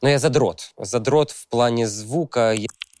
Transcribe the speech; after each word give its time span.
Но 0.00 0.08
я 0.08 0.18
задрот. 0.18 0.70
Задрот 0.76 1.30
в 1.30 1.48
плане 1.48 1.86
звука. 1.86 2.54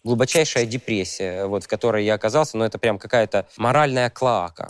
Глубочайшая 0.04 0.64
депрессия, 0.64 1.46
вот, 1.46 1.64
в 1.64 1.68
которой 1.68 2.04
я 2.04 2.14
оказался, 2.14 2.56
но 2.56 2.64
это 2.64 2.78
прям 2.78 2.98
какая-то 2.98 3.46
моральная 3.56 4.10
клоака. 4.10 4.68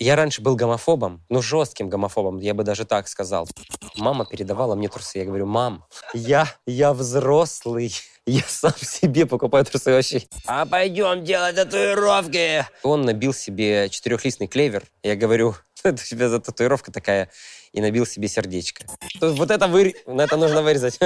Я 0.00 0.16
раньше 0.16 0.42
был 0.42 0.56
гомофобом, 0.56 1.22
ну, 1.28 1.40
жестким 1.40 1.88
гомофобом, 1.88 2.40
я 2.40 2.52
бы 2.52 2.64
даже 2.64 2.84
так 2.84 3.06
сказал. 3.06 3.48
Мама 3.96 4.26
передавала 4.26 4.74
мне 4.74 4.88
трусы. 4.88 5.18
Я 5.18 5.24
говорю, 5.24 5.46
мам, 5.46 5.84
я, 6.12 6.48
я 6.66 6.92
взрослый. 6.92 7.94
Я 8.26 8.42
сам 8.46 8.72
себе 8.80 9.26
покупаю 9.26 9.64
трусы 9.64 9.92
вообще. 9.92 10.22
А 10.46 10.66
пойдем 10.66 11.24
делать 11.24 11.56
татуировки. 11.56 12.66
Он 12.82 13.02
набил 13.02 13.34
себе 13.34 13.88
четырехлистный 13.90 14.46
клевер. 14.46 14.84
Я 15.02 15.14
говорю, 15.14 15.54
это 15.88 16.02
у 16.02 16.06
тебя 16.06 16.28
за 16.30 16.40
татуировка 16.40 16.90
такая. 16.90 17.28
И 17.72 17.80
набил 17.80 18.06
себе 18.06 18.28
сердечко. 18.28 18.84
Вот 19.20 19.50
это, 19.50 19.68
вы... 19.68 19.94
это 20.06 20.36
нужно 20.36 20.62
вырезать. 20.62 20.98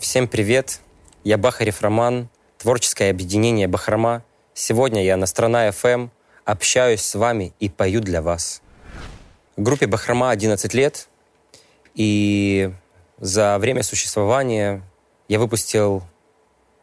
Всем 0.00 0.26
привет! 0.26 0.80
Я 1.22 1.38
Бахарев 1.38 1.82
Роман, 1.82 2.28
творческое 2.58 3.10
объединение 3.10 3.68
Бахрома. 3.68 4.24
Сегодня 4.54 5.04
я 5.04 5.16
на 5.16 5.26
Страна 5.26 5.68
FM, 5.68 6.10
общаюсь 6.44 7.02
с 7.02 7.14
вами 7.14 7.52
и 7.60 7.68
пою 7.68 8.00
для 8.00 8.20
вас. 8.22 8.60
Группе 9.56 9.86
Бахрома 9.88 10.30
11 10.30 10.74
лет, 10.74 11.08
и 11.94 12.72
за 13.18 13.58
время 13.58 13.82
существования 13.82 14.82
я 15.26 15.40
выпустил 15.40 16.04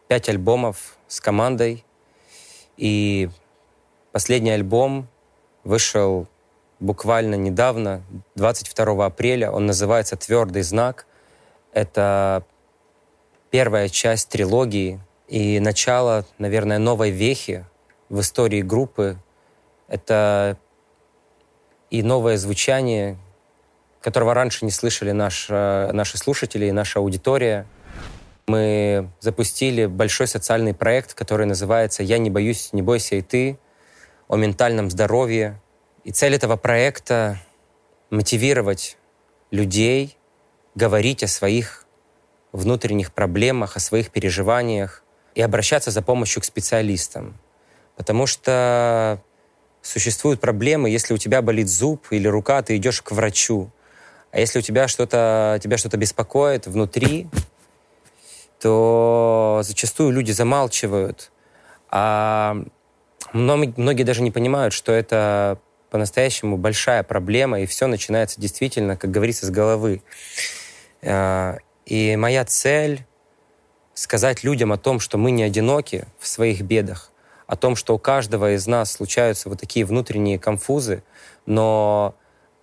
5 0.10 0.30
альбомов 0.30 0.98
с 1.08 1.22
командой, 1.22 1.86
и 2.76 3.30
последний 4.12 4.52
альбом 4.52 5.08
вышел 5.64 6.28
буквально 6.82 7.36
недавно, 7.36 8.04
22 8.36 9.06
апреля. 9.06 9.50
Он 9.50 9.66
называется 9.66 10.18
«Твердый 10.18 10.62
знак». 10.62 11.08
Это 11.72 12.44
первая 13.50 13.88
часть 13.88 14.28
трилогии 14.28 15.00
и 15.30 15.62
начало, 15.62 16.26
наверное, 16.38 16.80
новой 16.80 17.12
вехи 17.12 17.66
в 18.10 18.20
истории 18.20 18.62
группы. 18.62 19.18
Это 19.88 20.58
и 21.90 22.04
новое 22.04 22.38
звучание, 22.38 23.18
которого 24.02 24.34
раньше 24.34 24.66
не 24.66 24.72
слышали 24.72 25.12
наш, 25.12 25.48
э, 25.50 25.92
наши 25.94 26.18
слушатели 26.18 26.66
и 26.66 26.72
наша 26.72 27.00
аудитория. 27.00 27.66
Мы 28.48 29.10
запустили 29.20 29.86
большой 29.86 30.28
социальный 30.28 30.74
проект, 30.74 31.14
который 31.14 31.46
называется 31.46 32.04
«Я 32.04 32.18
не 32.18 32.30
боюсь, 32.30 32.70
не 32.74 32.82
бойся 32.82 33.16
и 33.16 33.22
ты», 33.22 33.58
о 34.28 34.36
ментальном 34.36 34.90
здоровье. 34.90 35.62
И 36.04 36.12
цель 36.12 36.36
этого 36.36 36.58
проекта— 36.58 37.40
мотивировать 38.10 38.98
людей 39.52 40.18
говорить 40.78 41.24
о 41.24 41.28
своих 41.28 41.86
внутренних 42.52 43.12
проблемах, 43.12 43.76
о 43.76 43.80
своих 43.80 44.12
переживаниях 44.12 45.04
и 45.34 45.42
обращаться 45.42 45.90
за 45.90 46.04
помощью 46.04 46.42
к 46.42 46.46
специалистам. 46.46 47.36
Потому 47.96 48.28
что 48.28 49.20
существуют 49.88 50.42
проблемы, 50.42 50.90
если 50.90 51.14
у 51.14 51.18
тебя 51.18 51.42
болит 51.42 51.70
зуб 51.70 52.08
или 52.12 52.28
рука, 52.28 52.62
ты 52.62 52.76
идешь 52.76 53.02
к 53.02 53.12
врачу. 53.12 53.72
А 54.32 54.40
если 54.40 54.60
у 54.60 54.62
тебя 54.62 54.88
что-то, 54.90 55.60
тебя 55.64 55.78
что-то 55.78 55.96
беспокоит 55.96 56.68
внутри, 56.68 57.28
то 58.60 59.62
зачастую 59.64 60.12
люди 60.12 60.32
замалчивают. 60.32 61.32
А 61.90 62.58
многие 63.32 64.04
даже 64.04 64.22
не 64.22 64.32
понимают, 64.32 64.74
что 64.74 64.92
это 64.92 65.58
по-настоящему 65.90 66.58
большая 66.58 67.04
проблема, 67.04 67.62
и 67.62 67.66
все 67.66 67.88
начинается 67.88 68.42
действительно, 68.42 68.98
как 68.98 69.10
говорится, 69.10 69.46
с 69.46 69.50
головы. 69.50 70.02
А, 71.02 71.60
и 71.86 72.18
моя 72.18 72.44
цель— 72.44 73.06
сказать 73.94 74.44
людям 74.44 74.74
о 74.74 74.78
том, 74.78 75.00
что 75.00 75.18
мы 75.18 75.32
не 75.32 75.44
одиноки 75.44 76.06
в 76.20 76.28
своих 76.28 76.62
бедах, 76.62 77.10
о 77.48 77.56
том, 77.56 77.76
что 77.76 77.96
у 77.96 78.00
каждого 78.00 78.54
из 78.54 78.68
нас 78.68 78.92
случаются 78.92 79.50
вот 79.50 79.60
такие 79.60 79.86
внутренние 79.86 80.38
конфузы, 80.38 81.04
но 81.46 82.16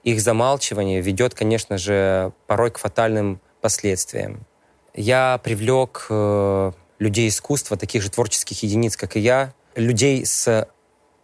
их 0.03 0.21
замалчивание 0.21 1.01
ведет, 1.01 1.35
конечно 1.35 1.79
же, 1.79 2.33
порой 2.47 2.71
к 2.71 2.79
фатальным 2.79 3.41
последствиям. 3.61 4.47
Я 4.95 5.41
привлек 5.43 6.07
э, 6.11 6.73
людей 6.99 7.29
искусства, 7.29 7.77
таких 7.77 8.03
же 8.03 8.11
творческих 8.11 8.63
единиц, 8.63 8.97
как 8.97 9.17
и 9.17 9.21
я, 9.21 9.53
людей 9.75 10.25
с 10.25 10.69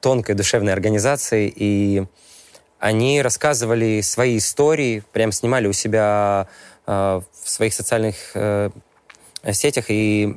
тонкой 0.01 0.35
душевной 0.35 0.73
организацией, 0.73 1.53
и 1.55 2.07
они 2.79 3.21
рассказывали 3.21 4.01
свои 4.01 4.39
истории, 4.39 5.05
прям 5.13 5.31
снимали 5.31 5.69
у 5.69 5.75
себя 5.75 6.49
Э, 6.91 7.21
в 7.45 7.49
своих 7.49 7.73
социальных 7.73 8.17
э, 8.35 8.71
сетях 9.53 9.85
и 9.91 10.37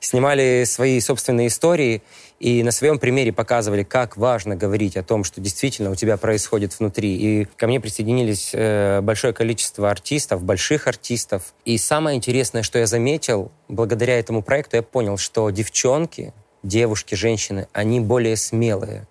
снимали 0.00 0.64
свои 0.64 0.98
собственные 1.00 1.46
истории 1.46 2.02
и 2.42 2.64
на 2.64 2.72
своем 2.72 2.98
примере 2.98 3.32
показывали, 3.32 3.84
как 3.84 4.16
важно 4.16 4.56
говорить 4.56 4.96
о 4.96 5.04
том, 5.04 5.22
что 5.22 5.40
действительно 5.40 5.92
у 5.92 5.94
тебя 5.94 6.16
происходит 6.16 6.76
внутри. 6.76 7.14
И 7.14 7.44
ко 7.44 7.68
мне 7.68 7.78
присоединились 7.78 8.50
э, 8.52 9.00
большое 9.00 9.32
количество 9.32 9.88
артистов, 9.88 10.42
больших 10.42 10.88
артистов. 10.88 11.54
И 11.64 11.78
самое 11.78 12.16
интересное, 12.16 12.64
что 12.64 12.80
я 12.80 12.86
заметил, 12.86 13.52
благодаря 13.68 14.18
этому 14.18 14.42
проекту 14.42 14.74
я 14.74 14.82
понял, 14.82 15.18
что 15.18 15.50
девчонки, 15.50 16.34
девушки, 16.64 17.14
женщины, 17.14 17.68
они 17.72 18.00
более 18.00 18.36
смелые. 18.36 19.06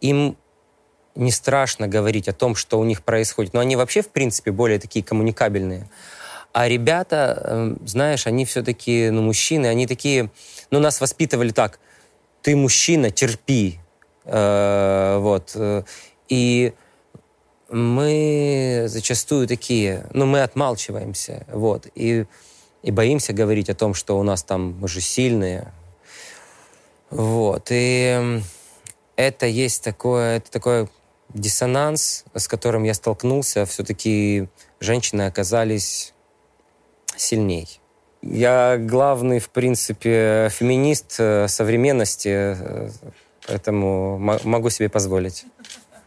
Им 0.00 0.38
не 1.14 1.32
страшно 1.32 1.86
говорить 1.86 2.28
о 2.28 2.32
том, 2.32 2.54
что 2.54 2.78
у 2.78 2.84
них 2.84 3.02
происходит. 3.02 3.52
Но 3.52 3.60
они 3.60 3.76
вообще, 3.76 4.00
в 4.00 4.08
принципе, 4.08 4.52
более 4.52 4.78
такие 4.78 5.04
коммуникабельные. 5.04 5.90
А 6.54 6.66
ребята, 6.66 7.42
эм, 7.44 7.78
знаешь, 7.86 8.26
они 8.26 8.46
все-таки, 8.46 9.10
ну, 9.10 9.20
мужчины, 9.20 9.66
они 9.66 9.86
такие, 9.86 10.30
ну, 10.70 10.80
нас 10.80 11.02
воспитывали 11.02 11.50
так, 11.50 11.78
ты 12.44 12.54
мужчина, 12.54 13.10
терпи. 13.10 13.80
Э, 14.24 15.18
вот. 15.18 15.52
Э, 15.56 15.82
и 16.28 16.74
мы 17.70 18.84
зачастую 18.86 19.48
такие, 19.48 20.06
ну, 20.12 20.26
мы 20.26 20.42
отмалчиваемся, 20.42 21.46
вот, 21.50 21.88
и, 21.94 22.26
и 22.82 22.90
боимся 22.90 23.32
говорить 23.32 23.68
о 23.70 23.74
том, 23.74 23.94
что 23.94 24.18
у 24.18 24.22
нас 24.22 24.42
там, 24.42 24.78
мы 24.78 24.86
же 24.86 25.00
сильные, 25.00 25.72
вот, 27.10 27.68
и 27.70 28.40
это 29.16 29.46
есть 29.46 29.82
такое, 29.82 30.36
это 30.36 30.50
такой 30.50 30.88
диссонанс, 31.32 32.24
с 32.34 32.46
которым 32.46 32.84
я 32.84 32.94
столкнулся, 32.94 33.66
все-таки 33.66 34.48
женщины 34.78 35.22
оказались 35.22 36.14
сильней. 37.16 37.80
Я 38.30 38.78
главный, 38.78 39.38
в 39.38 39.50
принципе, 39.50 40.48
феминист 40.50 41.16
э, 41.18 41.46
современности, 41.46 42.56
э, 42.58 42.88
поэтому 43.46 44.18
могу 44.18 44.70
себе 44.70 44.88
позволить. 44.88 45.44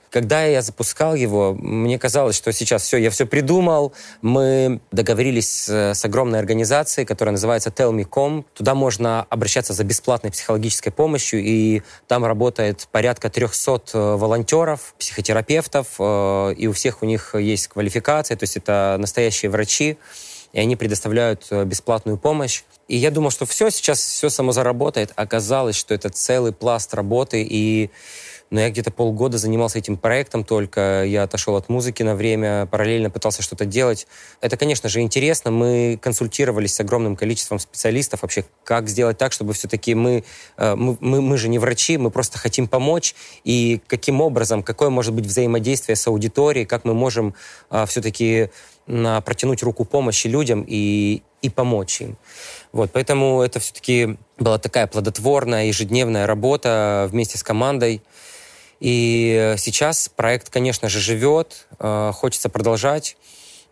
Когда 0.10 0.44
я 0.44 0.64
запускал 0.64 1.14
его, 1.14 1.54
мне 1.54 2.00
казалось, 2.00 2.36
что 2.36 2.52
сейчас 2.52 2.84
все, 2.84 2.98
я 2.98 3.12
все 3.12 3.28
придумал. 3.28 3.94
Мы 4.24 4.80
договорились 4.92 5.70
с, 5.70 6.06
огромной 6.06 6.40
организацией, 6.40 7.06
которая 7.06 7.34
называется 7.34 7.70
Tell 7.70 8.44
Туда 8.56 8.74
можно 8.74 9.28
обращаться 9.30 9.74
за 9.74 9.84
бесплатной 9.84 10.32
психологической 10.32 10.92
помощью, 10.92 11.44
и 11.44 11.84
там 12.08 12.26
работает 12.26 12.88
порядка 12.92 13.30
300 13.30 13.82
э, 13.94 14.16
волонтеров, 14.16 14.96
психотерапевтов, 14.98 16.00
и 16.00 16.68
у 16.68 16.74
всех 16.74 17.04
у 17.04 17.06
них 17.06 17.36
есть 17.36 17.68
квалификация, 17.68 18.38
то 18.38 18.44
есть 18.44 18.58
это 18.58 18.96
настоящие 18.98 19.52
врачи 19.52 19.98
и 20.54 20.60
они 20.60 20.76
предоставляют 20.76 21.48
э, 21.50 21.64
бесплатную 21.66 22.18
помощь. 22.18 22.64
И 22.88 22.96
я 22.96 23.12
думал, 23.12 23.32
что 23.32 23.46
все, 23.46 23.70
сейчас 23.70 24.00
все 24.00 24.30
само 24.30 24.52
заработает. 24.52 25.12
Оказалось, 25.16 25.76
что 25.76 25.94
это 25.94 26.10
целый 26.10 26.54
пласт 26.54 26.94
работы, 26.94 27.46
и 27.48 27.90
но 28.50 28.62
я 28.62 28.70
где-то 28.70 28.92
полгода 28.92 29.38
занимался 29.38 29.80
этим 29.80 29.98
проектом 29.98 30.44
только. 30.44 31.04
Я 31.06 31.24
отошел 31.24 31.56
от 31.56 31.70
музыки 31.70 32.04
на 32.04 32.16
время, 32.16 32.66
параллельно 32.66 33.10
пытался 33.10 33.42
что-то 33.42 33.66
делать. 33.66 34.08
Это, 34.42 34.58
конечно 34.58 34.90
же, 34.90 35.02
интересно. 35.02 35.52
Мы 35.52 36.00
консультировались 36.02 36.76
с 36.76 36.80
огромным 36.80 37.16
количеством 37.16 37.60
специалистов 37.60 38.22
вообще, 38.22 38.46
как 38.64 38.88
сделать 38.88 39.18
так, 39.18 39.34
чтобы 39.34 39.54
все-таки 39.54 39.96
мы, 39.96 40.24
э, 40.58 40.76
мы, 40.76 40.98
мы, 41.00 41.22
мы 41.22 41.38
же 41.38 41.50
не 41.50 41.60
врачи, 41.60 41.98
мы 41.98 42.10
просто 42.10 42.38
хотим 42.38 42.68
помочь. 42.68 43.16
И 43.44 43.82
каким 43.88 44.22
образом, 44.22 44.64
какое 44.64 44.90
может 44.90 45.14
быть 45.14 45.26
взаимодействие 45.26 45.96
с 45.96 46.08
аудиторией, 46.08 46.66
как 46.66 46.86
мы 46.86 46.94
можем 46.94 47.34
э, 47.70 47.86
все-таки 47.88 48.50
протянуть 48.88 49.64
руку 49.64 49.84
помощи 49.84 50.28
людям 50.28 50.64
и, 50.66 51.22
и 51.42 51.50
помочь 51.50 52.00
им. 52.00 52.18
Вот, 52.72 52.92
поэтому 52.94 53.42
это 53.42 53.60
все-таки 53.60 54.18
была 54.40 54.60
такая 54.60 54.88
плодотворная 54.88 55.66
ежедневная 55.66 56.26
работа 56.26 57.10
вместе 57.12 57.38
с 57.38 57.44
командой. 57.44 58.02
И 58.80 59.56
сейчас 59.58 60.10
проект, 60.10 60.50
конечно 60.50 60.90
же, 60.90 61.00
живет, 61.00 61.68
э, 61.80 62.12
хочется 62.14 62.50
продолжать. 62.50 63.18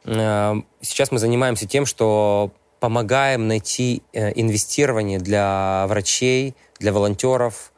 Э, 0.06 0.56
сейчас 0.82 1.12
мы 1.12 1.20
занимаемся 1.20 1.68
тем, 1.68 1.86
что 1.86 2.52
помогаем 2.80 3.48
найти 3.48 4.04
э, 4.14 4.32
инвестирование 4.36 5.20
для 5.20 5.86
врачей, 5.88 6.56
для 6.80 6.94
волонтеров, 6.94 7.72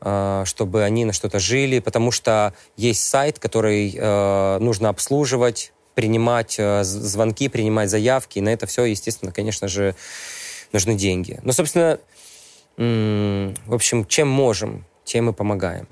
э, 0.00 0.42
чтобы 0.46 0.84
они 0.84 1.04
на 1.04 1.12
что-то 1.12 1.38
жили, 1.38 1.80
потому 1.80 2.10
что 2.10 2.54
есть 2.76 3.02
сайт, 3.02 3.38
который 3.38 3.94
э, 3.96 4.58
нужно 4.60 4.88
обслуживать, 4.88 5.72
принимать 5.94 6.58
звонки, 6.82 7.48
принимать 7.48 7.90
заявки, 7.90 8.38
и 8.38 8.40
на 8.40 8.48
это 8.48 8.66
все, 8.66 8.84
естественно, 8.84 9.30
конечно 9.30 9.68
же, 9.68 9.94
нужны 10.72 10.94
деньги. 10.94 11.38
Ну, 11.42 11.52
собственно, 11.52 11.98
в 12.78 13.74
общем, 13.74 14.06
чем 14.06 14.26
можем, 14.26 14.86
тем 15.04 15.28
и 15.28 15.32
помогаем. 15.34 15.86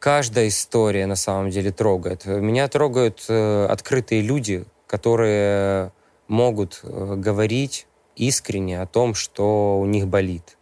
Каждая 0.00 0.48
история 0.48 1.06
на 1.06 1.14
самом 1.14 1.50
деле 1.50 1.70
трогает. 1.70 2.26
Меня 2.26 2.66
трогают 2.66 3.30
открытые 3.30 4.22
люди, 4.22 4.64
которые 4.88 5.92
могут 6.30 6.80
э, 6.82 7.14
говорить 7.16 7.86
искренне 8.16 8.80
о 8.80 8.86
том, 8.86 9.14
что 9.14 9.78
у 9.78 9.86
них 9.86 10.06
болит. 10.06 10.56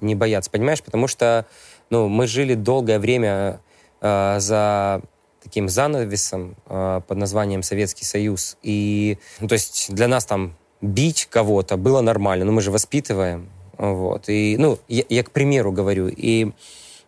Не 0.00 0.14
бояться, 0.14 0.50
понимаешь? 0.50 0.82
Потому 0.82 1.06
что 1.06 1.46
ну, 1.90 2.08
мы 2.08 2.26
жили 2.26 2.54
долгое 2.54 2.98
время 2.98 3.60
э, 4.00 4.36
за 4.40 5.02
таким 5.42 5.68
занавесом 5.68 6.56
э, 6.66 7.02
под 7.06 7.18
названием 7.18 7.62
Советский 7.62 8.04
Союз. 8.04 8.56
И, 8.62 9.18
ну, 9.40 9.48
то 9.48 9.54
есть 9.54 9.94
для 9.94 10.08
нас 10.08 10.24
там 10.24 10.56
бить 10.80 11.26
кого-то 11.30 11.76
было 11.76 12.00
нормально, 12.00 12.46
но 12.46 12.52
мы 12.52 12.62
же 12.62 12.70
воспитываем. 12.70 13.50
Вот. 13.76 14.28
И, 14.28 14.56
ну, 14.58 14.78
я, 14.88 15.04
я 15.08 15.22
к 15.22 15.30
примеру 15.32 15.70
говорю. 15.70 16.08
И 16.08 16.52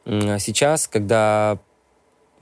э, 0.04 0.38
сейчас, 0.38 0.86
когда 0.86 1.58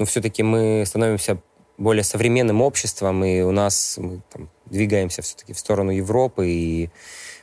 ну, 0.00 0.06
все-таки 0.06 0.42
мы 0.42 0.84
становимся 0.86 1.42
более 1.76 2.04
современным 2.04 2.62
обществом, 2.62 3.22
и 3.22 3.42
у 3.42 3.50
нас 3.50 3.98
мы 3.98 4.22
там, 4.32 4.48
двигаемся 4.64 5.20
все-таки 5.20 5.52
в 5.52 5.58
сторону 5.58 5.90
Европы, 5.90 6.48
и 6.48 6.90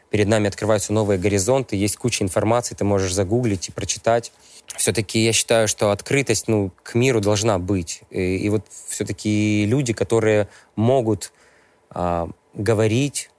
перед 0.09 0.27
нами 0.27 0.47
открываются 0.47 0.91
новые 0.91 1.19
горизонты, 1.19 1.75
есть 1.75 1.97
куча 1.97 2.23
информации, 2.23 2.73
ты 2.73 2.83
можешь 2.83 3.13
загуглить 3.13 3.69
и 3.69 3.71
прочитать. 3.71 4.31
Все-таки 4.75 5.23
я 5.23 5.33
считаю, 5.33 5.67
что 5.67 5.91
открытость 5.91 6.47
ну, 6.47 6.71
к 6.81 6.95
миру 6.95 7.21
должна 7.21 7.59
быть. 7.59 8.01
И, 8.09 8.37
и 8.37 8.49
вот 8.49 8.65
все-таки 8.87 9.63
люди, 9.67 9.93
которые 9.93 10.47
могут 10.75 11.31
а, 11.91 12.27
говорить 12.55 13.29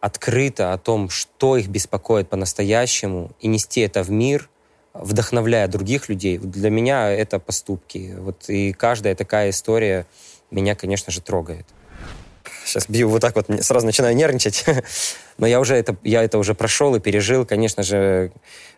открыто 0.00 0.72
о 0.72 0.78
том, 0.78 1.08
что 1.08 1.56
их 1.56 1.66
беспокоит 1.66 2.28
по-настоящему, 2.28 3.32
и 3.40 3.48
нести 3.48 3.80
это 3.80 4.04
в 4.04 4.10
мир, 4.10 4.48
вдохновляя 4.94 5.68
других 5.68 6.08
людей, 6.08 6.38
для 6.38 6.70
меня 6.70 7.10
это 7.10 7.38
поступки. 7.38 8.14
Вот, 8.18 8.48
и 8.48 8.72
каждая 8.72 9.14
такая 9.14 9.50
история 9.50 10.06
меня, 10.50 10.74
конечно 10.74 11.12
же, 11.12 11.20
трогает. 11.20 11.66
Сейчас 12.64 12.88
бью 12.88 13.08
вот 13.08 13.20
так 13.20 13.34
вот, 13.34 13.46
сразу 13.60 13.86
начинаю 13.86 14.14
нервничать. 14.14 14.64
Но 15.38 15.46
я 15.46 15.60
уже 15.60 15.74
это, 15.74 15.96
я 16.02 16.22
это 16.22 16.38
уже 16.38 16.54
прошел 16.54 16.94
и 16.94 17.00
пережил. 17.00 17.44
Конечно 17.44 17.82
же, 17.82 18.32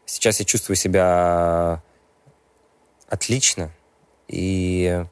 сейчас 0.07 0.39
я 0.39 0.45
чувствую 0.45 0.77
себя 0.77 1.83
отлично. 3.09 3.71
И 4.29 5.05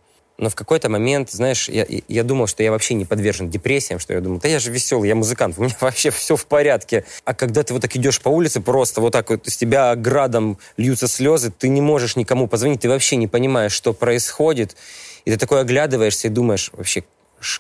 но 0.43 0.50
в 0.50 0.56
какой-то 0.56 0.89
момент, 0.89 1.31
знаешь, 1.31 1.69
я, 1.69 1.87
я 2.09 2.25
думал, 2.25 2.49
что 2.49 2.65
я 2.65 2.73
вообще 2.73 2.94
не 2.94 3.05
подвержен 3.05 3.49
депрессиям, 3.49 4.00
что 4.00 4.12
я 4.12 4.21
думал, 4.21 4.41
да 4.41 4.49
я 4.49 4.59
же 4.59 4.73
веселый, 4.73 5.09
я 5.09 5.15
музыкант, 5.15 5.55
у 5.59 5.62
меня 5.62 5.77
вообще 5.81 6.11
все 6.11 6.35
в 6.35 6.47
порядке. 6.47 7.05
А 7.25 7.33
когда 7.33 7.62
ты 7.62 7.73
вот 7.73 7.83
так 7.83 7.94
идешь 7.94 8.21
по 8.21 8.29
улице, 8.29 8.61
просто 8.61 9.00
вот 9.00 9.12
так 9.12 9.31
вот 9.31 9.47
с 9.47 9.56
тебя 9.56 9.94
градом 9.94 10.59
льются 10.77 11.06
слезы, 11.06 11.53
ты 11.56 11.69
не 11.69 11.81
можешь 11.81 12.17
никому 12.17 12.49
позвонить, 12.49 12.81
ты 12.81 12.89
вообще 12.89 13.15
не 13.15 13.29
понимаешь, 13.29 13.71
что 13.71 13.93
происходит. 13.93 14.77
И 15.25 15.31
ты 15.31 15.39
такой 15.39 15.61
оглядываешься 15.61 16.27
и 16.27 16.31
думаешь, 16.31 16.73
вообще, 16.73 17.05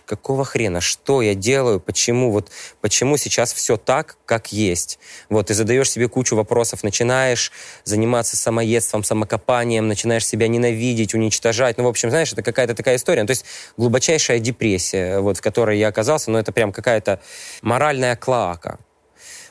какого 0.04 0.44
хрена, 0.44 0.80
что 0.80 1.22
я 1.22 1.34
делаю, 1.34 1.80
почему, 1.80 2.30
вот, 2.30 2.50
почему 2.80 3.16
сейчас 3.16 3.52
все 3.52 3.76
так, 3.76 4.16
как 4.26 4.52
есть. 4.52 4.98
Вот, 5.28 5.50
и 5.50 5.54
задаешь 5.54 5.90
себе 5.90 6.08
кучу 6.08 6.36
вопросов, 6.36 6.82
начинаешь 6.82 7.52
заниматься 7.84 8.36
самоедством, 8.36 9.04
самокопанием, 9.04 9.88
начинаешь 9.88 10.26
себя 10.26 10.48
ненавидеть, 10.48 11.14
уничтожать. 11.14 11.78
Ну, 11.78 11.84
в 11.84 11.88
общем, 11.88 12.10
знаешь, 12.10 12.32
это 12.32 12.42
какая-то 12.42 12.74
такая 12.74 12.96
история. 12.96 13.22
Ну, 13.22 13.26
то 13.26 13.32
есть 13.32 13.44
глубочайшая 13.76 14.38
депрессия, 14.38 15.20
вот, 15.20 15.38
в 15.38 15.40
которой 15.40 15.78
я 15.78 15.88
оказался, 15.88 16.30
но 16.30 16.38
ну, 16.38 16.40
это 16.40 16.52
прям 16.52 16.72
какая-то 16.72 17.20
моральная 17.62 18.16
клака, 18.16 18.78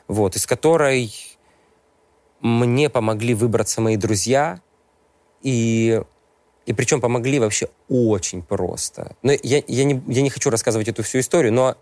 вот, 0.07 0.35
из 0.35 0.45
которой 0.45 1.13
мне 2.39 2.89
помогли 2.89 3.33
выбраться 3.33 3.81
мои 3.81 3.97
друзья, 3.97 4.61
и 5.41 6.01
и 6.71 6.73
причем 6.73 7.01
помогли 7.01 7.37
вообще 7.39 7.67
очень 7.89 8.41
просто. 8.41 9.15
Но 9.23 9.33
я, 9.43 9.61
я, 9.67 9.83
не, 9.83 10.01
я 10.07 10.21
не 10.21 10.29
хочу 10.29 10.49
рассказывать 10.49 10.87
эту 10.87 11.03
всю 11.03 11.19
историю, 11.19 11.51
но 11.51 11.75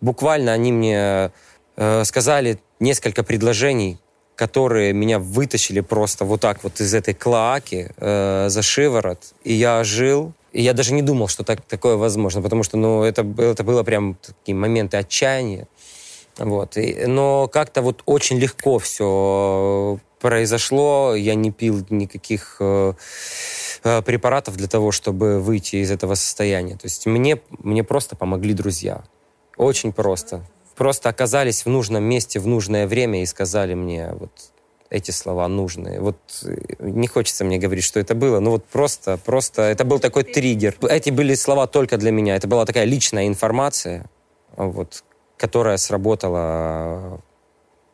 буквально 0.00 0.52
они 0.54 0.72
мне 0.72 1.30
э, 1.76 2.04
сказали 2.04 2.58
несколько 2.80 3.22
предложений, 3.24 3.98
которые 4.34 4.94
меня 4.94 5.18
вытащили 5.18 5.80
просто 5.80 6.24
вот 6.24 6.40
так 6.40 6.64
вот 6.64 6.80
из 6.80 6.94
этой 6.94 7.12
клоаки 7.12 7.90
э, 7.94 8.46
за 8.48 8.62
шиворот. 8.62 9.18
И 9.44 9.52
я 9.52 9.84
жил, 9.84 10.32
и 10.52 10.62
я 10.62 10.72
даже 10.72 10.94
не 10.94 11.02
думал, 11.02 11.28
что 11.28 11.44
так, 11.44 11.60
такое 11.60 11.96
возможно, 11.96 12.40
потому 12.40 12.62
что 12.62 12.78
ну, 12.78 13.02
это, 13.02 13.26
это 13.36 13.64
было 13.64 13.82
прям 13.82 14.14
такие 14.14 14.54
моменты 14.54 14.96
отчаяния. 14.96 15.68
Вот. 16.38 16.78
И, 16.78 17.04
но 17.06 17.48
как-то 17.48 17.82
вот 17.82 18.02
очень 18.06 18.38
легко 18.38 18.78
все 18.78 19.98
произошло. 20.22 21.14
Я 21.14 21.34
не 21.34 21.50
пил 21.50 21.84
никаких 21.90 22.56
э, 22.60 22.94
препаратов 23.82 24.56
для 24.56 24.68
того, 24.68 24.92
чтобы 24.92 25.40
выйти 25.40 25.76
из 25.76 25.90
этого 25.90 26.14
состояния. 26.14 26.76
То 26.76 26.84
есть 26.86 27.06
мне, 27.06 27.40
мне 27.58 27.82
просто 27.82 28.16
помогли 28.16 28.54
друзья. 28.54 29.02
Очень 29.56 29.92
просто. 29.92 30.44
Просто 30.76 31.08
оказались 31.08 31.64
в 31.64 31.68
нужном 31.68 32.04
месте 32.04 32.40
в 32.40 32.46
нужное 32.46 32.86
время 32.86 33.22
и 33.22 33.26
сказали 33.26 33.74
мне 33.74 34.12
вот 34.12 34.30
эти 34.88 35.10
слова 35.10 35.48
нужные. 35.48 36.00
Вот 36.00 36.18
э, 36.44 36.56
не 36.80 37.06
хочется 37.06 37.44
мне 37.44 37.58
говорить, 37.58 37.84
что 37.84 37.98
это 37.98 38.14
было, 38.14 38.40
но 38.40 38.50
вот 38.50 38.64
просто, 38.66 39.16
просто 39.16 39.62
это 39.62 39.84
был 39.84 39.98
такой 39.98 40.22
триггер. 40.22 40.76
Эти 40.82 41.10
были 41.10 41.34
слова 41.34 41.66
только 41.66 41.96
для 41.96 42.10
меня. 42.10 42.36
Это 42.36 42.46
была 42.46 42.66
такая 42.66 42.84
личная 42.84 43.26
информация, 43.26 44.04
вот, 44.56 45.02
которая 45.38 45.78
сработала. 45.78 47.20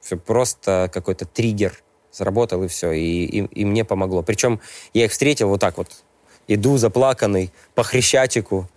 Все 0.00 0.16
просто 0.16 0.90
какой-то 0.92 1.24
триггер 1.24 1.82
сработал, 2.18 2.62
и 2.64 2.68
все. 2.68 2.92
И, 2.92 3.24
и, 3.24 3.44
и 3.44 3.64
мне 3.64 3.84
помогло. 3.84 4.22
Причем 4.22 4.60
я 4.92 5.06
их 5.06 5.12
встретил 5.12 5.48
вот 5.48 5.60
так 5.60 5.78
вот. 5.78 5.88
Иду 6.46 6.76
заплаканный 6.76 7.52
по 7.74 7.82
хрещатику. 7.82 8.68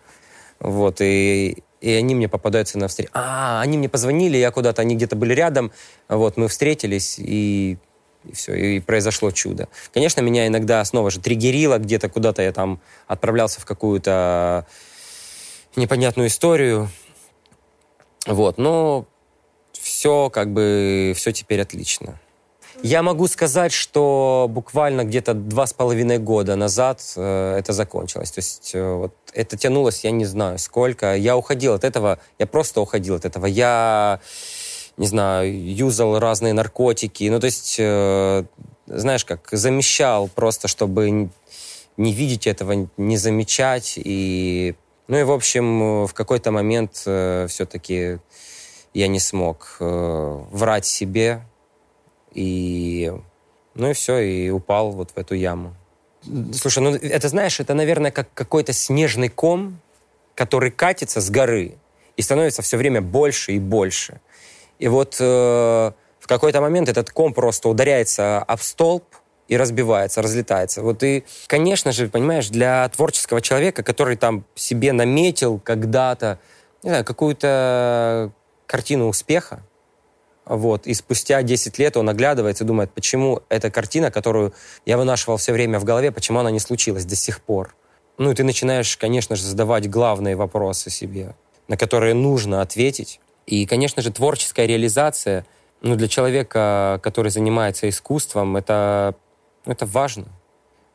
Вот, 0.60 1.02
и, 1.02 1.64
и 1.82 1.92
они 1.92 2.16
мне 2.16 2.30
попадаются 2.30 2.78
на 2.78 2.88
встречу. 2.88 3.10
А, 3.14 3.62
они 3.62 3.78
мне 3.78 3.90
позвонили, 3.90 4.38
я 4.38 4.52
куда-то, 4.52 4.82
они 4.82 4.96
где-то 4.96 5.16
были 5.16 5.34
рядом. 5.34 5.72
Вот, 6.08 6.38
мы 6.38 6.48
встретились, 6.48 7.18
и, 7.18 7.78
и 8.26 8.34
все, 8.34 8.54
и 8.54 8.80
произошло 8.80 9.32
чудо. 9.32 9.68
Конечно, 9.92 10.22
меня 10.22 10.46
иногда 10.46 10.86
снова 10.86 11.10
же 11.10 11.20
триггерило, 11.20 11.80
где-то 11.80 12.10
куда-то 12.10 12.44
я 12.44 12.52
там 12.52 12.80
отправлялся 13.08 13.60
в 13.60 13.66
какую-то 13.66 14.68
непонятную 15.76 16.28
историю. 16.28 16.90
Вот, 18.28 18.60
но 18.60 19.08
все 19.72 20.30
как 20.30 20.54
бы, 20.54 21.14
все 21.16 21.32
теперь 21.32 21.62
отлично. 21.62 22.20
Я 22.84 23.04
могу 23.04 23.28
сказать, 23.28 23.72
что 23.72 24.48
буквально 24.50 25.04
где-то 25.04 25.36
два 25.36 25.68
с 25.68 25.74
половиной 25.74 26.18
года 26.18 26.56
назад 26.56 27.02
э, 27.16 27.58
это 27.60 27.74
закончилось. 27.74 28.32
То 28.32 28.40
есть 28.40 28.72
э, 28.74 28.94
вот 28.94 29.14
это 29.34 29.56
тянулось, 29.56 30.04
я 30.04 30.10
не 30.10 30.26
знаю 30.26 30.58
сколько. 30.58 31.16
Я 31.16 31.38
уходил 31.38 31.74
от 31.74 31.84
этого, 31.84 32.18
я 32.40 32.48
просто 32.48 32.82
уходил 32.82 33.16
от 33.16 33.26
этого. 33.26 33.46
Я, 33.46 34.20
не 34.98 35.06
знаю, 35.06 35.76
юзал 35.76 36.18
разные 36.18 36.54
наркотики. 36.54 37.30
Ну, 37.30 37.40
то 37.40 37.46
есть, 37.46 37.76
э, 37.78 38.46
знаешь, 38.88 39.26
как 39.26 39.48
замещал 39.52 40.28
просто, 40.28 40.68
чтобы 40.68 41.30
не 41.98 42.14
видеть 42.14 42.48
этого, 42.48 42.90
не 42.98 43.18
замечать. 43.18 43.94
И, 43.98 44.74
ну 45.08 45.20
и, 45.20 45.24
в 45.24 45.32
общем, 45.32 46.08
в 46.08 46.14
какой-то 46.16 46.50
момент 46.50 47.04
э, 47.06 47.46
все-таки 47.48 48.18
я 48.96 49.08
не 49.08 49.20
смог 49.20 49.78
э, 49.80 50.44
врать 50.52 50.88
себе, 50.88 51.44
и, 52.34 53.14
ну 53.76 53.90
и 53.90 53.94
все, 53.94 54.20
и 54.20 54.50
упал 54.50 54.92
вот 54.92 55.12
в 55.12 55.18
эту 55.18 55.36
яму. 55.36 55.76
Слушай, 56.54 56.84
ну 56.84 56.96
это, 56.96 57.30
знаешь, 57.30 57.60
это, 57.60 57.74
наверное, 57.74 58.12
как 58.12 58.28
какой-то 58.34 58.74
снежный 58.74 59.30
ком, 59.30 59.80
который 60.36 60.72
катится 60.72 61.20
с 61.20 61.30
горы 61.30 61.76
и 62.16 62.22
становится 62.22 62.62
все 62.62 62.78
время 62.78 63.02
больше 63.02 63.54
и 63.54 63.60
больше. 63.60 64.22
И 64.80 64.88
вот 64.88 65.18
э, 65.20 65.24
в 65.24 66.28
какой-то 66.28 66.62
момент 66.62 66.90
этот 66.90 67.10
ком 67.10 67.34
просто 67.34 67.70
ударяется 67.70 68.40
об 68.40 68.60
столб 68.60 69.04
и 69.48 69.58
разбивается, 69.58 70.22
разлетается. 70.22 70.82
Вот 70.82 71.04
и, 71.04 71.26
конечно 71.48 71.92
же, 71.92 72.08
понимаешь, 72.08 72.50
для 72.50 72.88
творческого 72.90 73.42
человека, 73.42 73.84
который 73.84 74.16
там 74.16 74.46
себе 74.56 74.94
наметил 74.94 75.60
когда-то, 75.60 76.40
не 76.84 76.90
знаю, 76.90 77.04
какую-то 77.04 78.32
картину 78.66 79.08
успеха, 79.08 79.64
вот. 80.46 80.88
И 80.88 80.94
спустя 80.94 81.42
10 81.44 81.78
лет 81.80 81.98
он 81.98 82.10
оглядывается 82.10 82.64
и 82.64 82.68
думает, 82.68 82.92
почему 82.92 83.42
эта 83.50 83.70
картина, 83.70 84.12
которую 84.12 84.54
я 84.86 84.98
вынашивал 84.98 85.38
все 85.38 85.54
время 85.54 85.80
в 85.80 85.84
голове, 85.84 86.12
почему 86.12 86.40
она 86.40 86.52
не 86.52 86.60
случилась 86.60 87.06
до 87.06 87.16
сих 87.16 87.42
пор. 87.42 87.76
Ну 88.18 88.32
и 88.32 88.34
ты 88.34 88.44
начинаешь, 88.44 88.98
конечно 88.98 89.36
же, 89.36 89.44
задавать 89.44 89.90
главные 89.90 90.36
вопросы 90.36 90.90
себе, 90.90 91.36
на 91.68 91.78
которые 91.78 92.14
нужно 92.14 92.62
ответить. 92.62 93.20
И, 93.46 93.66
конечно 93.66 94.02
же, 94.02 94.12
творческая 94.12 94.68
реализация, 94.68 95.46
ну, 95.82 95.96
для 95.96 96.08
человека, 96.08 97.00
который 97.02 97.32
занимается 97.32 97.90
искусством, 97.90 98.58
это, 98.58 99.16
это 99.66 99.86
важно. 99.86 100.28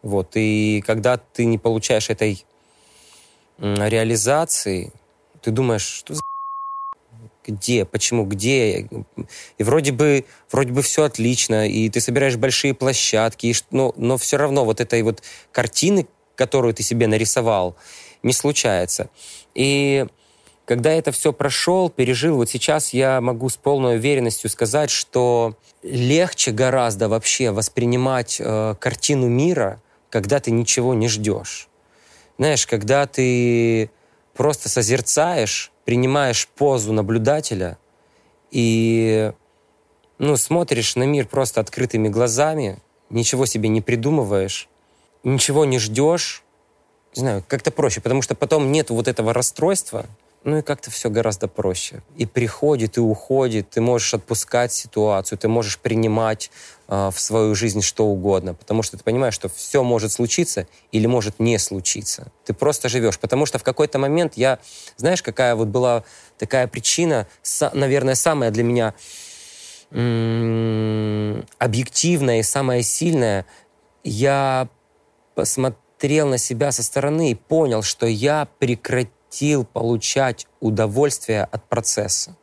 Вот. 0.03 0.33
И 0.35 0.83
когда 0.87 1.17
ты 1.17 1.47
не 1.47 1.59
получаешь 1.59 2.11
этой 2.11 2.45
реализации, 3.59 4.93
ты 5.41 5.51
думаешь, 5.51 5.83
что 5.83 6.15
за 6.15 6.23
где, 7.47 7.85
почему, 7.85 8.25
где. 8.25 8.89
И 9.59 9.63
вроде 9.63 9.93
бы, 9.93 10.25
вроде 10.51 10.73
бы 10.73 10.83
все 10.83 11.05
отлично, 11.05 11.69
и 11.69 11.89
ты 11.89 12.01
собираешь 12.01 12.37
большие 12.37 12.75
площадки, 12.75 13.47
и, 13.47 13.55
но, 13.71 13.93
но 13.97 14.17
все 14.17 14.37
равно 14.37 14.65
вот 14.65 14.81
этой 14.81 15.03
вот 15.03 15.23
картины, 15.53 16.07
которую 16.35 16.75
ты 16.75 16.83
себе 16.83 17.07
нарисовал, 17.07 17.77
не 18.23 18.33
случается. 18.33 19.09
И 19.55 20.07
когда 20.67 20.93
это 20.93 21.13
все 21.13 21.33
прошел, 21.33 21.89
пережил, 21.91 22.37
вот 22.37 22.51
сейчас 22.51 22.93
я 22.93 23.21
могу 23.21 23.49
с 23.49 23.57
полной 23.57 23.97
уверенностью 23.97 24.51
сказать, 24.51 24.91
что 24.91 25.57
легче 25.83 26.51
гораздо 26.51 27.09
вообще 27.09 27.53
воспринимать 27.53 28.39
э, 28.41 28.75
картину 28.81 29.29
мира, 29.29 29.81
когда 30.11 30.41
ты 30.41 30.51
ничего 30.51 30.93
не 30.95 31.09
ждешь. 31.09 31.69
Знаешь, 32.39 32.67
когда 32.67 33.07
ты 33.07 33.91
просто 34.35 34.69
созерцаешь, 34.69 35.73
принимаешь 35.87 36.49
позу 36.49 36.93
наблюдателя 36.93 37.79
и 38.51 39.33
ну, 40.19 40.37
смотришь 40.37 40.97
на 40.97 41.05
мир 41.05 41.27
просто 41.27 41.61
открытыми 41.61 42.09
глазами, 42.09 42.79
ничего 43.09 43.47
себе 43.47 43.69
не 43.69 43.81
придумываешь, 43.81 44.69
ничего 45.25 45.65
не 45.65 45.79
ждешь, 45.79 46.43
не 47.15 47.21
знаю, 47.21 47.45
как-то 47.47 47.71
проще, 47.71 48.01
потому 48.01 48.21
что 48.21 48.35
потом 48.35 48.73
нет 48.73 48.91
вот 48.91 49.07
этого 49.07 49.33
расстройства, 49.33 50.07
ну 50.45 50.59
и 50.59 50.63
как-то 50.63 50.93
все 50.93 51.11
гораздо 51.11 51.49
проще. 51.49 52.03
И 52.17 52.25
приходит, 52.25 52.99
и 52.99 53.01
уходит, 53.01 53.71
ты 53.71 53.81
можешь 53.81 54.15
отпускать 54.15 54.73
ситуацию, 54.73 55.39
ты 55.39 55.49
можешь 55.49 55.79
принимать 55.79 56.53
э, 56.87 57.11
в 57.13 57.19
свою 57.19 57.57
жизнь 57.57 57.83
что 57.83 58.07
угодно, 58.07 58.55
потому 58.55 58.83
что 58.83 58.97
ты 58.97 59.03
понимаешь, 59.03 59.35
что 59.35 59.49
все 59.49 59.83
может 59.83 60.13
случиться 60.13 60.69
или 60.93 61.07
может 61.07 61.41
не 61.41 61.59
случиться. 61.59 62.31
Ты 62.45 62.55
просто 62.55 62.89
живешь, 62.89 63.19
потому 63.19 63.45
что 63.45 63.59
в 63.59 63.65
какой-то 63.65 63.99
момент 63.99 64.35
я, 64.37 64.61
знаешь, 64.97 65.21
какая 65.21 65.57
вот 65.57 65.67
была 65.67 66.05
такая 66.39 66.69
причина, 66.69 67.27
са, 67.43 67.73
наверное, 67.75 68.15
самая 68.15 68.53
для 68.53 68.63
меня 68.63 68.95
объективная 71.59 72.41
и 72.41 72.43
самая 72.43 72.83
сильная, 72.83 73.47
я 74.05 74.69
посмотрел 75.35 76.29
на 76.29 76.39
себя 76.39 76.73
со 76.73 76.83
стороны 76.83 77.31
и 77.31 77.35
понял, 77.35 77.83
что 77.83 78.07
я 78.07 78.49
прекратил 78.59 79.11
хотел 79.27 79.65
получать 79.65 80.47
удовольствие 80.61 81.45
от 81.45 81.69
процесса. 81.69 82.37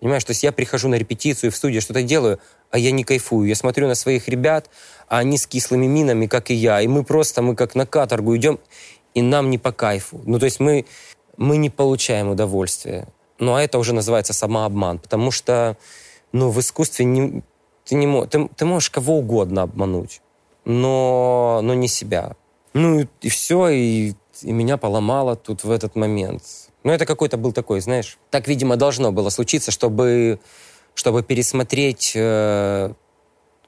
Понимаешь, 0.00 0.24
то 0.24 0.30
есть 0.30 0.42
я 0.42 0.52
прихожу 0.52 0.88
на 0.88 0.94
репетицию 0.94 1.52
в 1.52 1.56
студию, 1.56 1.82
что-то 1.82 2.02
делаю, 2.02 2.38
а 2.70 2.78
я 2.78 2.90
не 2.90 3.04
кайфую. 3.04 3.48
Я 3.48 3.54
смотрю 3.54 3.86
на 3.86 3.94
своих 3.94 4.28
ребят, 4.28 4.70
а 5.08 5.18
они 5.18 5.36
с 5.36 5.46
кислыми 5.46 5.86
минами, 5.86 6.26
как 6.26 6.50
и 6.50 6.54
я. 6.54 6.80
И 6.80 6.86
мы 6.86 7.04
просто, 7.04 7.42
мы 7.42 7.54
как 7.54 7.74
на 7.74 7.84
каторгу 7.84 8.36
идем, 8.36 8.58
и 9.14 9.22
нам 9.22 9.50
не 9.50 9.58
по 9.58 9.72
кайфу. 9.72 10.20
Ну, 10.24 10.38
то 10.38 10.46
есть 10.46 10.60
мы, 10.60 10.86
мы 11.36 11.56
не 11.56 11.68
получаем 11.68 12.30
удовольствия. 12.30 13.08
Ну, 13.38 13.54
а 13.54 13.62
это 13.62 13.78
уже 13.78 13.92
называется 13.92 14.32
самообман, 14.32 14.98
потому 14.98 15.30
что, 15.30 15.76
ну, 16.32 16.50
в 16.50 16.60
искусстве 16.60 17.04
не, 17.04 17.42
ты, 17.84 17.94
не, 17.94 18.26
ты, 18.26 18.48
ты 18.56 18.64
можешь 18.64 18.90
кого 18.90 19.18
угодно 19.18 19.62
обмануть, 19.62 20.22
но, 20.64 21.60
но 21.62 21.74
не 21.74 21.88
себя. 21.88 22.36
Ну, 22.72 23.00
и, 23.00 23.06
и 23.22 23.28
все, 23.28 23.68
и 23.68 24.14
и 24.42 24.52
меня 24.52 24.76
поломало 24.76 25.36
тут 25.36 25.64
в 25.64 25.70
этот 25.70 25.96
момент. 25.96 26.42
Ну, 26.82 26.92
это 26.92 27.06
какой-то 27.06 27.36
был 27.36 27.52
такой, 27.52 27.80
знаешь, 27.80 28.18
так, 28.30 28.48
видимо, 28.48 28.76
должно 28.76 29.12
было 29.12 29.28
случиться, 29.30 29.70
чтобы, 29.70 30.40
чтобы 30.94 31.22
пересмотреть 31.22 32.12
э, 32.14 32.92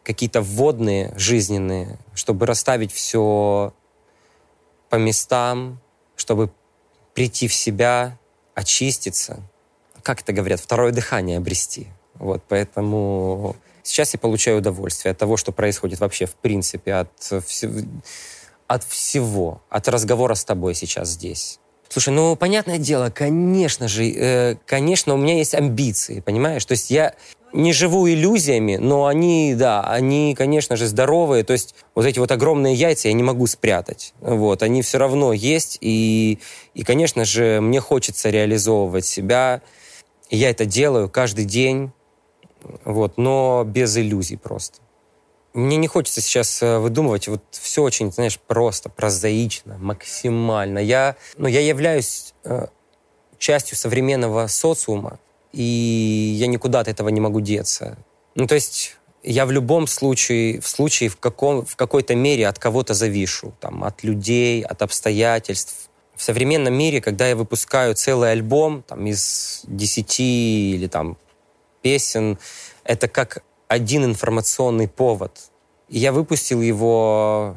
какие-то 0.03 0.41
вводные 0.41 1.13
жизненные, 1.17 1.99
чтобы 2.15 2.47
расставить 2.47 2.93
все 2.93 3.73
по 4.89 4.97
местам, 4.97 5.81
чтобы 6.17 6.51
прийти 7.15 7.49
в 7.49 7.55
себя, 7.55 8.19
очиститься. 8.55 9.43
Как 10.03 10.21
это 10.23 10.33
говорят? 10.33 10.61
Второе 10.61 10.93
дыхание 10.93 11.39
обрести. 11.39 11.89
Вот, 12.15 12.43
поэтому 12.49 13.57
сейчас 13.83 14.15
я 14.15 14.21
получаю 14.21 14.59
удовольствие 14.59 15.13
от 15.13 15.19
того, 15.19 15.37
что 15.37 15.53
происходит 15.53 16.01
вообще 16.01 16.27
в 16.27 16.35
принципе, 16.35 16.95
от 16.95 17.45
всего 17.47 17.81
от 18.75 18.85
всего, 18.85 19.61
от 19.69 19.89
разговора 19.89 20.35
с 20.35 20.45
тобой 20.45 20.75
сейчас 20.75 21.11
здесь. 21.11 21.59
Слушай, 21.91 22.15
ну, 22.15 22.37
понятное 22.37 22.79
дело, 22.79 23.11
конечно 23.11 23.87
же, 23.87 24.09
э, 24.09 24.57
конечно, 24.65 25.13
у 25.13 25.19
меня 25.19 25.37
есть 25.37 25.55
амбиции, 25.55 26.21
понимаешь? 26.21 26.65
То 26.65 26.73
есть 26.73 26.91
я 26.91 27.15
не 27.53 27.75
живу 27.75 28.09
иллюзиями, 28.09 28.77
но 28.77 29.07
они, 29.07 29.55
да, 29.55 29.83
они, 29.83 30.35
конечно 30.35 30.77
же, 30.77 30.87
здоровые. 30.87 31.45
То 31.45 31.53
есть 31.53 31.75
вот 31.95 32.07
эти 32.07 32.19
вот 32.19 32.33
огромные 32.33 32.75
яйца 32.75 33.09
я 33.09 33.15
не 33.15 33.23
могу 33.23 33.47
спрятать. 33.47 34.15
Вот, 34.21 34.63
они 34.63 34.81
все 34.81 34.97
равно 34.97 35.35
есть. 35.35 35.77
И, 35.83 36.39
и 36.73 36.83
конечно 36.83 37.27
же, 37.27 37.61
мне 37.61 37.81
хочется 37.81 38.31
реализовывать 38.31 39.05
себя. 39.05 39.61
Я 40.31 40.49
это 40.49 40.65
делаю 40.65 41.11
каждый 41.11 41.45
день, 41.45 41.93
вот, 42.87 43.19
но 43.19 43.65
без 43.67 43.95
иллюзий 43.99 44.39
просто. 44.39 44.79
Мне 45.55 45.77
не 45.77 45.87
хочется 45.87 46.21
сейчас 46.21 46.63
э, 46.63 46.79
выдумывать, 46.79 47.29
вот 47.29 47.43
все 47.51 47.83
очень, 47.83 48.11
знаешь, 48.11 48.39
просто, 48.39 48.89
прозаично, 48.89 49.77
максимально. 49.79 50.79
Я, 50.79 51.17
ну, 51.37 51.47
я 51.47 51.61
являюсь 51.61 52.33
э, 52.45 52.69
частью 53.39 53.77
современного 53.77 54.47
социума, 54.47 55.19
и 55.53 55.63
я 55.63 56.47
никуда 56.47 56.81
от 56.81 56.89
этого 56.89 57.11
не 57.11 57.21
могу 57.21 57.41
деться. 57.41 57.99
Ну, 58.35 58.47
то 58.47 58.55
есть 58.55 58.97
я 59.23 59.45
в 59.45 59.51
любом 59.51 59.87
случае, 59.87 60.61
в 60.61 60.67
случае 60.67 61.11
в, 61.11 61.17
каком, 61.17 61.67
в 61.67 61.77
какой-то 61.77 62.15
мере 62.15 62.49
от 62.49 62.59
кого-то 62.59 62.95
завишу, 62.95 63.55
там, 63.61 63.85
от 63.85 64.03
людей, 64.03 64.63
от 64.63 64.83
обстоятельств. 64.83 65.91
В 66.15 66.23
современном 66.23 66.75
мире, 66.75 67.01
когда 67.01 67.29
я 67.29 67.37
выпускаю 67.37 67.95
целый 67.95 68.33
альбом 68.33 68.83
там, 68.83 69.07
из 69.07 69.63
десяти 69.65 70.75
или 70.75 70.87
там 70.87 71.19
песен, 71.83 72.39
это 72.85 73.09
как 73.09 73.43
один 73.73 74.05
информационный 74.05 74.87
повод. 74.87 75.33
Я 75.89 76.13
выпустил 76.13 76.61
его, 76.61 77.57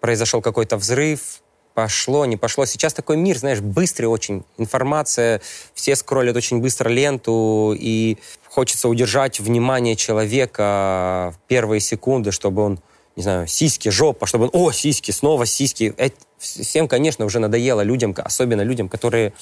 произошел 0.00 0.40
какой-то 0.40 0.76
взрыв, 0.76 1.42
пошло, 1.74 2.24
не 2.24 2.36
пошло. 2.36 2.66
Сейчас 2.66 2.94
такой 2.94 3.16
мир, 3.16 3.36
знаешь, 3.36 3.60
быстрый 3.60 4.06
очень. 4.06 4.44
Информация, 4.58 5.40
все 5.74 5.96
скроллят 5.96 6.36
очень 6.36 6.60
быстро 6.60 6.88
ленту, 6.88 7.74
и 7.76 8.16
хочется 8.48 8.88
удержать 8.88 9.40
внимание 9.40 9.96
человека 9.96 11.34
в 11.34 11.48
первые 11.48 11.80
секунды, 11.80 12.30
чтобы 12.30 12.62
он, 12.62 12.78
не 13.16 13.24
знаю, 13.24 13.48
сиськи, 13.48 13.88
жопа, 13.88 14.26
чтобы 14.26 14.44
он, 14.44 14.50
о, 14.52 14.70
сиськи, 14.70 15.10
снова 15.10 15.46
сиськи. 15.46 15.92
Это, 15.96 16.16
всем, 16.38 16.86
конечно, 16.86 17.24
уже 17.24 17.40
надоело 17.40 17.80
людям, 17.80 18.14
особенно 18.16 18.62
людям, 18.62 18.88
которые, 18.88 19.32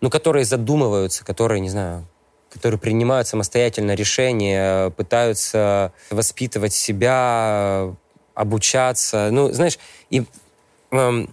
ну, 0.00 0.08
которые 0.08 0.44
задумываются, 0.44 1.24
которые, 1.24 1.58
не 1.58 1.68
знаю, 1.68 2.06
которые 2.58 2.78
принимают 2.78 3.26
самостоятельно 3.28 3.94
решения, 3.94 4.90
пытаются 4.90 5.92
воспитывать 6.10 6.72
себя, 6.72 7.94
обучаться. 8.34 9.30
Ну, 9.30 9.52
знаешь, 9.52 9.78
и 10.10 10.24
э, 10.90 11.26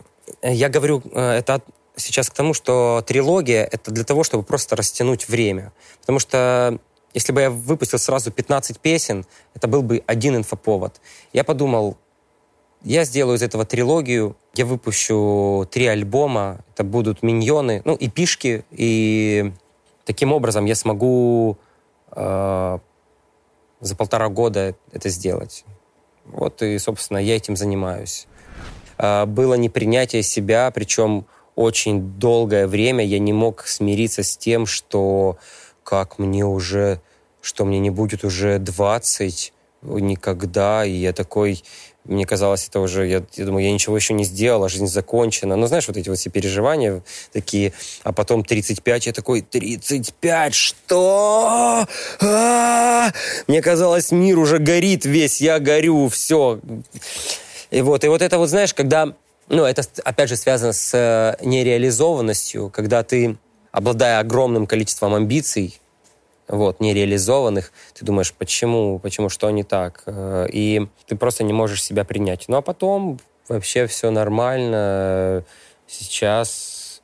я 0.44 0.70
говорю 0.70 1.02
э, 1.12 1.32
это 1.40 1.62
сейчас 1.96 2.30
к 2.30 2.34
тому, 2.34 2.54
что 2.54 3.04
трилогия— 3.06 3.64
это 3.72 3.92
для 3.92 4.04
того, 4.04 4.24
чтобы 4.24 4.44
просто 4.44 4.76
растянуть 4.76 5.28
время. 5.28 5.72
Потому 6.02 6.20
что 6.20 6.80
если 7.14 7.32
бы 7.32 7.42
я 7.42 7.50
выпустил 7.50 8.00
сразу 8.00 8.32
15 8.32 8.80
песен, 8.80 9.26
это 9.54 9.68
был 9.68 9.82
бы 9.82 10.04
один 10.06 10.36
инфоповод. 10.36 11.00
Я 11.32 11.44
подумал, 11.44 11.98
я 12.84 13.06
сделаю 13.06 13.38
из 13.38 13.42
этого 13.42 13.66
трилогию, 13.66 14.36
я 14.54 14.66
выпущу 14.66 15.68
три 15.72 15.88
альбома, 15.88 16.60
это 16.74 16.84
будут 16.84 17.24
миньоны, 17.24 17.82
ну, 17.86 17.96
и 17.96 18.10
пишки, 18.10 18.64
и 18.72 19.52
Таким 20.06 20.32
образом, 20.32 20.66
я 20.66 20.76
смогу 20.76 21.58
э, 22.12 22.80
за 23.82 23.96
полтора 23.96 24.30
года 24.30 24.76
это 24.92 25.10
сделать. 25.10 25.66
Вот 26.26 26.62
и, 26.62 26.78
собственно, 26.78 27.18
я 27.18 27.36
этим 27.36 27.56
занимаюсь. 27.56 28.28
Э, 28.98 29.26
было 29.26 29.56
непринятие 29.56 30.24
себя, 30.24 30.72
причем 30.72 31.26
очень 31.56 32.20
долгое 32.20 32.68
время 32.68 33.04
я 33.06 33.20
не 33.20 33.34
мог 33.34 33.66
смириться 33.68 34.24
с 34.24 34.38
тем, 34.38 34.66
что 34.66 35.38
как 35.84 36.20
мне 36.20 36.46
уже, 36.46 37.02
что 37.42 37.66
мне 37.66 37.80
не 37.80 37.90
будет 37.90 38.24
уже 38.24 38.60
20 38.60 39.54
никогда, 39.82 40.86
и 40.86 40.92
я 40.92 41.14
такой, 41.14 41.64
мне 42.06 42.26
казалось, 42.26 42.68
это 42.68 42.80
уже, 42.80 43.08
я, 43.08 43.24
я 43.36 43.46
думаю, 43.46 43.66
я 43.66 43.72
ничего 43.72 43.96
еще 43.96 44.14
не 44.14 44.24
сделал, 44.24 44.64
а 44.64 44.70
жизнь 44.70 44.88
закончена. 44.88 45.56
Ну, 45.56 45.68
знаешь, 45.68 45.88
вот 45.88 45.98
эти 45.98 46.10
вот 46.10 46.18
все 46.18 46.30
переживания 46.30 47.04
такие. 47.34 47.74
А 48.04 48.14
потом 48.14 48.44
35, 48.44 49.08
я 49.08 49.14
такой, 49.14 49.42
35, 49.42 50.54
что? 50.54 51.86
А-а-а! 52.22 53.12
Мне 53.48 53.62
казалось, 53.62 54.12
мир 54.12 54.38
уже 54.40 54.60
горит 54.60 55.06
весь, 55.06 55.42
я 55.42 55.60
горю, 55.60 56.10
все. 56.10 56.60
И 57.72 57.82
вот, 57.82 58.04
и 58.04 58.08
вот 58.08 58.22
это 58.22 58.38
вот, 58.38 58.50
знаешь, 58.50 58.74
когда, 58.74 59.14
ну, 59.50 59.66
это, 59.66 59.84
опять 60.04 60.30
же, 60.30 60.36
связано 60.36 60.74
с 60.74 60.94
э, 60.94 61.36
нереализованностью, 61.44 62.70
когда 62.70 63.04
ты, 63.04 63.38
обладая 63.72 64.20
огромным 64.20 64.68
количеством 64.68 65.16
амбиций, 65.16 65.80
вот, 66.48 66.80
нереализованных, 66.80 67.72
ты 67.94 68.06
думаешь, 68.06 68.34
почему, 68.34 69.00
почему, 69.00 69.30
что 69.30 69.50
не 69.50 69.64
так, 69.64 70.04
э, 70.06 70.48
и 70.52 70.88
ты 71.08 71.16
просто 71.16 71.44
не 71.44 71.54
можешь 71.54 71.84
себя 71.84 72.04
принять. 72.04 72.46
Ну, 72.48 72.58
а 72.58 72.62
потом 72.62 73.20
вообще 73.48 73.88
все 73.88 74.12
нормально. 74.12 75.44
Сейчас 75.88 77.02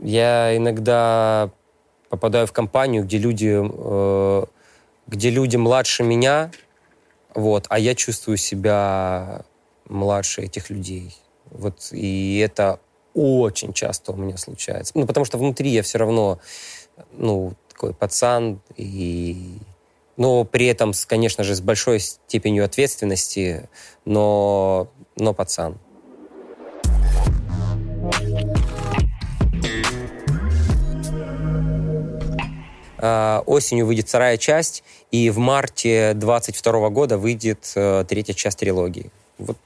я 0.00 0.56
иногда 0.56 1.50
попадаю 2.08 2.46
в 2.46 2.52
компанию, 2.52 3.04
где 3.04 3.18
люди, 3.18 3.60
э, 3.62 4.44
где 5.06 5.30
люди 5.30 5.56
младше 5.56 6.02
меня, 6.02 6.50
вот, 7.34 7.66
а 7.68 7.78
я 7.78 7.94
чувствую 7.94 8.36
себя 8.36 9.44
младше 9.88 10.42
этих 10.42 10.70
людей. 10.70 11.16
Вот, 11.50 11.88
и 11.92 12.38
это 12.38 12.80
очень 13.14 13.72
часто 13.72 14.12
у 14.12 14.16
меня 14.16 14.36
случается. 14.36 14.92
Ну, 14.96 15.06
потому 15.06 15.24
что 15.24 15.38
внутри 15.38 15.70
я 15.70 15.82
все 15.82 15.98
равно, 15.98 16.40
ну, 17.12 17.54
такой 17.84 17.94
пацан, 17.94 18.60
и... 18.76 19.58
но 20.16 20.44
при 20.44 20.66
этом, 20.66 20.92
конечно 21.06 21.44
же, 21.44 21.54
с 21.54 21.60
большой 21.60 22.00
степенью 22.00 22.64
ответственности, 22.64 23.68
но, 24.06 24.88
но 25.16 25.34
пацан. 25.34 25.76
А, 32.98 33.42
осенью 33.44 33.86
выйдет 33.86 34.08
вторая 34.08 34.38
часть, 34.38 34.82
и 35.10 35.28
в 35.28 35.36
марте 35.36 36.14
22 36.14 36.88
года 36.88 37.18
выйдет 37.18 37.70
э, 37.74 38.06
третья 38.08 38.32
часть 38.32 38.58
трилогии. 38.58 39.10
Вот 39.36 39.58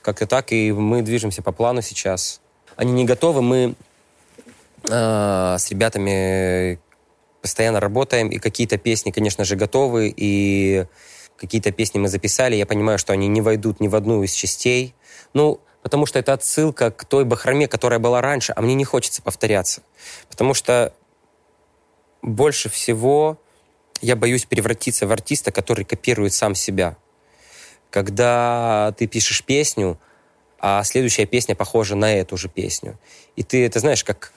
как-то 0.00 0.26
так, 0.26 0.52
и 0.52 0.72
мы 0.72 1.02
движемся 1.02 1.42
по 1.42 1.52
плану 1.52 1.82
сейчас. 1.82 2.40
Они 2.76 2.92
не 2.92 3.04
готовы, 3.04 3.42
мы 3.42 3.74
э, 4.84 5.56
с 5.58 5.70
ребятами 5.70 6.78
постоянно 7.42 7.80
работаем, 7.80 8.28
и 8.28 8.38
какие-то 8.38 8.78
песни, 8.78 9.10
конечно 9.10 9.44
же, 9.44 9.56
готовы, 9.56 10.12
и 10.16 10.86
какие-то 11.36 11.72
песни 11.72 11.98
мы 11.98 12.08
записали, 12.08 12.54
я 12.54 12.66
понимаю, 12.66 12.98
что 12.98 13.12
они 13.12 13.26
не 13.28 13.40
войдут 13.40 13.80
ни 13.80 13.88
в 13.88 13.96
одну 13.96 14.22
из 14.22 14.32
частей. 14.32 14.94
Ну, 15.34 15.60
потому 15.82 16.06
что 16.06 16.20
это 16.20 16.32
отсылка 16.32 16.90
к 16.92 17.04
той 17.04 17.24
бахроме, 17.24 17.66
которая 17.66 17.98
была 17.98 18.20
раньше, 18.20 18.52
а 18.56 18.62
мне 18.62 18.74
не 18.74 18.84
хочется 18.84 19.22
повторяться. 19.22 19.82
Потому 20.30 20.54
что 20.54 20.94
больше 22.22 22.68
всего 22.68 23.38
я 24.00 24.14
боюсь 24.14 24.44
превратиться 24.44 25.06
в 25.06 25.12
артиста, 25.12 25.50
который 25.50 25.84
копирует 25.84 26.32
сам 26.32 26.54
себя. 26.54 26.96
Когда 27.90 28.94
ты 28.96 29.06
пишешь 29.08 29.44
песню, 29.44 29.98
а 30.60 30.84
следующая 30.84 31.26
песня 31.26 31.56
похожа 31.56 31.96
на 31.96 32.14
эту 32.14 32.36
же 32.36 32.48
песню. 32.48 32.98
И 33.34 33.42
ты 33.42 33.66
это 33.66 33.80
знаешь, 33.80 34.04
как 34.04 34.32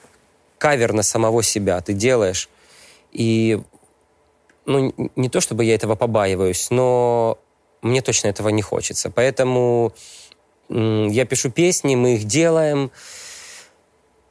кавер 0.58 0.92
на 0.92 1.04
самого 1.04 1.42
себя 1.44 1.80
ты 1.80 1.92
делаешь. 1.92 2.48
И 3.16 3.62
ну, 4.66 4.92
не 5.16 5.30
то 5.30 5.40
чтобы 5.40 5.64
я 5.64 5.74
этого 5.74 5.94
побаиваюсь, 5.94 6.68
но 6.70 7.38
мне 7.80 8.02
точно 8.02 8.28
этого 8.28 8.50
не 8.50 8.60
хочется. 8.60 9.10
Поэтому 9.10 9.92
я 10.68 11.24
пишу 11.24 11.50
песни, 11.50 11.94
мы 11.94 12.16
их 12.16 12.24
делаем, 12.24 12.90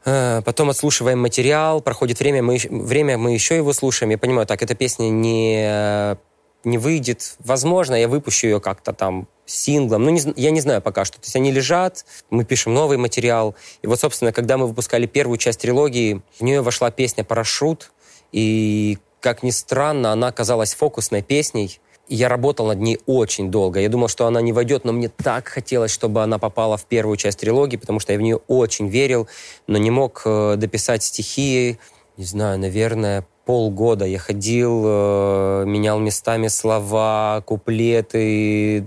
э, 0.06 0.42
потом 0.46 0.70
отслушиваем 0.70 1.20
материал, 1.20 1.82
проходит 1.82 2.20
время, 2.20 2.44
мы, 2.44 2.60
время, 2.70 3.18
мы 3.18 3.34
еще 3.34 3.56
его 3.56 3.74
слушаем. 3.74 4.12
Я 4.12 4.20
понимаю, 4.20 4.46
так, 4.46 4.62
эта 4.62 4.76
песня 4.76 5.10
не, 5.10 6.16
не 6.64 6.78
выйдет. 6.78 7.38
Возможно, 7.40 7.96
я 7.96 8.08
выпущу 8.08 8.46
ее 8.48 8.60
как-то 8.60 8.94
там 8.94 9.28
синглом. 9.48 10.04
Ну, 10.04 10.12
не, 10.12 10.22
я 10.36 10.52
не 10.52 10.60
знаю 10.62 10.82
пока 10.82 11.06
что. 11.06 11.18
То 11.18 11.26
есть 11.26 11.36
они 11.36 11.52
лежат, 11.52 12.06
мы 12.30 12.44
пишем 12.44 12.74
новый 12.74 12.98
материал. 12.98 13.56
И 13.82 13.88
вот, 13.88 14.00
собственно, 14.00 14.32
когда 14.32 14.58
мы 14.58 14.68
выпускали 14.68 15.08
первую 15.08 15.38
часть 15.38 15.62
трилогии, 15.62 16.22
в 16.38 16.44
нее 16.44 16.62
вошла 16.62 16.92
песня 16.92 17.24
«Парашют», 17.24 17.92
и, 18.36 18.98
как 19.22 19.44
ни 19.44 19.50
странно, 19.50 20.12
она 20.12 20.28
оказалась 20.28 20.74
фокусной 20.74 21.22
песней. 21.22 21.80
Я 22.10 22.28
работал 22.28 22.68
над 22.68 22.82
ней 22.82 23.00
очень 23.06 23.50
долго. 23.50 23.80
Я 23.80 23.88
думал, 23.88 24.10
что 24.10 24.28
она 24.28 24.42
не 24.42 24.52
войдет, 24.52 24.84
но 24.84 24.92
мне 24.92 25.08
так 25.08 25.48
хотелось, 25.48 25.92
чтобы 25.92 26.22
она 26.22 26.38
попала 26.38 26.76
в 26.76 26.84
первую 26.84 27.16
часть 27.16 27.40
трилогии, 27.40 27.78
потому 27.78 28.02
что 28.02 28.12
я 28.12 28.20
в 28.20 28.22
нее 28.22 28.42
очень 28.48 28.90
верил, 28.90 29.30
но 29.68 29.78
не 29.78 29.90
мог 29.90 30.22
э, 30.26 30.56
дописать 30.58 31.02
стихи. 31.02 31.80
Не 32.18 32.26
знаю, 32.26 32.60
наверное, 32.60 33.26
полгода 33.46 34.04
я 34.04 34.20
ходил, 34.20 34.84
э, 34.86 35.64
менял 35.66 35.98
местами 36.00 36.50
слова, 36.50 37.42
куплеты, 37.46 38.86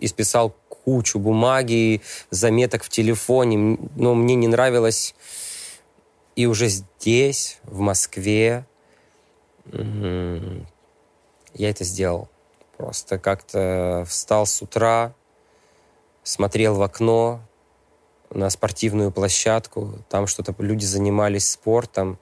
исписал 0.00 0.54
кучу 0.84 1.18
бумаги, 1.18 2.00
заметок 2.30 2.82
в 2.82 2.88
телефоне. 2.88 3.78
Но 3.94 4.14
мне 4.14 4.36
не 4.36 4.48
нравилось 4.48 5.14
и 6.36 6.46
уже 6.46 6.68
здесь, 6.68 7.58
в 7.64 7.78
Москве, 7.80 8.66
я 9.72 11.70
это 11.70 11.84
сделал. 11.84 12.28
Просто 12.76 13.18
как-то 13.18 14.04
встал 14.08 14.46
с 14.46 14.60
утра, 14.60 15.14
смотрел 16.22 16.74
в 16.74 16.82
окно 16.82 17.40
на 18.30 18.50
спортивную 18.50 19.12
площадку, 19.12 19.98
там 20.08 20.26
что-то 20.26 20.54
люди 20.58 20.84
занимались 20.84 21.50
спортом, 21.50 22.18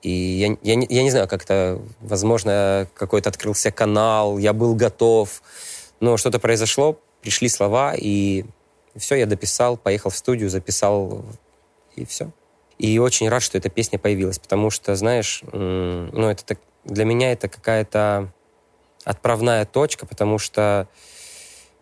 и 0.00 0.10
я, 0.10 0.56
я, 0.62 0.80
я 0.88 1.02
не 1.02 1.10
знаю, 1.10 1.28
как-то, 1.28 1.80
возможно, 2.00 2.88
какой-то 2.94 3.28
открылся 3.28 3.70
канал, 3.70 4.38
я 4.38 4.52
был 4.52 4.74
готов, 4.74 5.42
но 6.00 6.16
что-то 6.16 6.38
произошло, 6.38 6.98
пришли 7.20 7.48
слова, 7.48 7.94
и 7.96 8.44
все, 8.96 9.16
я 9.16 9.26
дописал, 9.26 9.76
поехал 9.76 10.10
в 10.10 10.16
студию, 10.16 10.48
записал, 10.48 11.22
и 11.96 12.04
все. 12.04 12.30
И 12.82 12.98
очень 12.98 13.28
рад, 13.28 13.44
что 13.44 13.56
эта 13.56 13.68
песня 13.68 13.96
появилась, 13.96 14.40
потому 14.40 14.68
что, 14.70 14.96
знаешь, 14.96 15.44
ну, 15.52 16.28
это 16.28 16.44
так, 16.44 16.58
для 16.82 17.04
меня 17.04 17.30
это 17.30 17.48
какая-то 17.48 18.32
отправная 19.04 19.64
точка, 19.64 20.04
потому 20.04 20.38
что 20.38 20.88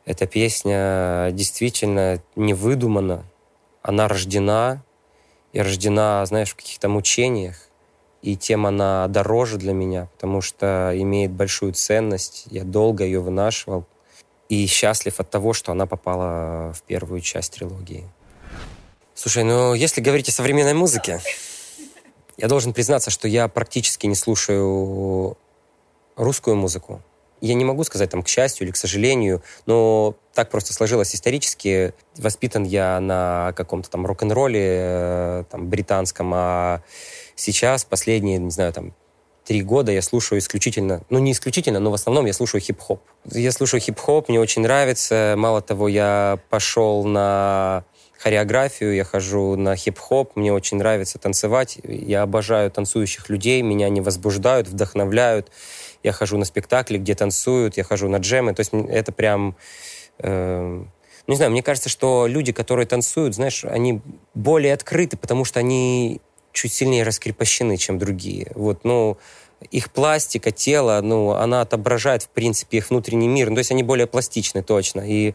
эта 0.04 0.26
песня 0.26 1.30
действительно 1.32 2.22
не 2.36 2.52
выдумана, 2.52 3.24
она 3.80 4.08
рождена, 4.08 4.84
и 5.54 5.62
рождена, 5.62 6.26
знаешь, 6.26 6.50
в 6.50 6.56
каких-то 6.56 6.90
мучениях, 6.90 7.56
и 8.20 8.36
тем 8.36 8.66
она 8.66 9.08
дороже 9.08 9.56
для 9.56 9.72
меня, 9.72 10.10
потому 10.12 10.42
что 10.42 10.92
имеет 10.94 11.30
большую 11.30 11.72
ценность, 11.72 12.44
я 12.50 12.62
долго 12.62 13.04
ее 13.04 13.20
вынашивал, 13.20 13.86
и 14.50 14.66
счастлив 14.66 15.18
от 15.18 15.30
того, 15.30 15.54
что 15.54 15.72
она 15.72 15.86
попала 15.86 16.74
в 16.74 16.82
первую 16.82 17.22
часть 17.22 17.54
трилогии. 17.54 18.04
Слушай, 19.22 19.44
ну 19.44 19.74
если 19.74 20.00
говорить 20.00 20.30
о 20.30 20.32
современной 20.32 20.72
музыке, 20.72 21.20
я 22.38 22.48
должен 22.48 22.72
признаться, 22.72 23.10
что 23.10 23.28
я 23.28 23.48
практически 23.48 24.06
не 24.06 24.14
слушаю 24.14 25.36
русскую 26.16 26.56
музыку. 26.56 27.02
Я 27.42 27.52
не 27.52 27.66
могу 27.66 27.84
сказать, 27.84 28.08
там, 28.08 28.22
к 28.22 28.28
счастью 28.28 28.64
или 28.64 28.72
к 28.72 28.78
сожалению, 28.78 29.42
но 29.66 30.16
так 30.32 30.48
просто 30.48 30.72
сложилось 30.72 31.14
исторически. 31.14 31.92
Воспитан 32.16 32.64
я 32.64 32.98
на 32.98 33.52
каком-то 33.58 33.90
там 33.90 34.06
рок-н-ролле 34.06 34.64
э, 34.64 35.44
там, 35.50 35.68
британском, 35.68 36.32
а 36.34 36.82
сейчас, 37.36 37.84
последние, 37.84 38.38
не 38.38 38.50
знаю, 38.50 38.72
там, 38.72 38.94
три 39.44 39.60
года 39.62 39.92
я 39.92 40.00
слушаю 40.00 40.38
исключительно, 40.38 41.02
ну 41.10 41.18
не 41.18 41.32
исключительно, 41.32 41.78
но 41.78 41.90
в 41.90 41.94
основном 41.94 42.24
я 42.24 42.32
слушаю 42.32 42.62
хип-хоп. 42.62 43.02
Я 43.26 43.52
слушаю 43.52 43.82
хип-хоп, 43.82 44.30
мне 44.30 44.40
очень 44.40 44.62
нравится. 44.62 45.34
Мало 45.36 45.60
того, 45.60 45.88
я 45.88 46.38
пошел 46.48 47.04
на 47.04 47.84
хореографию, 48.20 48.94
я 48.94 49.04
хожу 49.04 49.56
на 49.56 49.74
хип-хоп, 49.76 50.36
мне 50.36 50.52
очень 50.52 50.76
нравится 50.76 51.18
танцевать. 51.18 51.78
Я 51.82 52.22
обожаю 52.22 52.70
танцующих 52.70 53.30
людей, 53.30 53.62
меня 53.62 53.86
они 53.86 54.02
возбуждают, 54.02 54.68
вдохновляют. 54.68 55.50
Я 56.02 56.12
хожу 56.12 56.36
на 56.36 56.44
спектакли, 56.44 56.98
где 56.98 57.14
танцуют, 57.14 57.78
я 57.78 57.84
хожу 57.84 58.08
на 58.08 58.16
джемы. 58.16 58.54
То 58.54 58.60
есть 58.60 58.72
это 58.72 59.12
прям... 59.12 59.56
Э, 60.18 60.84
не 61.26 61.36
знаю, 61.36 61.50
мне 61.50 61.62
кажется, 61.62 61.88
что 61.88 62.26
люди, 62.26 62.52
которые 62.52 62.86
танцуют, 62.86 63.34
знаешь, 63.34 63.64
они 63.64 64.02
более 64.34 64.74
открыты, 64.74 65.16
потому 65.16 65.46
что 65.46 65.60
они 65.60 66.20
чуть 66.52 66.74
сильнее 66.74 67.04
раскрепощены, 67.04 67.78
чем 67.78 67.98
другие. 67.98 68.52
Вот, 68.54 68.84
ну, 68.84 69.16
их 69.70 69.90
пластика, 69.90 70.50
тело, 70.50 71.00
ну, 71.02 71.30
она 71.30 71.62
отображает, 71.62 72.24
в 72.24 72.28
принципе, 72.28 72.78
их 72.78 72.90
внутренний 72.90 73.28
мир. 73.28 73.48
Ну, 73.48 73.56
то 73.56 73.60
есть 73.60 73.70
они 73.70 73.82
более 73.82 74.06
пластичны, 74.06 74.62
точно. 74.62 75.00
И 75.00 75.34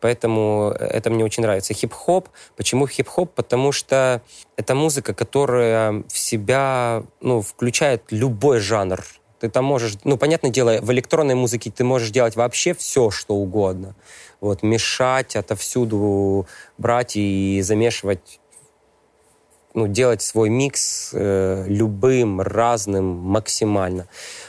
Поэтому 0.00 0.74
это 0.78 1.10
мне 1.10 1.24
очень 1.24 1.42
нравится. 1.42 1.74
Хип-хоп. 1.74 2.28
Почему 2.56 2.86
хип-хоп? 2.86 3.32
Потому 3.34 3.72
что 3.72 4.22
это 4.56 4.74
музыка, 4.74 5.14
которая 5.14 6.04
в 6.08 6.18
себя 6.18 7.02
ну, 7.20 7.42
включает 7.42 8.02
любой 8.10 8.60
жанр. 8.60 9.04
Ты 9.40 9.50
там 9.50 9.64
можешь, 9.64 9.94
ну, 10.04 10.16
понятное 10.16 10.50
дело, 10.50 10.78
в 10.80 10.90
электронной 10.92 11.34
музыке 11.34 11.70
ты 11.70 11.84
можешь 11.84 12.10
делать 12.10 12.36
вообще 12.36 12.74
все, 12.74 13.10
что 13.10 13.34
угодно. 13.34 13.94
Вот, 14.40 14.62
мешать 14.62 15.36
отовсюду, 15.36 16.46
брать 16.78 17.16
и 17.16 17.60
замешивать 17.62 18.40
ну, 19.76 19.86
делать 19.86 20.22
свой 20.22 20.48
микс 20.48 21.10
э, 21.12 21.66
любым, 21.68 22.40
разным, 22.40 23.04
максимально. 23.04 24.08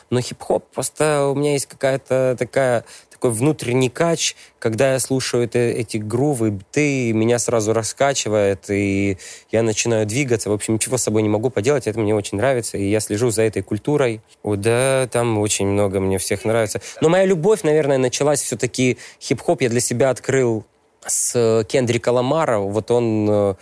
Но 0.09 0.21
хип-хоп 0.21 0.63
просто 0.73 1.27
у 1.27 1.35
меня 1.35 1.51
есть 1.51 1.65
какая-то 1.65 2.37
такая 2.39 2.85
такой 3.17 3.31
внутренний 3.31 3.89
кач, 3.89 4.35
когда 4.59 4.93
я 4.93 4.99
слушаю 4.99 5.43
это, 5.43 5.57
эти 5.57 5.97
грувы, 5.97 6.59
ты 6.71 7.11
меня 7.13 7.39
сразу 7.39 7.73
раскачивает, 7.73 8.69
и 8.69 9.17
я 9.51 9.63
начинаю 9.63 10.05
двигаться. 10.05 10.51
В 10.51 10.53
общем, 10.53 10.75
ничего 10.75 10.97
с 10.97 11.03
собой 11.03 11.23
не 11.23 11.29
могу 11.29 11.49
поделать, 11.49 11.87
это 11.87 11.99
мне 11.99 12.13
очень 12.13 12.37
нравится, 12.37 12.77
и 12.77 12.87
я 12.87 12.99
слежу 12.99 13.31
за 13.31 13.41
этой 13.41 13.63
культурой. 13.63 14.21
О, 14.43 14.55
да, 14.55 15.07
там 15.11 15.39
очень 15.39 15.65
много 15.65 15.99
мне 15.99 16.19
всех 16.19 16.45
нравится. 16.45 16.79
Но 17.01 17.09
моя 17.09 17.25
любовь, 17.25 17.63
наверное, 17.63 17.97
началась 17.97 18.41
все-таки 18.41 18.97
хип-хоп 19.19 19.61
я 19.61 19.69
для 19.69 19.81
себя 19.81 20.11
открыл 20.11 20.63
с 21.05 21.65
Кендрика 21.67 22.09
Ламара. 22.09 22.59
Вот 22.59 22.91
он 22.91 23.27
э, 23.29 23.55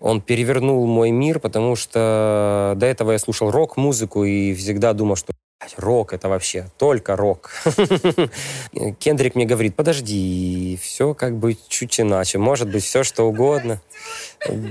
он 0.00 0.20
перевернул 0.20 0.86
мой 0.86 1.10
мир, 1.10 1.40
потому 1.40 1.74
что 1.74 2.74
до 2.76 2.86
этого 2.86 3.12
я 3.12 3.18
слушал 3.18 3.50
рок-музыку 3.50 4.22
и 4.24 4.54
всегда 4.54 4.92
думал, 4.92 5.16
что 5.16 5.32
рок 5.76 6.12
это 6.12 6.28
вообще 6.28 6.68
только 6.78 7.16
рок. 7.16 7.50
Кендрик 8.98 9.34
мне 9.34 9.44
говорит, 9.44 9.74
подожди, 9.76 10.78
все 10.80 11.14
как 11.14 11.36
бы 11.36 11.56
чуть 11.68 12.00
иначе, 12.00 12.38
может 12.38 12.70
быть 12.70 12.84
все 12.84 13.02
что 13.04 13.24
угодно. 13.24 13.80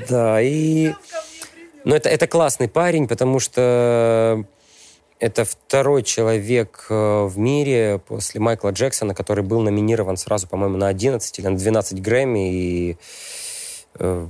Да, 0.09 0.41
и... 0.41 0.93
Но 1.83 1.95
это, 1.95 2.09
это 2.09 2.27
классный 2.27 2.67
парень, 2.67 3.07
потому 3.07 3.39
что 3.39 4.45
это 5.19 5.45
второй 5.45 6.03
человек 6.03 6.85
э, 6.89 7.25
в 7.25 7.37
мире 7.37 7.99
после 8.05 8.41
Майкла 8.41 8.69
Джексона, 8.69 9.15
который 9.15 9.43
был 9.43 9.61
номинирован 9.61 10.17
сразу, 10.17 10.47
по-моему, 10.47 10.77
на 10.77 10.89
11 10.89 11.39
или 11.39 11.47
на 11.47 11.57
12 11.57 12.01
Грэмми. 12.01 12.53
И 12.53 12.97
э, 13.99 14.27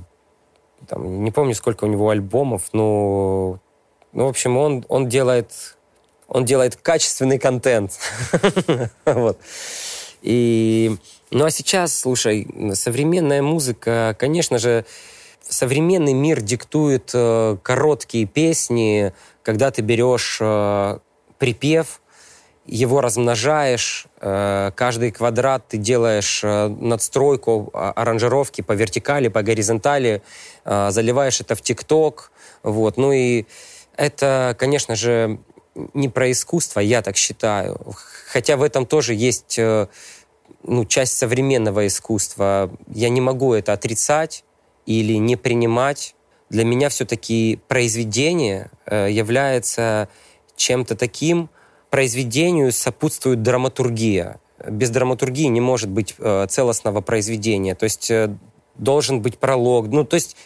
там, 0.86 1.24
не 1.24 1.30
помню, 1.30 1.54
сколько 1.54 1.84
у 1.84 1.88
него 1.88 2.10
альбомов, 2.10 2.68
но, 2.72 3.58
ну, 4.12 4.24
в 4.26 4.28
общем, 4.28 4.56
он, 4.56 4.84
он 4.88 5.08
делает 5.08 5.77
он 6.28 6.44
делает 6.44 6.76
качественный 6.76 7.38
контент. 7.38 7.98
вот. 9.04 9.38
И, 10.22 10.96
ну 11.30 11.44
а 11.44 11.50
сейчас, 11.50 11.98
слушай, 11.98 12.46
современная 12.74 13.42
музыка, 13.42 14.14
конечно 14.18 14.58
же, 14.58 14.84
современный 15.48 16.12
мир 16.12 16.40
диктует 16.40 17.10
э, 17.14 17.56
короткие 17.62 18.26
песни, 18.26 19.12
когда 19.42 19.70
ты 19.70 19.82
берешь 19.82 20.38
э, 20.40 20.98
припев, 21.38 22.00
его 22.66 23.00
размножаешь, 23.00 24.06
э, 24.20 24.72
каждый 24.74 25.10
квадрат 25.10 25.68
ты 25.68 25.78
делаешь 25.78 26.42
надстройку 26.42 27.70
а, 27.72 27.92
аранжировки 27.92 28.60
по 28.60 28.72
вертикали, 28.72 29.28
по 29.28 29.42
горизонтали, 29.42 30.22
заливаешь 30.66 31.40
это 31.40 31.54
в 31.54 31.62
ТикТок, 31.62 32.30
вот, 32.62 32.98
ну 32.98 33.12
и 33.12 33.46
это, 33.96 34.54
конечно 34.58 34.96
же, 34.96 35.38
не 35.94 36.08
про 36.08 36.30
искусство, 36.30 36.80
я 36.80 37.02
так 37.02 37.16
считаю. 37.16 37.80
Хотя 38.26 38.56
в 38.56 38.62
этом 38.62 38.86
тоже 38.86 39.14
есть 39.14 39.58
э, 39.58 39.88
ну, 40.62 40.84
часть 40.84 41.16
современного 41.16 41.86
искусства. 41.86 42.70
Я 42.88 43.08
не 43.08 43.20
могу 43.20 43.54
это 43.54 43.72
отрицать 43.72 44.44
или 44.86 45.14
не 45.14 45.36
принимать. 45.36 46.14
Для 46.50 46.64
меня 46.64 46.88
все-таки 46.88 47.60
произведение 47.68 48.70
э, 48.86 49.08
является 49.10 50.08
чем-то 50.56 50.96
таким, 50.96 51.50
произведению 51.90 52.72
сопутствует 52.72 53.42
драматургия. 53.42 54.40
Без 54.68 54.90
драматургии 54.90 55.46
не 55.46 55.60
может 55.60 55.88
быть 55.88 56.14
э, 56.18 56.46
целостного 56.48 57.00
произведения. 57.00 57.74
То 57.74 57.84
есть 57.84 58.10
должен 58.74 59.20
быть 59.20 59.38
пролог. 59.38 59.88
Ну, 59.88 60.04
то 60.04 60.14
есть 60.14 60.36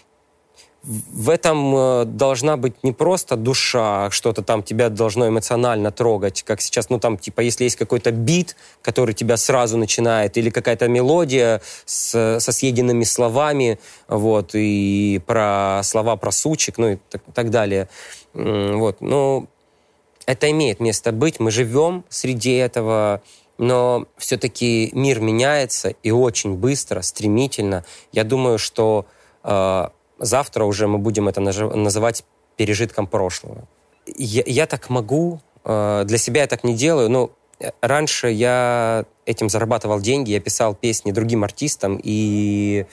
в 0.84 1.30
этом 1.30 1.74
э, 1.76 2.04
должна 2.06 2.56
быть 2.56 2.82
не 2.82 2.92
просто 2.92 3.36
душа, 3.36 4.10
что-то 4.10 4.42
там 4.42 4.62
тебя 4.62 4.88
должно 4.88 5.28
эмоционально 5.28 5.92
трогать, 5.92 6.42
как 6.42 6.60
сейчас, 6.60 6.90
ну 6.90 6.98
там, 6.98 7.18
типа, 7.18 7.40
если 7.40 7.64
есть 7.64 7.76
какой-то 7.76 8.10
бит, 8.10 8.56
который 8.82 9.14
тебя 9.14 9.36
сразу 9.36 9.76
начинает, 9.76 10.36
или 10.36 10.50
какая-то 10.50 10.88
мелодия 10.88 11.62
с, 11.84 12.40
со 12.40 12.52
съеденными 12.52 13.04
словами, 13.04 13.78
вот, 14.08 14.50
и 14.54 15.20
про 15.24 15.82
слова 15.84 16.16
про 16.16 16.32
сучек, 16.32 16.78
ну 16.78 16.88
и 16.90 16.98
так, 17.10 17.22
так 17.32 17.50
далее. 17.50 17.88
Вот, 18.34 19.00
ну, 19.00 19.46
это 20.26 20.50
имеет 20.50 20.80
место 20.80 21.12
быть, 21.12 21.38
мы 21.38 21.52
живем 21.52 22.04
среди 22.08 22.54
этого, 22.54 23.22
но 23.56 24.06
все-таки 24.18 24.90
мир 24.94 25.20
меняется 25.20 25.94
и 26.02 26.10
очень 26.10 26.56
быстро, 26.56 27.02
стремительно. 27.02 27.84
Я 28.10 28.24
думаю, 28.24 28.58
что 28.58 29.06
э, 29.44 29.88
завтра 30.22 30.64
уже 30.64 30.86
мы 30.86 30.98
будем 30.98 31.28
это 31.28 31.40
называть 31.40 32.24
пережитком 32.56 33.06
прошлого. 33.06 33.66
Я, 34.06 34.42
я 34.46 34.66
так 34.66 34.88
могу, 34.88 35.40
э, 35.64 36.04
для 36.06 36.18
себя 36.18 36.42
я 36.42 36.46
так 36.46 36.64
не 36.64 36.74
делаю, 36.74 37.10
но 37.10 37.30
раньше 37.80 38.28
я 38.28 39.04
этим 39.26 39.48
зарабатывал 39.48 40.00
деньги, 40.00 40.30
я 40.30 40.40
писал 40.40 40.74
песни 40.74 41.12
другим 41.12 41.44
артистам 41.44 42.00
и 42.02 42.86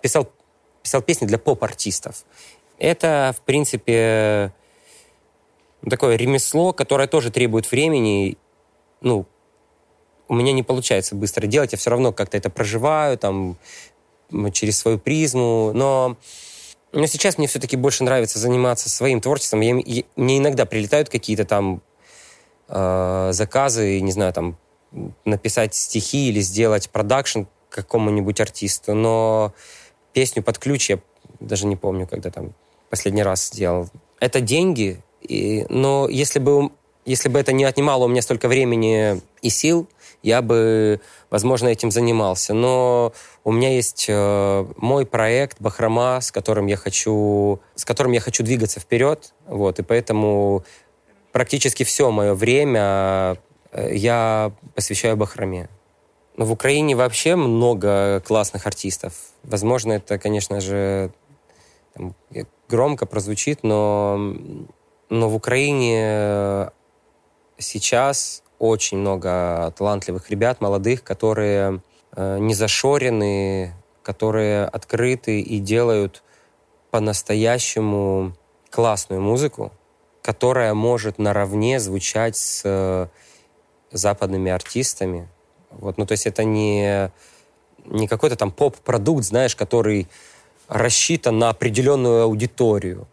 писал, 0.00 0.28
писал 0.82 1.02
песни 1.02 1.26
для 1.26 1.38
поп-артистов. 1.38 2.24
Это, 2.78 3.34
в 3.36 3.40
принципе, 3.42 4.52
такое 5.88 6.16
ремесло, 6.16 6.72
которое 6.72 7.08
тоже 7.08 7.30
требует 7.30 7.70
времени. 7.70 8.36
Ну, 9.00 9.26
у 10.28 10.34
меня 10.34 10.52
не 10.52 10.62
получается 10.62 11.14
быстро 11.14 11.46
делать, 11.46 11.72
я 11.72 11.78
все 11.78 11.90
равно 11.90 12.12
как-то 12.12 12.36
это 12.36 12.50
проживаю, 12.50 13.18
там, 13.18 13.56
через 14.52 14.78
свою 14.78 14.98
призму, 14.98 15.72
но 15.72 16.16
но 16.92 17.06
сейчас 17.06 17.38
мне 17.38 17.46
все-таки 17.46 17.76
больше 17.76 18.04
нравится 18.04 18.38
заниматься 18.38 18.88
своим 18.88 19.20
творчеством. 19.20 19.60
Я, 19.60 19.80
я, 19.84 20.02
мне 20.16 20.38
иногда 20.38 20.66
прилетают 20.66 21.08
какие-то 21.08 21.44
там 21.44 21.82
э, 22.68 23.28
заказы, 23.32 24.00
не 24.00 24.12
знаю, 24.12 24.32
там 24.32 24.56
написать 25.24 25.74
стихи 25.74 26.28
или 26.28 26.40
сделать 26.40 26.90
продакшн 26.90 27.42
какому-нибудь 27.68 28.40
артисту, 28.40 28.94
но 28.94 29.52
песню 30.12 30.42
под 30.42 30.58
ключ 30.58 30.90
я 30.90 30.98
даже 31.40 31.66
не 31.66 31.76
помню, 31.76 32.06
когда 32.06 32.30
там 32.30 32.54
последний 32.88 33.22
раз 33.22 33.48
сделал. 33.48 33.88
Это 34.20 34.40
деньги, 34.40 35.02
и, 35.20 35.66
но 35.68 36.08
если 36.08 36.38
бы, 36.38 36.70
если 37.04 37.28
бы 37.28 37.38
это 37.38 37.52
не 37.52 37.64
отнимало 37.64 38.04
у 38.04 38.08
меня 38.08 38.22
столько 38.22 38.48
времени 38.48 39.20
и 39.42 39.50
сил, 39.50 39.88
я 40.26 40.42
бы, 40.42 41.00
возможно, 41.30 41.68
этим 41.68 41.92
занимался. 41.92 42.52
Но 42.52 43.12
у 43.44 43.52
меня 43.52 43.72
есть 43.72 44.06
э, 44.08 44.66
мой 44.76 45.06
проект 45.06 45.60
Бахрома, 45.60 46.20
с 46.20 46.32
которым 46.32 46.66
я 46.66 46.76
хочу, 46.76 47.60
с 47.76 47.84
которым 47.84 48.12
я 48.12 48.20
хочу 48.20 48.42
двигаться 48.42 48.80
вперед, 48.80 49.32
вот, 49.46 49.78
и 49.78 49.82
поэтому 49.84 50.64
практически 51.30 51.84
все 51.84 52.10
мое 52.10 52.34
время 52.34 53.36
э, 53.70 53.94
я 53.94 54.50
посвящаю 54.74 55.16
Бахроме. 55.16 55.68
Но 56.36 56.44
в 56.44 56.50
Украине 56.50 56.96
вообще 56.96 57.36
много 57.36 58.20
классных 58.26 58.66
артистов. 58.66 59.14
Возможно, 59.44 59.92
это, 59.92 60.18
конечно 60.18 60.60
же, 60.60 61.12
там, 61.94 62.16
громко 62.68 63.06
прозвучит, 63.06 63.62
но, 63.62 64.34
но 65.08 65.28
в 65.28 65.36
Украине 65.36 66.72
сейчас 67.58 68.42
очень 68.58 68.98
много 68.98 69.72
талантливых 69.76 70.30
ребят, 70.30 70.60
молодых, 70.60 71.02
которые 71.02 71.82
э, 72.14 72.38
не 72.38 72.54
зашорены, 72.54 73.74
которые 74.02 74.64
открыты 74.64 75.40
и 75.40 75.58
делают 75.58 76.22
по-настоящему 76.90 78.34
классную 78.70 79.20
музыку, 79.20 79.72
которая 80.22 80.74
может 80.74 81.18
наравне 81.18 81.80
звучать 81.80 82.36
с 82.36 82.62
э, 82.64 83.06
западными 83.90 84.50
артистами. 84.50 85.28
Вот, 85.70 85.98
ну, 85.98 86.06
то 86.06 86.12
есть 86.12 86.26
это 86.26 86.44
не, 86.44 87.10
не 87.84 88.08
какой-то 88.08 88.36
там 88.36 88.50
поп-продукт, 88.50 89.24
знаешь, 89.24 89.56
который 89.56 90.08
рассчитан 90.68 91.38
на 91.38 91.50
определенную 91.50 92.22
аудиторию. 92.22 93.06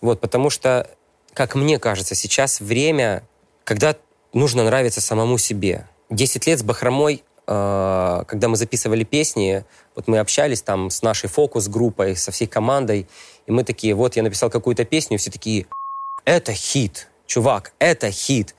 Вот, 0.00 0.20
потому 0.20 0.50
что, 0.50 0.88
как 1.34 1.54
мне 1.54 1.78
кажется, 1.78 2.14
сейчас 2.14 2.60
время, 2.60 3.22
когда 3.64 3.96
нужно 4.32 4.64
нравиться 4.64 5.00
самому 5.00 5.38
себе. 5.38 5.86
Десять 6.08 6.46
лет 6.46 6.58
с 6.58 6.62
Бахромой, 6.62 7.22
э, 7.46 8.24
когда 8.26 8.48
мы 8.48 8.56
записывали 8.56 9.04
песни, 9.04 9.64
вот 9.94 10.08
мы 10.08 10.18
общались 10.18 10.62
там 10.62 10.90
с 10.90 11.02
нашей 11.02 11.28
фокус-группой, 11.28 12.16
со 12.16 12.30
всей 12.30 12.46
командой, 12.46 13.06
и 13.46 13.52
мы 13.52 13.64
такие, 13.64 13.94
вот 13.94 14.16
я 14.16 14.22
написал 14.22 14.50
какую-то 14.50 14.84
песню, 14.84 15.18
все 15.18 15.30
такие, 15.30 15.66
это 16.24 16.52
хит, 16.52 17.08
чувак, 17.26 17.72
это 17.78 18.10
хит. 18.10 18.54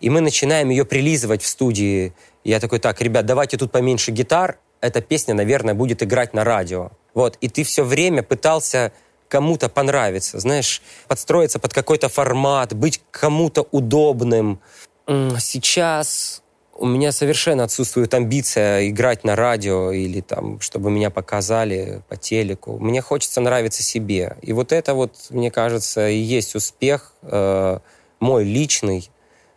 И 0.00 0.10
мы 0.10 0.20
начинаем 0.20 0.70
ее 0.70 0.84
прилизывать 0.84 1.42
в 1.42 1.46
студии. 1.46 2.14
Я 2.42 2.58
такой, 2.58 2.78
так, 2.78 3.00
ребят, 3.00 3.26
давайте 3.26 3.56
тут 3.56 3.70
поменьше 3.70 4.10
гитар, 4.10 4.58
эта 4.80 5.02
песня, 5.02 5.34
наверное, 5.34 5.74
будет 5.74 6.02
играть 6.02 6.32
на 6.32 6.42
радио. 6.42 6.90
Вот, 7.12 7.36
и 7.40 7.48
ты 7.48 7.64
все 7.64 7.84
время 7.84 8.22
пытался 8.22 8.92
кому-то 9.28 9.68
понравиться, 9.68 10.40
знаешь, 10.40 10.82
подстроиться 11.06 11.58
под 11.58 11.72
какой-то 11.72 12.08
формат, 12.08 12.74
быть 12.74 13.00
кому-то 13.10 13.66
удобным, 13.70 14.60
Сейчас 15.40 16.40
у 16.72 16.86
меня 16.86 17.10
совершенно 17.10 17.64
отсутствует 17.64 18.14
амбиция 18.14 18.88
играть 18.88 19.24
на 19.24 19.34
радио 19.34 19.90
или 19.90 20.20
там, 20.20 20.60
чтобы 20.60 20.92
меня 20.92 21.10
показали 21.10 22.02
по 22.08 22.16
телеку. 22.16 22.78
Мне 22.78 23.00
хочется 23.00 23.40
нравиться 23.40 23.82
себе. 23.82 24.36
И 24.40 24.52
вот 24.52 24.70
это 24.70 24.94
вот, 24.94 25.16
мне 25.30 25.50
кажется, 25.50 26.08
и 26.08 26.16
есть 26.16 26.54
успех 26.54 27.12
э, 27.22 27.80
мой 28.20 28.44
личный. 28.44 29.10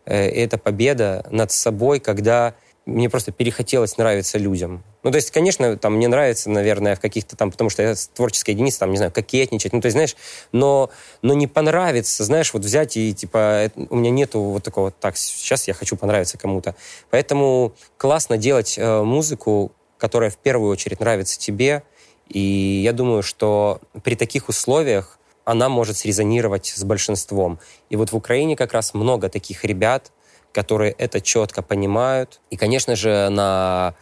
Э, 0.05 0.27
это 0.27 0.57
победа 0.57 1.23
над 1.29 1.51
собой, 1.51 1.99
когда 1.99 2.55
мне 2.85 3.09
просто 3.09 3.31
перехотелось 3.31 3.97
нравиться 3.97 4.37
людям. 4.37 4.83
Ну, 5.03 5.11
то 5.11 5.15
есть, 5.15 5.31
конечно, 5.31 5.77
там 5.77 5.95
мне 5.95 6.07
нравится, 6.07 6.49
наверное, 6.49 6.95
в 6.95 6.99
каких-то 6.99 7.37
там, 7.37 7.49
потому 7.51 7.69
что 7.69 7.81
я 7.81 7.95
творческая 8.13 8.51
единица, 8.51 8.79
там, 8.79 8.91
не 8.91 8.97
знаю, 8.97 9.11
кокетничать, 9.11 9.71
ну, 9.71 9.81
то 9.81 9.85
есть, 9.85 9.93
знаешь, 9.93 10.15
но, 10.51 10.89
но 11.21 11.33
не 11.33 11.47
понравится, 11.47 12.23
знаешь, 12.23 12.53
вот 12.53 12.63
взять 12.63 12.97
и, 12.97 13.13
типа, 13.13 13.71
у 13.89 13.95
меня 13.95 14.09
нету 14.09 14.41
вот 14.41 14.63
такого, 14.63 14.91
так, 14.91 15.15
сейчас 15.15 15.67
я 15.67 15.73
хочу 15.73 15.95
понравиться 15.95 16.37
кому-то. 16.37 16.75
Поэтому 17.09 17.73
классно 17.97 18.37
делать 18.37 18.77
э, 18.77 19.01
музыку, 19.01 19.71
которая 19.97 20.29
в 20.29 20.37
первую 20.37 20.69
очередь 20.69 20.99
нравится 20.99 21.39
тебе, 21.39 21.83
и 22.27 22.81
я 22.83 22.91
думаю, 22.91 23.23
что 23.23 23.79
при 24.03 24.15
таких 24.15 24.49
условиях 24.49 25.19
она 25.45 25.69
может 25.69 25.97
срезонировать 25.97 26.67
с 26.67 26.83
большинством. 26.83 27.59
И 27.89 27.95
вот 27.95 28.11
в 28.11 28.15
Украине 28.15 28.55
как 28.55 28.73
раз 28.73 28.93
много 28.93 29.29
таких 29.29 29.65
ребят, 29.65 30.11
которые 30.53 30.93
это 30.93 31.19
четко 31.19 31.61
понимают. 31.61 32.39
И, 32.49 32.55
конечно 32.55 32.95
же, 32.95 33.27
на 33.29 33.95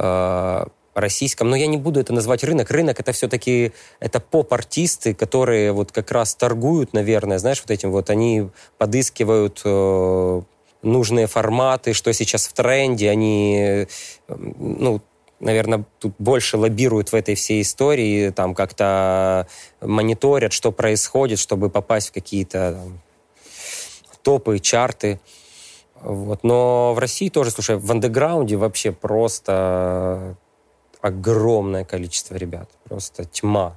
Э, 0.00 0.64
российском, 0.94 1.48
но 1.48 1.54
я 1.54 1.68
не 1.68 1.76
буду 1.76 2.00
это 2.00 2.12
назвать 2.12 2.42
рынок. 2.42 2.72
Рынок 2.72 2.98
это 2.98 3.12
все-таки 3.12 3.70
это 4.00 4.18
поп-артисты, 4.18 5.14
которые 5.14 5.70
вот 5.70 5.92
как 5.92 6.10
раз 6.10 6.34
торгуют, 6.34 6.92
наверное, 6.92 7.38
знаешь, 7.38 7.60
вот 7.60 7.70
этим 7.70 7.92
вот 7.92 8.10
они 8.10 8.48
подыскивают 8.78 9.60
э, 9.64 10.42
нужные 10.82 11.28
форматы, 11.28 11.92
что 11.92 12.12
сейчас 12.12 12.48
в 12.48 12.52
тренде, 12.52 13.10
они, 13.10 13.86
э, 13.86 13.86
ну, 14.28 15.00
наверное, 15.38 15.84
тут 16.00 16.14
больше 16.18 16.56
лоббируют 16.56 17.12
в 17.12 17.14
этой 17.14 17.36
всей 17.36 17.62
истории, 17.62 18.30
там 18.30 18.56
как-то 18.56 19.46
мониторят, 19.80 20.52
что 20.52 20.72
происходит, 20.72 21.38
чтобы 21.38 21.70
попасть 21.70 22.08
в 22.08 22.12
какие-то 22.12 22.72
там, 22.72 23.00
топы, 24.22 24.58
чарты. 24.58 25.20
Вот. 26.02 26.44
Но 26.44 26.94
в 26.94 26.98
России 26.98 27.28
тоже, 27.28 27.50
слушай, 27.50 27.76
в 27.76 27.90
андеграунде 27.90 28.56
вообще 28.56 28.92
просто 28.92 30.36
огромное 31.00 31.84
количество 31.84 32.34
ребят. 32.34 32.70
Просто 32.84 33.24
тьма. 33.24 33.76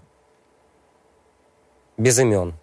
Без 1.97 2.19
имен. 2.19 2.53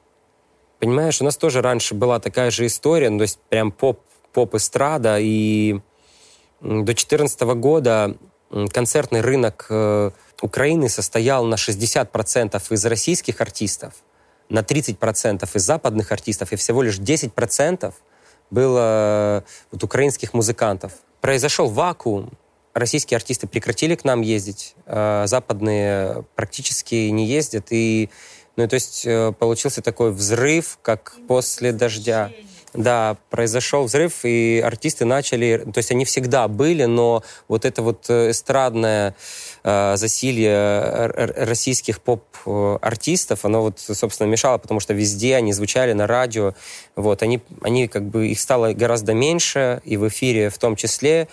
Понимаешь, 0.79 1.21
у 1.21 1.25
нас 1.25 1.37
тоже 1.37 1.61
раньше 1.61 1.94
была 1.94 2.21
такая 2.21 2.51
же 2.51 2.66
история, 2.66 3.11
ну, 3.11 3.18
то 3.18 3.23
есть 3.23 3.40
прям 3.49 3.73
поп, 3.73 4.01
поп-эстрада, 4.33 5.18
и 5.18 5.81
до 6.61 6.85
2014 6.85 7.40
года 7.57 8.16
концертный 8.73 9.21
рынок 9.21 9.66
э, 9.71 10.11
Украины 10.40 10.88
состоял 10.88 11.44
на 11.44 11.55
60% 11.57 12.62
из 12.71 12.87
российских 12.87 13.40
артистов, 13.40 13.94
на 14.49 14.61
30% 14.61 15.49
из 15.53 15.62
западных 15.62 16.12
артистов 16.12 16.53
и 16.53 16.57
всего 16.57 16.83
лишь 16.83 16.99
10% 16.99 17.92
было 18.50 19.44
вот, 19.70 19.82
украинских 19.82 20.34
музыкантов. 20.34 20.92
Произошел 21.20 21.68
вакуум, 21.68 22.30
российские 22.74 23.16
артисты 23.16 23.46
прекратили 23.46 23.94
к 23.94 24.04
нам 24.04 24.20
ездить, 24.20 24.74
а 24.87 25.26
западные 25.26 26.24
практически 26.34 27.08
не 27.08 27.26
ездят, 27.26 27.66
и 27.70 28.11
ну, 28.56 28.66
то 28.66 28.74
есть 28.74 29.06
э, 29.06 29.32
получился 29.38 29.82
такой 29.82 30.11
взрыв, 30.11 30.78
как 30.82 31.16
после 31.28 31.72
дождя. 31.72 32.32
Да, 32.74 33.16
произошел 33.31 33.85
взрыв, 33.85 34.24
и 34.24 34.62
артисты 34.64 35.07
начали, 35.07 35.64
то 35.72 35.78
есть 35.78 35.90
они 35.90 36.04
всегда 36.04 36.48
были, 36.48 36.85
но 36.85 37.22
вот 37.48 37.64
это 37.64 37.81
вот 37.81 38.04
э, 38.11 38.31
эстрадное 38.31 39.14
э, 39.64 39.96
засилье 39.96 41.07
российских 41.14 42.02
поп-артистов, 42.02 43.46
оно 43.46 43.62
вот, 43.62 43.81
собственно, 43.81 44.28
мешало, 44.28 44.59
потому 44.59 44.81
что 44.81 44.92
везде 44.92 45.37
они 45.37 45.54
звучали 45.54 45.94
на 45.94 46.07
радио, 46.07 46.54
вот, 46.94 47.22
они, 47.22 47.40
они 47.62 47.88
как 47.88 48.04
бы, 48.04 48.28
их 48.28 48.38
стало 48.38 48.74
гораздо 48.74 49.14
меньше, 49.14 49.81
и 49.85 49.96
в 49.96 50.07
эфире 50.09 50.50
в 50.50 50.59
том 50.59 50.76
числе, 50.76 51.28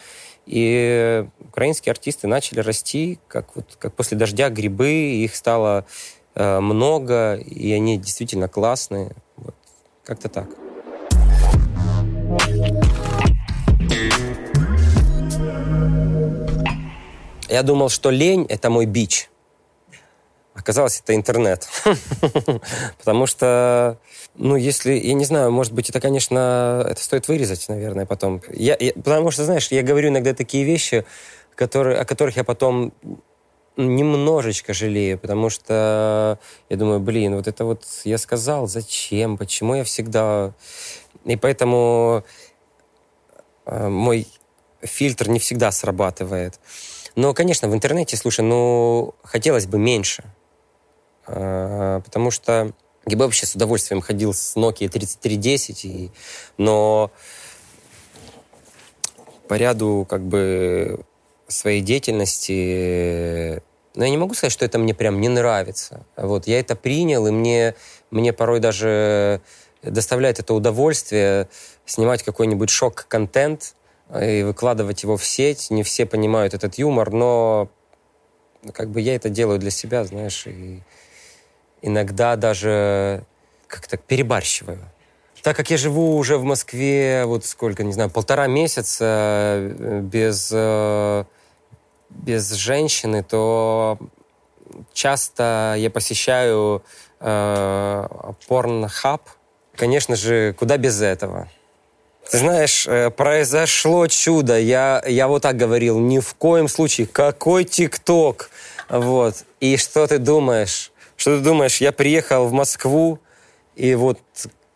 и 0.45 1.25
украинские 1.41 1.91
артисты 1.91 2.27
начали 2.27 2.61
расти, 2.61 3.19
как, 3.27 3.55
вот, 3.55 3.75
как 3.77 3.93
после 3.93 4.17
дождя 4.17 4.49
грибы, 4.49 4.89
их 4.89 5.35
стало 5.35 5.85
э, 6.33 6.59
много, 6.61 7.35
и 7.35 7.73
они 7.73 7.97
действительно 7.97 8.47
классные. 8.47 9.11
Вот, 9.35 9.55
как-то 10.05 10.29
так. 10.29 10.64
Я 17.47 17.63
думал, 17.63 17.89
что 17.89 18.09
лень— 18.09 18.45
это 18.49 18.69
мой 18.69 18.85
бич. 18.85 19.29
Оказалось, 20.53 20.99
это 20.99 21.15
интернет. 21.15 21.67
Потому 22.97 23.27
что, 23.27 23.97
ну, 24.35 24.55
если, 24.55 24.93
я 24.93 25.13
не 25.13 25.25
знаю, 25.25 25.51
может 25.51 25.73
быть, 25.73 25.89
это, 25.89 25.99
конечно, 25.99 26.85
это 26.89 27.01
стоит 27.01 27.27
вырезать, 27.27 27.67
наверное, 27.69 28.05
потом. 28.05 28.41
Я, 28.51 28.75
я, 28.79 28.93
потому 28.93 29.31
что, 29.31 29.43
знаешь, 29.45 29.67
я 29.67 29.83
говорю 29.83 30.09
иногда 30.09 30.33
такие 30.33 30.63
вещи, 30.63 31.05
которые, 31.55 31.97
о 31.97 32.05
которых 32.05 32.37
я 32.37 32.43
потом 32.43 32.93
немножечко 33.77 34.73
жалею, 34.73 35.19
потому 35.19 35.49
что 35.49 36.39
я 36.69 36.77
думаю, 36.77 36.99
блин, 36.99 37.35
вот 37.35 37.47
это 37.47 37.65
вот 37.65 37.83
я 38.05 38.17
сказал, 38.17 38.67
зачем, 38.67 39.37
почему 39.37 39.75
я 39.75 39.83
всегда... 39.83 40.53
И 41.25 41.35
поэтому 41.35 42.23
э, 43.65 43.87
мой 43.87 44.27
фильтр 44.81 45.29
не 45.29 45.39
всегда 45.39 45.71
срабатывает. 45.71 46.59
Но, 47.15 47.33
конечно, 47.33 47.67
в 47.67 47.73
интернете, 47.73 48.17
слушай, 48.17 48.41
ну, 48.41 49.15
хотелось 49.23 49.65
бы 49.65 49.77
меньше. 49.79 50.23
Э, 51.27 52.01
потому 52.03 52.31
что 52.31 52.71
я 53.07 53.17
бы 53.17 53.25
вообще 53.25 53.45
с 53.45 53.55
удовольствием 53.55 54.01
ходил 54.01 54.33
с 54.33 54.55
Nokia 54.55 54.89
3310, 54.89 55.85
и, 55.85 56.11
но 56.57 57.11
по 59.47 59.55
ряду 59.55 60.05
как 60.09 60.21
бы 60.21 61.05
своей 61.47 61.81
деятельности 61.81 63.61
но 63.95 64.03
я 64.03 64.09
не 64.09 64.17
могу 64.17 64.33
сказать, 64.33 64.51
что 64.51 64.65
это 64.65 64.77
мне 64.77 64.93
прям 64.93 65.21
не 65.21 65.29
нравится. 65.29 66.05
Вот, 66.17 66.47
я 66.47 66.59
это 66.59 66.75
принял, 66.75 67.27
и 67.27 67.31
мне, 67.31 67.75
мне 68.11 68.33
порой 68.33 68.59
даже 68.59 69.41
доставляет 69.89 70.39
это 70.39 70.53
удовольствие 70.53 71.47
снимать 71.85 72.23
какой-нибудь 72.23 72.69
шок-контент 72.69 73.75
и 74.21 74.43
выкладывать 74.43 75.03
его 75.03 75.17
в 75.17 75.25
сеть. 75.25 75.71
Не 75.71 75.83
все 75.83 76.05
понимают 76.05 76.53
этот 76.53 76.77
юмор, 76.77 77.11
но 77.11 77.69
как 78.73 78.89
бы 78.89 79.01
я 79.01 79.15
это 79.15 79.29
делаю 79.29 79.59
для 79.59 79.71
себя, 79.71 80.03
знаешь, 80.03 80.47
и 80.47 80.81
иногда 81.81 82.35
даже 82.35 83.23
как-то 83.67 83.97
перебарщиваю. 83.97 84.79
Так 85.41 85.55
как 85.55 85.69
я 85.69 85.77
живу 85.77 86.17
уже 86.17 86.37
в 86.37 86.43
Москве, 86.43 87.25
вот 87.25 87.45
сколько, 87.45 87.83
не 87.83 87.93
знаю, 87.93 88.09
полтора 88.09 88.47
месяца 88.47 89.05
э, 89.05 89.99
без 90.01 90.49
э, 90.51 91.25
без 92.09 92.51
женщины, 92.53 93.23
то 93.23 93.99
часто 94.93 95.75
я 95.77 95.89
посещаю 95.89 96.83
э, 97.19 98.07
порнхаб. 98.47 99.21
Конечно 99.77 100.15
же, 100.15 100.53
куда 100.53 100.77
без 100.77 101.01
этого? 101.01 101.49
Знаешь, 102.31 102.87
э, 102.87 103.11
произошло 103.11 104.07
чудо. 104.07 104.59
Я, 104.59 105.03
я 105.07 105.27
вот 105.27 105.43
так 105.43 105.57
говорил, 105.57 105.99
ни 105.99 106.19
в 106.19 106.33
коем 106.35 106.67
случае. 106.67 107.07
Какой 107.07 107.65
ТикТок? 107.65 108.49
Вот. 108.89 109.35
И 109.59 109.77
что 109.77 110.07
ты 110.07 110.17
думаешь? 110.17 110.91
Что 111.17 111.37
ты 111.37 111.43
думаешь? 111.43 111.81
Я 111.81 111.91
приехал 111.91 112.47
в 112.47 112.51
Москву, 112.51 113.19
и 113.75 113.95
вот 113.95 114.19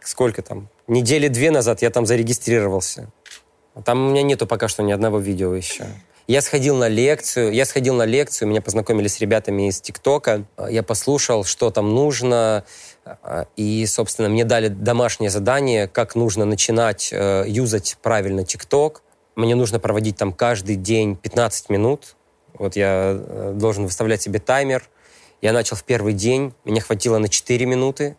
сколько 0.01 0.41
там? 0.41 0.69
Недели 0.87 1.27
две 1.27 1.51
назад 1.51 1.81
я 1.81 1.89
там 1.89 2.05
зарегистрировался. 2.05 3.09
Там 3.85 4.07
у 4.07 4.09
меня 4.11 4.23
нету 4.23 4.47
пока 4.47 4.67
что 4.67 4.83
ни 4.83 4.91
одного 4.91 5.19
видео 5.19 5.53
еще. 5.53 5.85
Я 6.27 6.41
сходил 6.41 6.75
на 6.75 6.87
лекцию, 6.87 7.51
я 7.53 7.65
сходил 7.65 7.95
на 7.95 8.05
лекцию, 8.05 8.49
меня 8.49 8.61
познакомили 8.61 9.07
с 9.07 9.19
ребятами 9.19 9.67
из 9.67 9.81
ТикТока, 9.81 10.45
я 10.69 10.83
послушал, 10.83 11.43
что 11.43 11.71
там 11.71 11.95
нужно, 11.95 12.65
и, 13.55 13.85
собственно, 13.85 14.29
мне 14.29 14.45
дали 14.45 14.67
домашнее 14.67 15.29
задание, 15.29 15.87
как 15.87 16.15
нужно 16.15 16.45
начинать 16.45 17.09
э, 17.11 17.45
юзать 17.47 17.97
правильно 18.01 18.43
ТикТок. 18.43 19.03
Мне 19.35 19.55
нужно 19.55 19.79
проводить 19.79 20.17
там 20.17 20.33
каждый 20.33 20.75
день 20.75 21.15
15 21.15 21.69
минут. 21.69 22.15
Вот 22.53 22.75
я 22.75 23.15
э, 23.17 23.53
должен 23.55 23.85
выставлять 23.85 24.21
себе 24.21 24.39
таймер. 24.39 24.89
Я 25.41 25.53
начал 25.53 25.75
в 25.75 25.83
первый 25.83 26.13
день, 26.13 26.53
меня 26.65 26.81
хватило 26.81 27.17
на 27.17 27.29
4 27.29 27.65
минуты. 27.65 28.17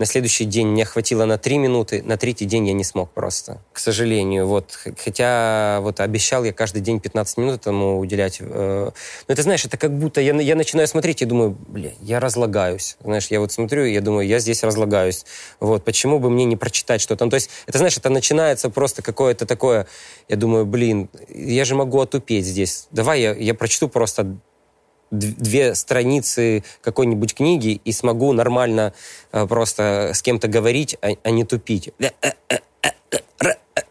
На 0.00 0.06
следующий 0.06 0.46
день 0.46 0.68
мне 0.68 0.86
хватило 0.86 1.26
на 1.26 1.36
три 1.36 1.58
минуты, 1.58 2.02
на 2.02 2.16
третий 2.16 2.46
день 2.46 2.66
я 2.66 2.72
не 2.72 2.84
смог 2.84 3.10
просто, 3.10 3.60
к 3.70 3.78
сожалению. 3.78 4.46
Вот, 4.46 4.78
хотя 4.96 5.80
вот 5.82 6.00
обещал 6.00 6.42
я 6.42 6.54
каждый 6.54 6.80
день 6.80 7.00
15 7.00 7.36
минут 7.36 7.60
этому 7.60 7.98
уделять. 7.98 8.38
Э, 8.40 8.90
но 9.28 9.32
это, 9.32 9.42
знаешь, 9.42 9.62
это 9.66 9.76
как 9.76 9.92
будто 9.92 10.22
я, 10.22 10.34
я 10.40 10.54
начинаю 10.56 10.88
смотреть 10.88 11.20
и 11.20 11.26
думаю, 11.26 11.54
бля, 11.68 11.90
я 12.00 12.18
разлагаюсь. 12.18 12.96
Знаешь, 13.04 13.26
я 13.26 13.40
вот 13.40 13.52
смотрю 13.52 13.84
и 13.84 13.92
я 13.92 14.00
думаю, 14.00 14.26
я 14.26 14.38
здесь 14.38 14.62
разлагаюсь. 14.62 15.26
Вот, 15.60 15.84
почему 15.84 16.18
бы 16.18 16.30
мне 16.30 16.46
не 16.46 16.56
прочитать 16.56 17.02
что-то? 17.02 17.26
Ну, 17.26 17.30
то 17.30 17.34
есть, 17.34 17.50
это, 17.66 17.76
знаешь, 17.76 17.98
это 17.98 18.08
начинается 18.08 18.70
просто 18.70 19.02
какое-то 19.02 19.44
такое, 19.44 19.86
я 20.30 20.36
думаю, 20.36 20.64
блин, 20.64 21.10
я 21.28 21.66
же 21.66 21.74
могу 21.74 22.00
отупеть 22.00 22.46
здесь. 22.46 22.88
Давай 22.90 23.20
я, 23.20 23.34
я 23.34 23.52
прочту 23.52 23.86
просто 23.86 24.38
две 25.10 25.74
страницы 25.74 26.64
какой-нибудь 26.82 27.34
книги 27.34 27.80
и 27.84 27.92
смогу 27.92 28.32
нормально 28.32 28.92
э, 29.32 29.46
просто 29.46 30.12
с 30.14 30.22
кем-то 30.22 30.48
говорить, 30.48 30.96
а, 31.02 31.10
а 31.22 31.30
не 31.30 31.44
тупить. 31.44 31.90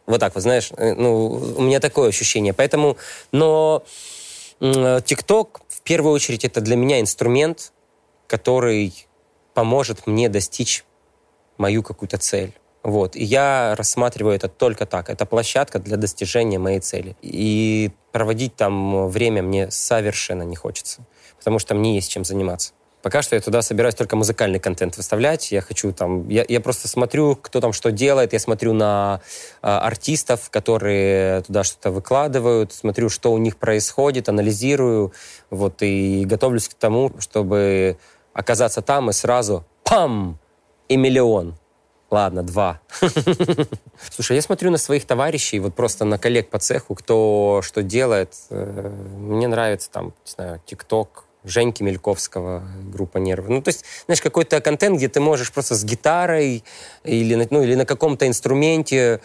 Вот 0.05 0.19
так 0.19 0.33
вот, 0.33 0.41
знаешь, 0.41 0.71
э, 0.75 0.93
ну, 0.95 1.27
у 1.57 1.61
меня 1.61 1.79
такое 1.79 2.09
ощущение. 2.09 2.53
Поэтому, 2.53 2.97
но 3.31 3.83
ТикТок 4.59 5.61
в 5.67 5.81
первую 5.81 6.13
очередь 6.13 6.43
это 6.43 6.61
для 6.61 6.75
меня 6.75 6.99
инструмент, 6.99 7.71
который 8.27 8.93
поможет 9.53 10.07
мне 10.07 10.29
достичь 10.29 10.83
мою 11.57 11.83
какую-то 11.83 12.17
цель. 12.17 12.53
Вот. 12.83 13.15
И 13.15 13.23
я 13.23 13.75
рассматриваю 13.77 14.35
это 14.35 14.47
только 14.47 14.85
так. 14.85 15.09
Это 15.09 15.25
площадка 15.25 15.79
для 15.79 15.97
достижения 15.97 16.59
моей 16.59 16.79
цели. 16.79 17.15
И 17.21 17.91
проводить 18.11 18.55
там 18.55 19.07
время 19.09 19.41
мне 19.43 19.69
совершенно 19.69 20.43
не 20.43 20.55
хочется, 20.55 21.01
потому 21.37 21.59
что 21.59 21.75
мне 21.75 21.95
есть 21.95 22.09
чем 22.09 22.23
заниматься. 22.23 22.73
Пока 23.01 23.21
что 23.21 23.35
я 23.35 23.41
туда 23.41 23.61
собираюсь 23.61 23.95
только 23.95 24.17
музыкальный 24.17 24.59
контент 24.59 24.97
выставлять. 24.97 25.53
Я 25.53 25.61
хочу 25.61 25.93
там... 25.93 26.27
Я, 26.27 26.43
я 26.47 26.59
просто 26.59 26.89
смотрю, 26.89 27.37
кто 27.37 27.61
там 27.61 27.71
что 27.71 27.91
делает. 27.91 28.33
Я 28.33 28.39
смотрю 28.39 28.73
на 28.73 29.21
э, 29.61 29.67
артистов, 29.67 30.49
которые 30.49 31.41
туда 31.43 31.63
что-то 31.63 31.91
выкладывают. 31.91 32.73
Смотрю, 32.73 33.07
что 33.07 33.31
у 33.31 33.37
них 33.37 33.55
происходит, 33.55 34.27
анализирую. 34.27 35.13
Вот, 35.49 35.81
и 35.81 36.25
готовлюсь 36.25 36.67
к 36.67 36.73
тому, 36.73 37.11
чтобы 37.19 37.97
оказаться 38.33 38.81
там 38.81 39.09
и 39.09 39.13
сразу... 39.13 39.63
Пам! 39.85 40.37
И 40.89 40.97
миллион. 40.97 41.55
Ладно, 42.11 42.41
два. 42.41 42.81
Слушай, 44.09 44.37
я 44.37 44.41
смотрю 44.41 44.71
на 44.71 44.77
своих 44.77 45.05
товарищей, 45.05 45.59
вот 45.59 45.75
просто 45.75 46.05
на 46.05 46.17
коллег 46.17 46.49
по 46.49 46.57
цеху, 46.57 46.95
кто 46.95 47.61
что 47.63 47.83
делает. 47.83 48.33
Э, 48.49 48.91
мне 49.17 49.47
нравится 49.47 49.91
там, 49.91 50.05
не 50.25 50.31
знаю, 50.31 50.61
ТикТок, 50.65 51.25
Женьки 51.43 51.83
Мельковского, 51.83 52.63
группа 52.91 53.17
«Нервы». 53.17 53.49
Ну, 53.53 53.61
то 53.61 53.69
есть, 53.69 53.85
знаешь, 54.05 54.21
какой-то 54.21 54.59
контент, 54.59 54.97
где 54.97 55.07
ты 55.07 55.21
можешь 55.21 55.53
просто 55.53 55.75
с 55.75 55.85
гитарой 55.85 56.63
или, 57.03 57.47
ну, 57.49 57.63
или 57.63 57.75
на 57.75 57.85
каком-то 57.85 58.27
инструменте 58.27 59.21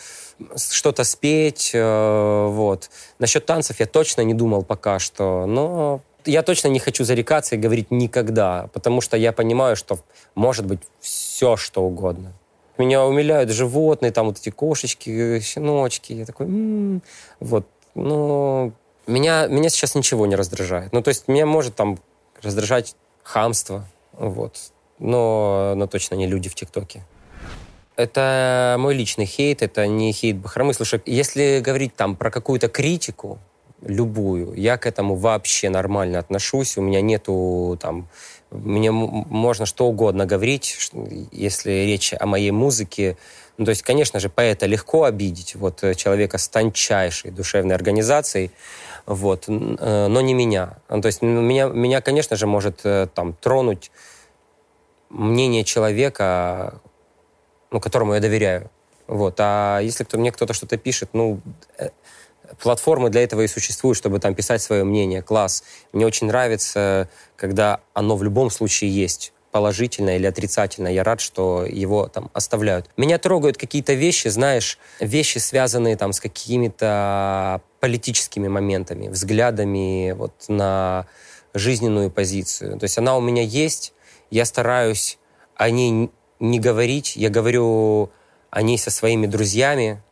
что-то 0.57 1.05
спеть, 1.05 1.71
э, 1.75 2.47
вот. 2.51 2.91
Насчет 3.19 3.47
танцев 3.47 3.81
я 3.81 3.87
точно 3.87 4.21
не 4.21 4.35
думал 4.35 4.63
пока 4.63 4.99
что, 4.99 5.47
но 5.47 6.03
я 6.25 6.43
точно 6.43 6.69
не 6.69 6.79
хочу 6.79 7.05
зарекаться 7.05 7.57
и 7.57 7.59
говорить 7.59 7.91
никогда, 7.91 8.69
потому 8.73 9.01
что 9.01 9.17
я 9.17 9.33
понимаю, 9.33 9.75
что 9.75 9.99
может 10.35 10.67
быть 10.67 10.81
все, 11.01 11.57
что 11.57 11.83
угодно. 11.83 12.33
Меня 12.77 13.05
умиляют 13.05 13.51
животные, 13.51 14.11
там 14.11 14.27
вот 14.27 14.39
эти 14.39 14.51
кошечки, 14.51 15.41
щеночки. 15.41 16.13
Я 16.13 16.27
такой, 16.27 16.47
м-м-м. 16.47 17.03
вот, 17.41 17.67
ну, 17.95 18.73
меня, 19.07 19.47
меня 19.47 19.69
сейчас 19.69 19.95
ничего 19.95 20.27
не 20.27 20.35
раздражает. 20.35 20.93
Ну, 20.93 21.03
то 21.03 21.09
есть 21.09 21.29
меня 21.29 21.47
может 21.47 21.75
там 21.77 21.99
раздражать 22.43 22.97
хамство, 23.23 23.87
вот, 24.13 24.59
но, 24.99 25.75
но 25.77 25.87
точно 25.87 26.17
не 26.17 26.27
люди 26.27 26.49
в 26.49 26.55
ТикТоке. 26.55 27.05
Это 27.97 28.77
мой 28.79 28.95
личный 28.95 29.27
хейт, 29.27 29.63
это 29.63 29.87
не 29.87 30.13
хейт 30.13 30.37
Бахромы. 30.37 30.75
Слушай, 30.75 31.01
если 31.07 31.61
говорить 31.61 31.95
там 31.95 32.17
про 32.17 32.31
какую-то 32.31 32.69
критику, 32.69 33.39
любую, 33.83 34.55
я 34.55 34.77
к 34.79 34.87
этому 34.87 35.15
вообще 35.15 35.71
нормально 35.71 36.19
отношусь. 36.19 36.77
У 36.77 36.83
меня 36.83 37.01
нету 37.01 37.79
там 37.81 38.09
мне 38.55 38.91
можно 38.91 39.67
что 39.67 39.87
угодно 39.87 40.27
говорить, 40.27 40.91
если 41.33 41.71
речь 41.71 42.15
о 42.19 42.27
моей 42.27 42.51
музыке. 42.51 43.17
Ну, 43.57 43.65
то 43.65 43.71
есть, 43.71 43.83
конечно 43.83 44.21
же, 44.21 44.29
поэта 44.29 44.67
легко 44.67 45.05
обидеть, 45.05 45.55
вот 45.55 45.85
э, 45.85 45.95
человека 45.95 46.39
с 46.39 46.49
тончайшей 46.49 47.31
душевной 47.31 47.75
организацией, 47.75 48.51
вот, 49.07 49.45
э, 49.49 50.07
но 50.09 50.21
не 50.21 50.35
меня. 50.35 50.79
Ну, 50.89 51.01
то 51.01 51.07
есть 51.07 51.23
меня, 51.23 51.67
меня, 51.67 52.01
конечно 52.01 52.37
же, 52.37 52.47
может 52.47 52.81
э, 52.85 53.07
там 53.15 53.35
тронуть 53.35 53.91
мнение 55.09 55.63
человека, 55.63 56.81
ну, 57.71 57.81
которому 57.81 58.15
я 58.15 58.21
доверяю. 58.21 58.71
Вот. 59.07 59.37
А 59.39 59.81
если 59.81 60.05
кто, 60.05 60.19
мне 60.19 60.33
кто-то 60.33 60.55
что-то 60.55 60.77
пишет, 60.77 61.11
ну, 61.13 61.41
платформы 62.61 63.11
для 63.11 63.23
этого 63.23 63.43
и 63.43 63.47
существуют, 63.47 63.97
чтобы 63.97 64.19
там 64.19 64.35
писать 64.35 64.63
свое 64.63 64.85
мнение. 64.85 65.23
Класс. 65.23 65.65
Мне 65.93 66.07
очень 66.07 66.27
нравится, 66.27 67.09
когда 67.37 67.81
оно 67.93 68.17
в 68.17 68.23
любом 68.23 68.51
случае 68.51 68.91
есть 68.95 69.33
положительное 69.55 70.17
или 70.17 70.27
отрицательное. 70.27 70.91
Я 70.91 71.05
рад, 71.05 71.21
что 71.21 71.65
его 71.65 72.09
там 72.09 72.29
оставляют. 72.33 72.91
Меня 72.97 73.19
трогают 73.19 73.57
какие-то 73.57 73.93
вещи, 73.93 74.27
знаешь, 74.27 74.81
вещи, 74.99 75.39
связанные 75.39 75.97
там 75.97 76.13
с 76.13 76.19
какими-то 76.19 77.61
политическими 77.79 78.49
моментами, 78.49 79.07
взглядами 79.07 80.11
вот 80.11 80.33
на 80.49 81.07
жизненную 81.55 82.11
позицию. 82.11 82.81
То 82.81 82.85
есть 82.85 82.99
она 82.99 83.17
у 83.17 83.21
меня 83.21 83.43
есть, 83.43 83.95
я 84.29 84.45
стараюсь 84.45 85.19
о 85.55 85.71
ней 85.71 86.11
не 86.41 86.59
говорить, 86.59 87.15
я 87.15 87.31
говорю 87.31 88.11
о 88.51 88.63
ней 88.63 88.77
со 88.77 88.91
своими 88.91 89.27
друзьями, 89.27 90.03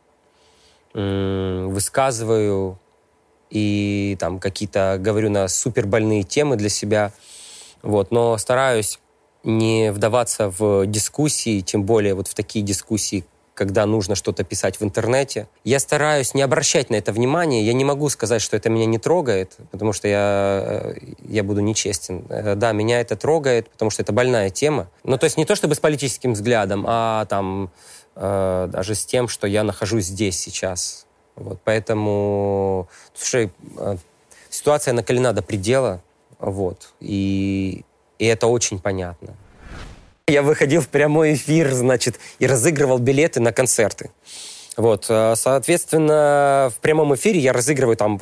высказываю 0.93 2.79
и 3.49 4.17
там 4.19 4.39
какие-то 4.39 4.97
говорю 4.99 5.29
на 5.29 5.47
супербольные 5.47 6.23
темы 6.23 6.55
для 6.55 6.69
себя, 6.69 7.11
вот, 7.81 8.11
но 8.11 8.37
стараюсь 8.37 8.99
не 9.43 9.91
вдаваться 9.91 10.49
в 10.49 10.85
дискуссии, 10.85 11.61
тем 11.61 11.83
более 11.83 12.15
вот 12.15 12.27
в 12.27 12.33
такие 12.33 12.63
дискуссии, 12.63 13.25
когда 13.53 13.85
нужно 13.85 14.15
что-то 14.15 14.43
писать 14.43 14.79
в 14.79 14.83
интернете. 14.83 15.47
Я 15.63 15.79
стараюсь 15.79 16.33
не 16.33 16.41
обращать 16.41 16.89
на 16.89 16.95
это 16.95 17.11
внимание. 17.11 17.63
Я 17.63 17.73
не 17.73 17.85
могу 17.85 18.09
сказать, 18.09 18.41
что 18.41 18.57
это 18.57 18.69
меня 18.69 18.85
не 18.85 18.97
трогает, 18.97 19.57
потому 19.69 19.93
что 19.93 20.07
я, 20.07 20.95
я 21.19 21.43
буду 21.43 21.59
нечестен. 21.59 22.25
Э, 22.29 22.55
да, 22.55 22.71
меня 22.71 22.99
это 22.99 23.15
трогает, 23.15 23.69
потому 23.69 23.91
что 23.91 24.01
это 24.01 24.11
больная 24.11 24.49
тема. 24.49 24.89
Ну, 25.03 25.17
то 25.17 25.25
есть 25.25 25.37
не 25.37 25.45
то 25.45 25.55
чтобы 25.55 25.75
с 25.75 25.79
политическим 25.79 26.33
взглядом, 26.33 26.85
а 26.87 27.25
там 27.25 27.69
э, 28.15 28.67
даже 28.71 28.95
с 28.95 29.05
тем, 29.05 29.27
что 29.27 29.47
я 29.47 29.63
нахожусь 29.63 30.05
здесь 30.05 30.39
сейчас. 30.39 31.05
Вот, 31.35 31.59
поэтому, 31.63 32.87
слушай, 33.13 33.51
э, 33.77 33.97
ситуация 34.49 34.93
накалена 34.93 35.33
до 35.33 35.41
предела, 35.41 36.01
вот, 36.39 36.93
и, 36.99 37.83
и 38.19 38.25
это 38.25 38.47
очень 38.47 38.79
понятно. 38.79 39.35
Я 40.27 40.41
выходил 40.41 40.81
в 40.81 40.89
прямой 40.89 41.33
эфир, 41.33 41.71
значит, 41.73 42.19
и 42.39 42.47
разыгрывал 42.47 42.99
билеты 42.99 43.41
на 43.41 43.51
концерты. 43.51 44.11
Вот, 44.77 45.07
э, 45.09 45.33
соответственно, 45.35 46.71
в 46.75 46.79
прямом 46.81 47.13
эфире 47.15 47.39
я 47.39 47.51
разыгрываю 47.51 47.97
там 47.97 48.17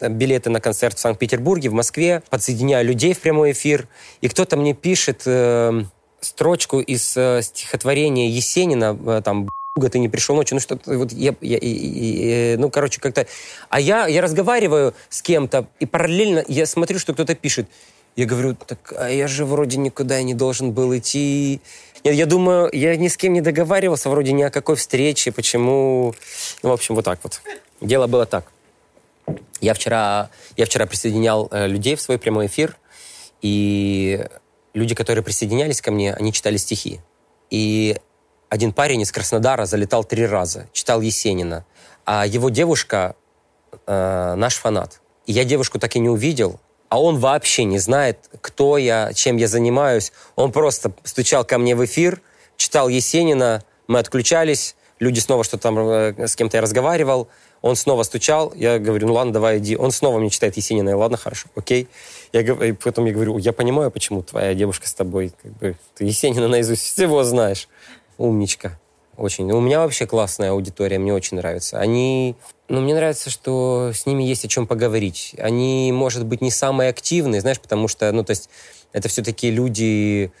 билеты 0.00 0.50
на 0.50 0.60
концерт 0.60 0.96
в 0.96 1.00
Санкт-Петербурге, 1.00 1.68
в 1.68 1.74
Москве, 1.74 2.22
подсоединяю 2.30 2.86
людей 2.86 3.14
в 3.14 3.20
прямой 3.20 3.52
эфир, 3.52 3.88
и 4.20 4.28
кто-то 4.28 4.56
мне 4.56 4.74
пишет 4.74 5.22
э, 5.26 5.82
строчку 6.24 6.80
из 6.80 7.16
э, 7.16 7.42
стихотворения 7.42 8.28
Есенина, 8.28 8.98
э, 9.06 9.22
там, 9.24 9.48
ты 9.90 9.98
не 9.98 10.08
пришел 10.08 10.36
ночью, 10.36 10.56
ну 10.56 10.60
что-то, 10.60 10.96
вот 10.96 11.12
я, 11.12 11.34
я, 11.40 11.58
я, 11.60 12.52
я, 12.52 12.58
ну, 12.58 12.70
короче, 12.70 13.00
как-то... 13.00 13.26
А 13.68 13.80
я, 13.80 14.06
я 14.06 14.22
разговариваю 14.22 14.94
с 15.08 15.20
кем-то, 15.20 15.66
и 15.80 15.86
параллельно 15.86 16.44
я 16.48 16.66
смотрю, 16.66 16.98
что 16.98 17.12
кто-то 17.12 17.34
пишет. 17.34 17.68
Я 18.16 18.26
говорю, 18.26 18.54
так 18.54 18.92
а 18.96 19.08
я 19.08 19.26
же 19.26 19.44
вроде 19.44 19.76
никуда 19.76 20.20
и 20.20 20.24
не 20.24 20.34
должен 20.34 20.70
был 20.70 20.96
идти. 20.96 21.60
Нет, 22.04 22.14
я 22.14 22.26
думаю, 22.26 22.70
я 22.72 22.96
ни 22.96 23.08
с 23.08 23.16
кем 23.16 23.32
не 23.32 23.40
договаривался, 23.40 24.08
вроде 24.10 24.32
ни 24.32 24.42
о 24.42 24.50
какой 24.50 24.76
встрече, 24.76 25.32
почему... 25.32 26.14
Ну, 26.62 26.68
в 26.68 26.72
общем, 26.72 26.94
вот 26.94 27.04
так 27.04 27.18
вот. 27.24 27.40
Дело 27.80 28.06
было 28.06 28.26
так. 28.26 28.44
Я 29.60 29.74
вчера, 29.74 30.30
я 30.56 30.66
вчера 30.66 30.86
присоединял 30.86 31.48
э, 31.50 31.66
людей 31.66 31.96
в 31.96 32.00
свой 32.00 32.18
прямой 32.18 32.46
эфир, 32.46 32.76
и 33.40 34.26
люди, 34.74 34.94
которые 34.94 35.24
присоединялись 35.24 35.80
ко 35.80 35.90
мне, 35.90 36.12
они 36.12 36.32
читали 36.32 36.56
стихи. 36.56 37.00
И 37.50 37.96
один 38.48 38.72
парень 38.72 39.00
из 39.00 39.12
Краснодара 39.12 39.64
залетал 39.64 40.04
три 40.04 40.26
раза, 40.26 40.68
читал 40.72 41.00
Есенина. 41.00 41.64
А 42.04 42.26
его 42.26 42.50
девушка 42.50 43.16
э, 43.86 44.34
наш 44.36 44.56
фанат. 44.56 45.00
И 45.26 45.32
я 45.32 45.44
девушку 45.44 45.78
так 45.78 45.96
и 45.96 45.98
не 45.98 46.10
увидел, 46.10 46.60
а 46.88 47.00
он 47.00 47.18
вообще 47.18 47.64
не 47.64 47.78
знает, 47.78 48.28
кто 48.40 48.76
я, 48.76 49.12
чем 49.14 49.36
я 49.36 49.48
занимаюсь. 49.48 50.12
Он 50.36 50.52
просто 50.52 50.92
стучал 51.02 51.44
ко 51.44 51.58
мне 51.58 51.74
в 51.74 51.84
эфир, 51.84 52.20
читал 52.56 52.88
Есенина, 52.88 53.64
мы 53.86 53.98
отключались, 53.98 54.76
люди 54.98 55.18
снова 55.18 55.44
что-то 55.44 55.62
там 55.62 55.78
э, 55.78 56.26
с 56.26 56.36
кем-то 56.36 56.56
я 56.56 56.60
разговаривал. 56.60 57.28
Он 57.64 57.76
снова 57.76 58.02
стучал, 58.02 58.52
я 58.54 58.78
говорю, 58.78 59.06
ну 59.06 59.14
ладно, 59.14 59.32
давай 59.32 59.56
иди. 59.56 59.74
Он 59.74 59.90
снова 59.90 60.18
мне 60.18 60.28
читает 60.28 60.54
Есенина, 60.54 60.94
ладно, 60.98 61.16
хорошо, 61.16 61.48
окей. 61.54 61.88
Я, 62.30 62.42
и 62.42 62.72
потом 62.72 63.06
я 63.06 63.12
говорю, 63.14 63.38
я 63.38 63.54
понимаю, 63.54 63.90
почему 63.90 64.22
твоя 64.22 64.52
девушка 64.52 64.86
с 64.86 64.92
тобой, 64.92 65.32
как 65.42 65.52
бы, 65.52 65.76
ты 65.94 66.04
Есенина 66.04 66.46
наизусть 66.46 66.82
всего 66.82 67.24
знаешь. 67.24 67.66
Умничка. 68.18 68.78
Очень. 69.16 69.50
У 69.50 69.62
меня 69.62 69.80
вообще 69.80 70.06
классная 70.06 70.50
аудитория, 70.50 70.98
мне 70.98 71.14
очень 71.14 71.38
нравится. 71.38 71.78
Они... 71.78 72.36
Ну, 72.68 72.82
мне 72.82 72.94
нравится, 72.94 73.30
что 73.30 73.92
с 73.94 74.04
ними 74.04 74.24
есть 74.24 74.44
о 74.44 74.48
чем 74.48 74.66
поговорить. 74.66 75.34
Они, 75.38 75.90
может 75.90 76.26
быть, 76.26 76.42
не 76.42 76.50
самые 76.50 76.90
активные, 76.90 77.40
знаешь, 77.40 77.60
потому 77.60 77.88
что, 77.88 78.12
ну, 78.12 78.24
то 78.24 78.32
есть, 78.32 78.50
это 78.92 79.08
все-таки 79.08 79.50
люди, 79.50 80.32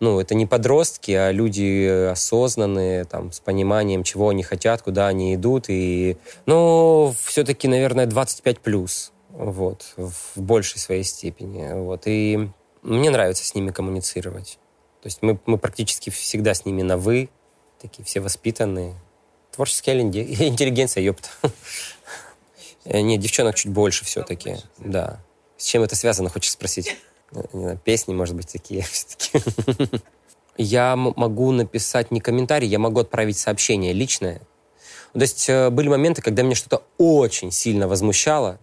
ну, 0.00 0.20
это 0.20 0.34
не 0.34 0.46
подростки, 0.46 1.12
а 1.12 1.30
люди 1.32 2.08
осознанные, 2.10 3.04
там, 3.04 3.32
с 3.32 3.40
пониманием, 3.40 4.02
чего 4.02 4.28
они 4.28 4.42
хотят, 4.42 4.82
куда 4.82 5.06
они 5.06 5.34
идут. 5.34 5.66
И, 5.68 6.16
ну, 6.46 7.14
все-таки, 7.24 7.68
наверное, 7.68 8.06
25 8.06 8.60
плюс, 8.60 9.12
вот, 9.30 9.94
в 9.96 10.40
большей 10.40 10.78
своей 10.78 11.04
степени. 11.04 11.72
Вот. 11.72 12.02
И 12.06 12.48
мне 12.82 13.10
нравится 13.10 13.44
с 13.44 13.54
ними 13.54 13.70
коммуницировать. 13.70 14.58
То 15.02 15.06
есть 15.06 15.18
мы, 15.22 15.38
мы 15.46 15.58
практически 15.58 16.10
всегда 16.10 16.54
с 16.54 16.64
ними 16.64 16.82
на 16.82 16.96
«вы», 16.96 17.28
такие 17.80 18.04
все 18.04 18.20
воспитанные. 18.20 18.94
Творческая 19.52 20.00
интеллигенция, 20.00 21.02
ёпта. 21.02 21.28
Э, 22.86 23.00
нет, 23.00 23.18
девчонок 23.18 23.54
чуть 23.54 23.72
больше 23.72 24.04
все-таки, 24.04 24.58
да. 24.76 25.18
С 25.56 25.64
чем 25.64 25.82
это 25.82 25.96
связано, 25.96 26.28
хочешь 26.28 26.52
спросить? 26.52 26.94
Не 27.52 27.60
знаю, 27.60 27.80
песни, 27.82 28.14
может 28.14 28.34
быть, 28.34 28.52
такие 28.52 28.82
все-таки. 28.90 29.40
Я 30.56 30.94
могу 30.96 31.50
написать 31.50 32.10
не 32.10 32.20
комментарий, 32.20 32.68
я 32.68 32.78
могу 32.78 33.00
отправить 33.00 33.38
сообщение 33.38 33.92
личное. 33.92 34.40
То 35.12 35.20
есть 35.20 35.48
э, 35.48 35.70
были 35.70 35.88
моменты, 35.88 36.22
когда 36.22 36.42
меня 36.42 36.54
что-то 36.54 36.82
очень 36.98 37.50
сильно 37.50 37.88
возмущало. 37.88 38.58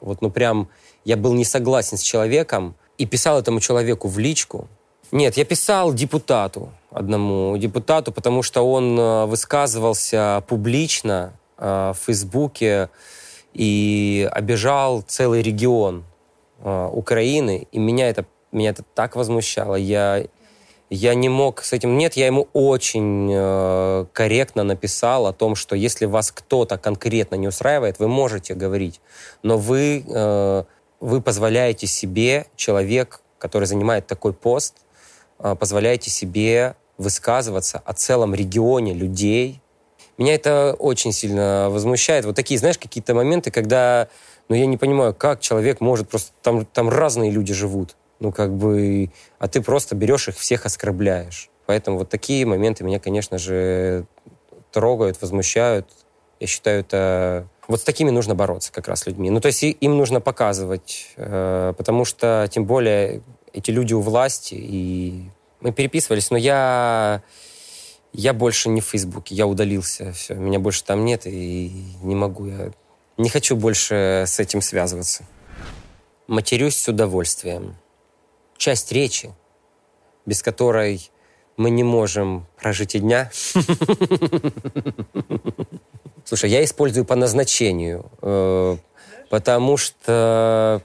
Вот, 0.00 0.20
ну 0.20 0.30
прям, 0.30 0.68
я 1.04 1.16
был 1.16 1.34
не 1.34 1.44
согласен 1.44 1.96
с 1.96 2.02
человеком 2.02 2.74
и 2.98 3.06
писал 3.06 3.38
этому 3.38 3.60
человеку 3.60 4.08
в 4.08 4.18
личку. 4.18 4.68
Нет, 5.12 5.36
я 5.36 5.44
писал 5.44 5.94
депутату 5.94 6.72
одному 6.90 7.56
депутату, 7.56 8.12
потому 8.12 8.42
что 8.42 8.62
он 8.62 8.98
э, 8.98 9.26
высказывался 9.26 10.42
публично 10.46 11.32
э, 11.58 11.92
в 11.94 12.04
Фейсбуке 12.06 12.90
и 13.52 14.28
обижал 14.32 15.02
целый 15.02 15.42
регион 15.42 16.04
э, 16.60 16.88
Украины, 16.92 17.66
и 17.72 17.78
меня 17.78 18.08
это, 18.08 18.24
меня 18.52 18.70
это 18.70 18.82
так 18.94 19.16
возмущало. 19.16 19.74
Я, 19.74 20.24
я 20.90 21.14
не 21.14 21.28
мог 21.28 21.62
с 21.62 21.72
этим... 21.72 21.98
Нет, 21.98 22.14
я 22.14 22.26
ему 22.26 22.48
очень 22.52 23.30
э, 23.32 24.06
корректно 24.12 24.62
написал 24.62 25.26
о 25.26 25.32
том, 25.32 25.54
что 25.54 25.76
если 25.76 26.06
вас 26.06 26.30
кто-то 26.30 26.78
конкретно 26.78 27.34
не 27.36 27.48
устраивает, 27.48 27.98
вы 27.98 28.08
можете 28.08 28.54
говорить, 28.54 29.00
но 29.42 29.58
вы, 29.58 30.04
э, 30.06 30.64
вы 31.00 31.20
позволяете 31.20 31.86
себе, 31.86 32.46
человек, 32.56 33.20
который 33.38 33.64
занимает 33.64 34.06
такой 34.06 34.32
пост, 34.32 34.76
э, 35.38 35.54
позволяете 35.58 36.10
себе 36.10 36.76
высказываться 36.98 37.82
о 37.84 37.92
целом 37.92 38.34
регионе 38.34 38.94
людей. 38.94 39.60
Меня 40.16 40.34
это 40.34 40.76
очень 40.78 41.12
сильно 41.12 41.68
возмущает. 41.70 42.24
Вот 42.24 42.36
такие, 42.36 42.58
знаешь, 42.58 42.78
какие-то 42.78 43.14
моменты, 43.14 43.50
когда, 43.50 44.08
ну, 44.48 44.56
я 44.56 44.66
не 44.66 44.76
понимаю, 44.76 45.14
как 45.14 45.40
человек 45.40 45.80
может 45.80 46.08
просто... 46.08 46.32
Там, 46.42 46.66
там 46.66 46.88
разные 46.88 47.30
люди 47.30 47.54
живут. 47.54 47.96
Ну, 48.20 48.32
как 48.32 48.54
бы... 48.54 49.10
А 49.38 49.48
ты 49.48 49.62
просто 49.62 49.94
берешь 49.94 50.28
их, 50.28 50.36
всех 50.36 50.66
оскорбляешь. 50.66 51.50
Поэтому 51.66 51.98
вот 51.98 52.10
такие 52.10 52.44
моменты 52.44 52.84
меня, 52.84 52.98
конечно 52.98 53.38
же, 53.38 54.06
трогают, 54.70 55.20
возмущают. 55.20 55.88
Я 56.40 56.46
считаю, 56.46 56.80
это... 56.80 57.48
Вот 57.68 57.80
с 57.80 57.84
такими 57.84 58.10
нужно 58.10 58.34
бороться 58.34 58.70
как 58.70 58.88
раз 58.88 59.06
людьми. 59.06 59.30
Ну, 59.30 59.40
то 59.40 59.46
есть 59.46 59.62
им 59.62 59.96
нужно 59.96 60.20
показывать, 60.20 61.12
э, 61.16 61.72
потому 61.78 62.04
что, 62.04 62.46
тем 62.50 62.66
более, 62.66 63.22
эти 63.54 63.70
люди 63.70 63.94
у 63.94 64.00
власти, 64.00 64.54
и 64.54 65.30
мы 65.62 65.72
переписывались, 65.72 66.30
но 66.30 66.36
я, 66.36 67.22
я 68.12 68.34
больше 68.34 68.68
не 68.68 68.82
в 68.82 68.84
Фейсбуке, 68.84 69.34
я 69.34 69.46
удалился, 69.46 70.12
все, 70.12 70.34
меня 70.34 70.58
больше 70.58 70.84
там 70.84 71.06
нет, 71.06 71.22
и 71.24 71.72
не 72.02 72.14
могу, 72.14 72.46
я 72.46 72.72
не 73.16 73.28
хочу 73.28 73.56
больше 73.56 74.24
с 74.26 74.40
этим 74.40 74.60
связываться. 74.60 75.24
Матерюсь 76.26 76.76
с 76.76 76.88
удовольствием. 76.88 77.76
Часть 78.56 78.92
речи, 78.92 79.32
без 80.26 80.42
которой 80.42 81.10
мы 81.56 81.70
не 81.70 81.84
можем 81.84 82.46
прожить 82.56 82.94
и 82.94 82.98
дня. 82.98 83.30
Слушай, 86.24 86.50
я 86.50 86.64
использую 86.64 87.04
по 87.04 87.14
назначению, 87.14 88.10
э, 88.22 88.76
потому 89.28 89.76
что 89.76 90.82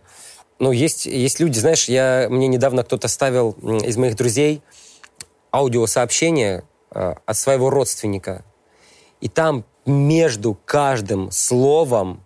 ну, 0.59 0.71
есть, 0.73 1.05
есть 1.05 1.39
люди, 1.39 1.57
знаешь, 1.57 1.87
я, 1.87 2.27
мне 2.29 2.47
недавно 2.47 2.83
кто-то 2.83 3.07
ставил 3.07 3.51
из 3.51 3.95
моих 3.95 4.15
друзей 4.17 4.61
аудиосообщение 5.53 6.65
э, 6.91 7.15
от 7.25 7.37
своего 7.37 7.69
родственника. 7.69 8.43
И 9.21 9.29
там 9.29 9.63
между 9.89 10.57
каждым 10.65 11.31
словом 11.31 12.23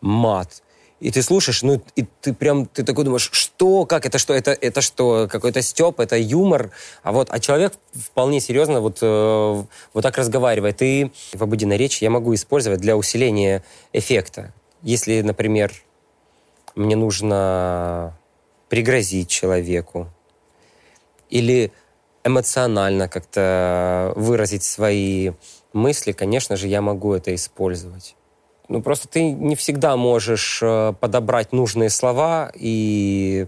мат. 0.00 0.62
И 1.00 1.10
ты 1.10 1.20
слушаешь, 1.20 1.62
ну, 1.64 1.82
и 1.96 2.06
ты 2.20 2.32
прям, 2.32 2.66
ты 2.66 2.84
такой 2.84 3.04
думаешь, 3.04 3.28
что, 3.32 3.86
как, 3.86 4.06
это 4.06 4.18
что, 4.18 4.34
это, 4.34 4.52
это 4.52 4.80
что, 4.80 5.26
какой-то 5.28 5.60
степ, 5.60 5.98
это 5.98 6.16
юмор. 6.16 6.70
А 7.02 7.10
вот, 7.10 7.26
а 7.30 7.40
человек 7.40 7.72
вполне 7.92 8.40
серьезно 8.40 8.80
вот, 8.80 8.98
э, 9.02 9.64
вот 9.94 10.00
так 10.02 10.16
разговаривает. 10.16 10.80
И 10.80 11.10
в 11.32 11.42
обыденной 11.42 11.76
речи 11.76 12.04
я 12.04 12.10
могу 12.10 12.32
использовать 12.34 12.80
для 12.80 12.96
усиления 12.96 13.64
эффекта. 13.92 14.54
Если, 14.82 15.22
например, 15.22 15.72
мне 16.76 16.94
нужно 16.94 18.16
пригрозить 18.68 19.28
человеку 19.28 20.08
или 21.30 21.72
эмоционально 22.22 23.08
как-то 23.08 24.12
выразить 24.14 24.62
свои 24.62 25.32
мысли, 25.72 26.12
конечно 26.12 26.56
же, 26.56 26.68
я 26.68 26.80
могу 26.80 27.14
это 27.14 27.34
использовать. 27.34 28.16
Ну, 28.68 28.80
просто 28.80 29.08
ты 29.08 29.32
не 29.32 29.56
всегда 29.56 29.96
можешь 29.96 30.60
э, 30.62 30.94
подобрать 30.98 31.52
нужные 31.52 31.90
слова 31.90 32.50
и 32.54 33.46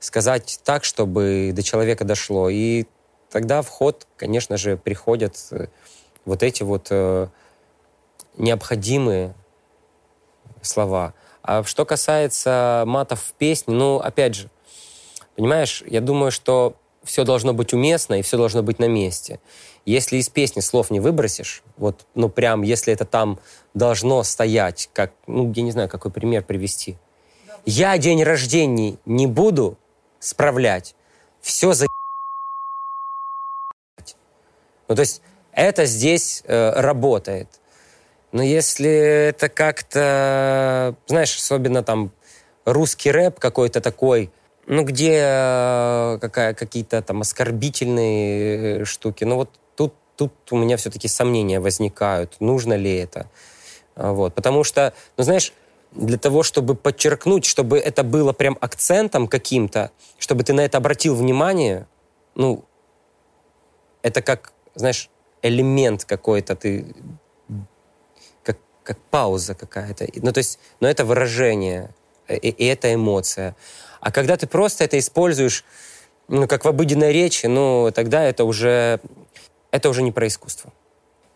сказать 0.00 0.60
так, 0.64 0.84
чтобы 0.84 1.52
до 1.54 1.62
человека 1.62 2.04
дошло. 2.04 2.48
И 2.48 2.86
тогда 3.30 3.62
в 3.62 3.68
ход, 3.68 4.06
конечно 4.16 4.56
же, 4.56 4.76
приходят 4.76 5.36
э, 5.50 5.68
вот 6.24 6.42
эти 6.42 6.62
вот 6.62 6.88
э, 6.90 7.28
необходимые 8.36 9.34
слова. 10.62 11.14
А 11.42 11.62
что 11.62 11.84
касается 11.84 12.84
матов 12.86 13.20
в 13.20 13.32
песне, 13.34 13.74
ну, 13.74 13.98
опять 13.98 14.34
же, 14.34 14.50
понимаешь, 15.36 15.84
я 15.86 16.00
думаю, 16.00 16.30
что 16.32 16.74
все 17.04 17.24
должно 17.24 17.54
быть 17.54 17.72
уместно 17.72 18.14
и 18.14 18.22
все 18.22 18.36
должно 18.36 18.62
быть 18.62 18.78
на 18.78 18.86
месте. 18.86 19.40
Если 19.84 20.16
из 20.16 20.28
песни 20.28 20.60
слов 20.60 20.90
не 20.90 21.00
выбросишь, 21.00 21.62
вот, 21.76 22.06
ну, 22.14 22.28
прям, 22.28 22.62
если 22.62 22.92
это 22.92 23.04
там 23.04 23.38
должно 23.74 24.22
стоять, 24.22 24.88
как, 24.92 25.12
ну, 25.26 25.52
я 25.54 25.62
не 25.62 25.72
знаю, 25.72 25.88
какой 25.88 26.10
пример 26.10 26.42
привести. 26.42 26.96
Я 27.66 27.96
день 27.98 28.22
рождения 28.22 28.96
не 29.04 29.26
буду 29.26 29.78
справлять. 30.18 30.94
Все 31.40 31.72
за... 31.72 31.86
Ну, 34.88 34.94
то 34.94 35.00
есть 35.00 35.22
это 35.52 35.84
здесь 35.86 36.42
э, 36.46 36.80
работает. 36.80 37.48
Но 38.32 38.42
если 38.42 38.90
это 38.90 39.48
как-то, 39.48 40.96
знаешь, 41.06 41.36
особенно 41.36 41.82
там 41.82 42.10
русский 42.64 43.10
рэп 43.10 43.38
какой-то 43.38 43.80
такой, 43.80 44.30
ну, 44.66 44.84
где 44.84 45.20
э, 45.22 46.18
какая, 46.20 46.54
какие-то 46.54 47.02
там 47.02 47.20
оскорбительные 47.20 48.80
э, 48.80 48.84
штуки, 48.84 49.24
ну, 49.24 49.36
вот 49.36 49.50
тут, 49.76 49.94
тут 50.16 50.32
у 50.50 50.56
меня 50.56 50.76
все-таки 50.76 51.08
сомнения 51.08 51.60
возникают, 51.60 52.40
нужно 52.40 52.74
ли 52.74 52.94
это. 52.96 53.28
А, 53.94 54.12
вот, 54.12 54.34
потому 54.34 54.64
что, 54.64 54.94
ну, 55.16 55.24
знаешь, 55.24 55.52
для 55.92 56.18
того, 56.18 56.42
чтобы 56.42 56.74
подчеркнуть, 56.74 57.44
чтобы 57.44 57.78
это 57.78 58.02
было 58.02 58.32
прям 58.32 58.58
акцентом 58.60 59.28
каким-то, 59.28 59.90
чтобы 60.18 60.42
ты 60.42 60.52
на 60.52 60.62
это 60.62 60.78
обратил 60.78 61.14
внимание, 61.14 61.86
ну, 62.34 62.64
это 64.02 64.22
как, 64.22 64.52
знаешь, 64.74 65.10
элемент 65.42 66.04
какой-то 66.04 66.56
ты 66.56 66.94
как 68.84 68.98
пауза 69.10 69.54
какая-то. 69.54 70.06
Ну, 70.16 70.32
то 70.32 70.38
есть, 70.38 70.58
но 70.78 70.88
это 70.88 71.04
выражение, 71.04 71.92
и, 72.28 72.50
и 72.50 72.64
это 72.66 72.94
эмоция. 72.94 73.56
А 74.04 74.10
когда 74.10 74.36
ты 74.36 74.46
просто 74.46 74.84
это 74.84 74.98
используешь, 74.98 75.64
ну, 76.28 76.46
как 76.46 76.66
в 76.66 76.68
обыденной 76.68 77.10
речи, 77.10 77.46
ну, 77.46 77.90
тогда 77.90 78.22
это 78.22 78.44
уже, 78.44 79.00
это 79.70 79.88
уже 79.88 80.02
не 80.02 80.12
про 80.12 80.26
искусство. 80.26 80.74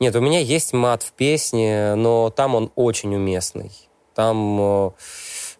Нет, 0.00 0.14
у 0.14 0.20
меня 0.20 0.40
есть 0.40 0.74
мат 0.74 1.02
в 1.02 1.12
песне, 1.12 1.94
но 1.94 2.28
там 2.28 2.54
он 2.54 2.70
очень 2.74 3.14
уместный. 3.14 3.72
Там 4.14 4.60
э, 4.60 4.90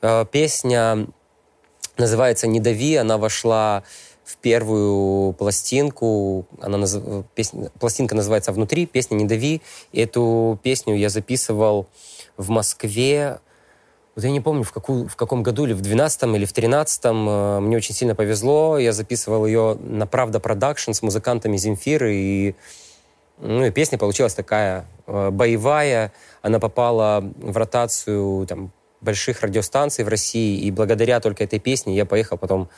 э 0.03 0.27
песня 0.31 1.07
называется 1.97 2.47
«Не 2.47 2.61
дави», 2.61 2.97
она 2.97 3.17
вошла 3.17 3.85
в 4.23 4.37
первую 4.37 5.33
пластинку. 5.33 6.45
Она 6.61 6.77
наз... 6.77 6.99
песня... 7.35 7.71
Пластинка 7.81 8.15
называется 8.17 8.53
«Внутри», 8.53 8.85
песня 8.85 9.15
«Не 9.15 9.25
дави». 9.25 9.63
Эту 9.95 10.61
песню 10.63 10.95
я 10.95 11.09
записывал 11.09 11.87
в 12.37 12.51
Москве, 12.51 13.41
вот 14.19 14.25
я 14.25 14.33
не 14.33 14.41
помню, 14.41 14.65
в, 14.65 14.73
какую, 14.73 15.07
в 15.07 15.15
каком 15.15 15.45
году, 15.45 15.65
или 15.65 15.75
в 15.75 15.81
12 15.81 16.25
или 16.25 16.45
в 16.45 16.53
13 16.53 17.05
э, 17.05 17.61
мне 17.61 17.77
очень 17.77 17.95
сильно 17.95 18.17
повезло. 18.17 18.77
Я 18.77 18.93
записывал 18.93 19.47
ее 19.47 19.77
на 19.81 20.09
Правда 20.09 20.41
Продакшн 20.41 20.91
с 20.91 21.03
музыкантами 21.03 21.57
Земфиры, 21.57 22.17
и, 22.17 22.57
ну, 23.39 23.65
и 23.65 23.71
песня 23.71 23.97
получилась 23.97 24.35
такая 24.35 24.87
э, 25.07 25.31
боевая. 25.31 26.13
Она 26.43 26.59
попала 26.59 27.21
в 27.37 27.57
ротацию 27.57 28.45
там, 28.49 28.73
больших 29.01 29.43
радиостанций 29.43 30.05
в 30.05 30.09
России, 30.09 30.63
и 30.63 30.73
благодаря 30.73 31.21
только 31.21 31.45
этой 31.45 31.61
песне 31.61 31.95
я 31.95 32.05
поехал 32.05 32.39
потом 32.39 32.69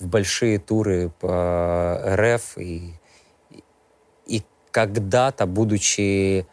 в 0.00 0.06
большие 0.06 0.58
туры 0.58 1.10
по 1.18 1.98
РФ, 2.14 2.58
и, 2.58 2.92
и 4.26 4.42
когда-то, 4.70 5.46
будучи 5.46 6.44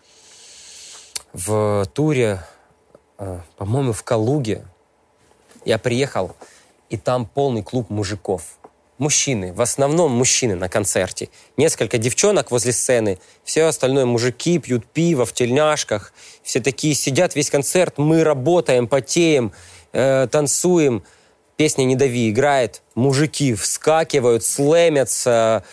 в 1.33 1.85
туре, 1.93 2.39
по-моему, 3.57 3.93
в 3.93 4.03
Калуге, 4.03 4.65
я 5.65 5.78
приехал, 5.78 6.36
и 6.89 6.97
там 6.97 7.26
полный 7.26 7.63
клуб 7.63 7.89
мужиков. 7.89 8.57
Мужчины, 8.97 9.53
в 9.53 9.61
основном 9.61 10.11
мужчины 10.11 10.55
на 10.55 10.70
концерте. 10.70 11.30
Несколько 11.55 11.99
девчонок 11.99 12.49
возле 12.49 12.72
сцены, 12.72 13.20
все 13.43 13.65
остальное 13.65 14.05
мужики 14.05 14.57
пьют 14.57 14.88
пиво 14.88 15.26
в 15.26 15.34
тельняшках. 15.34 16.13
Все 16.41 16.59
такие 16.59 16.95
сидят 16.95 17.36
весь 17.36 17.51
концерт, 17.51 17.99
мы 17.99 18.24
работаем, 18.24 18.88
потеем, 18.88 19.51
э, 19.93 20.28
танцуем. 20.32 21.03
Песня 21.57 21.84
«Не 21.84 21.95
дави» 21.95 22.30
играет, 22.30 22.82
мужики 22.95 23.53
вскакивают, 23.53 24.43
слэмятся, 24.43 25.63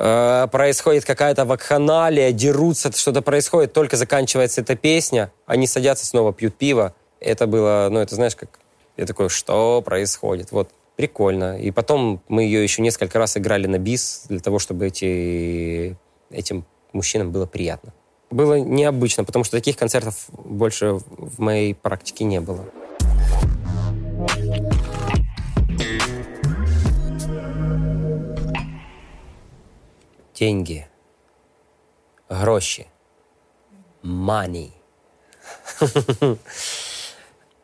Э, 0.00 0.46
происходит 0.52 1.04
какая-то 1.04 1.44
вакханалия, 1.44 2.30
дерутся, 2.30 2.92
что-то 2.96 3.20
происходит, 3.20 3.72
только 3.72 3.96
заканчивается 3.96 4.60
эта 4.60 4.76
песня, 4.76 5.32
они 5.44 5.66
садятся 5.66 6.06
снова, 6.06 6.32
пьют 6.32 6.54
пиво. 6.54 6.94
Это 7.18 7.48
было, 7.48 7.88
ну, 7.90 7.98
это 7.98 8.14
знаешь, 8.14 8.36
как... 8.36 8.60
Я 8.96 9.06
такой, 9.06 9.28
что 9.28 9.82
происходит? 9.82 10.52
Вот, 10.52 10.70
прикольно. 10.94 11.58
И 11.58 11.72
потом 11.72 12.20
мы 12.28 12.44
ее 12.44 12.62
еще 12.62 12.80
несколько 12.80 13.18
раз 13.18 13.36
играли 13.36 13.66
на 13.66 13.78
бис 13.78 14.24
для 14.28 14.38
того, 14.38 14.60
чтобы 14.60 14.86
эти, 14.86 15.96
этим 16.30 16.64
мужчинам 16.92 17.32
было 17.32 17.46
приятно. 17.46 17.92
Было 18.30 18.54
необычно, 18.54 19.24
потому 19.24 19.44
что 19.44 19.56
таких 19.56 19.76
концертов 19.76 20.26
больше 20.30 21.00
в 21.08 21.40
моей 21.40 21.74
практике 21.74 22.22
не 22.24 22.40
было. 22.40 22.64
Деньги, 30.38 30.86
гроши, 32.28 32.86
money. 34.02 34.70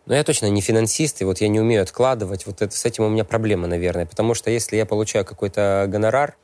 Но 0.07 0.15
я 0.15 0.23
точно 0.23 0.51
не 0.51 0.61
финансист, 0.61 1.23
и 1.23 1.25
вот 1.25 1.41
я 1.41 1.49
не 1.49 1.61
умею 1.61 1.83
откладывать. 1.83 2.47
Вот 2.47 2.61
это, 2.61 2.77
с 2.77 2.85
этим 2.85 3.05
у 3.05 3.09
меня 3.09 3.25
проблема, 3.25 3.67
наверное. 3.67 4.05
Потому 4.05 4.35
что 4.35 4.51
если 4.51 4.77
я 4.77 4.85
получаю 4.85 5.25
какой-то 5.25 5.87
гонорар, 5.89 6.37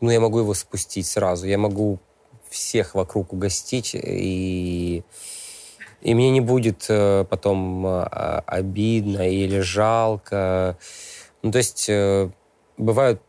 ну, 0.00 0.10
я 0.10 0.20
могу 0.20 0.40
его 0.40 0.52
спустить 0.54 1.06
сразу. 1.06 1.46
Я 1.46 1.56
могу 1.56 1.98
всех 2.50 2.94
вокруг 2.94 3.32
угостить, 3.32 3.94
и, 3.94 5.02
и 6.02 6.14
мне 6.14 6.30
не 6.30 6.40
будет 6.40 6.86
э, 6.88 7.24
потом 7.30 7.86
э, 7.86 8.02
обидно 8.44 9.30
или 9.30 9.60
жалко. 9.60 10.76
Ну, 11.42 11.52
то 11.52 11.58
есть 11.58 11.86
э, 11.88 12.28
бывают 12.76 13.22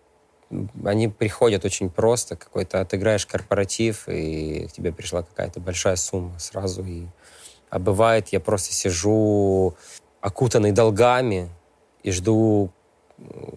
они 0.83 1.07
приходят 1.07 1.65
очень 1.65 1.89
просто. 1.89 2.35
Какой-то 2.35 2.81
отыграешь 2.81 3.25
корпоратив, 3.25 4.07
и 4.07 4.67
к 4.67 4.71
тебе 4.73 4.91
пришла 4.91 5.23
какая-то 5.23 5.59
большая 5.59 5.95
сумма 5.95 6.37
сразу. 6.39 6.83
И... 6.83 7.05
А 7.69 7.79
бывает, 7.79 8.29
я 8.29 8.39
просто 8.39 8.73
сижу 8.73 9.75
окутанный 10.19 10.71
долгами 10.71 11.49
и 12.03 12.11
жду 12.11 12.71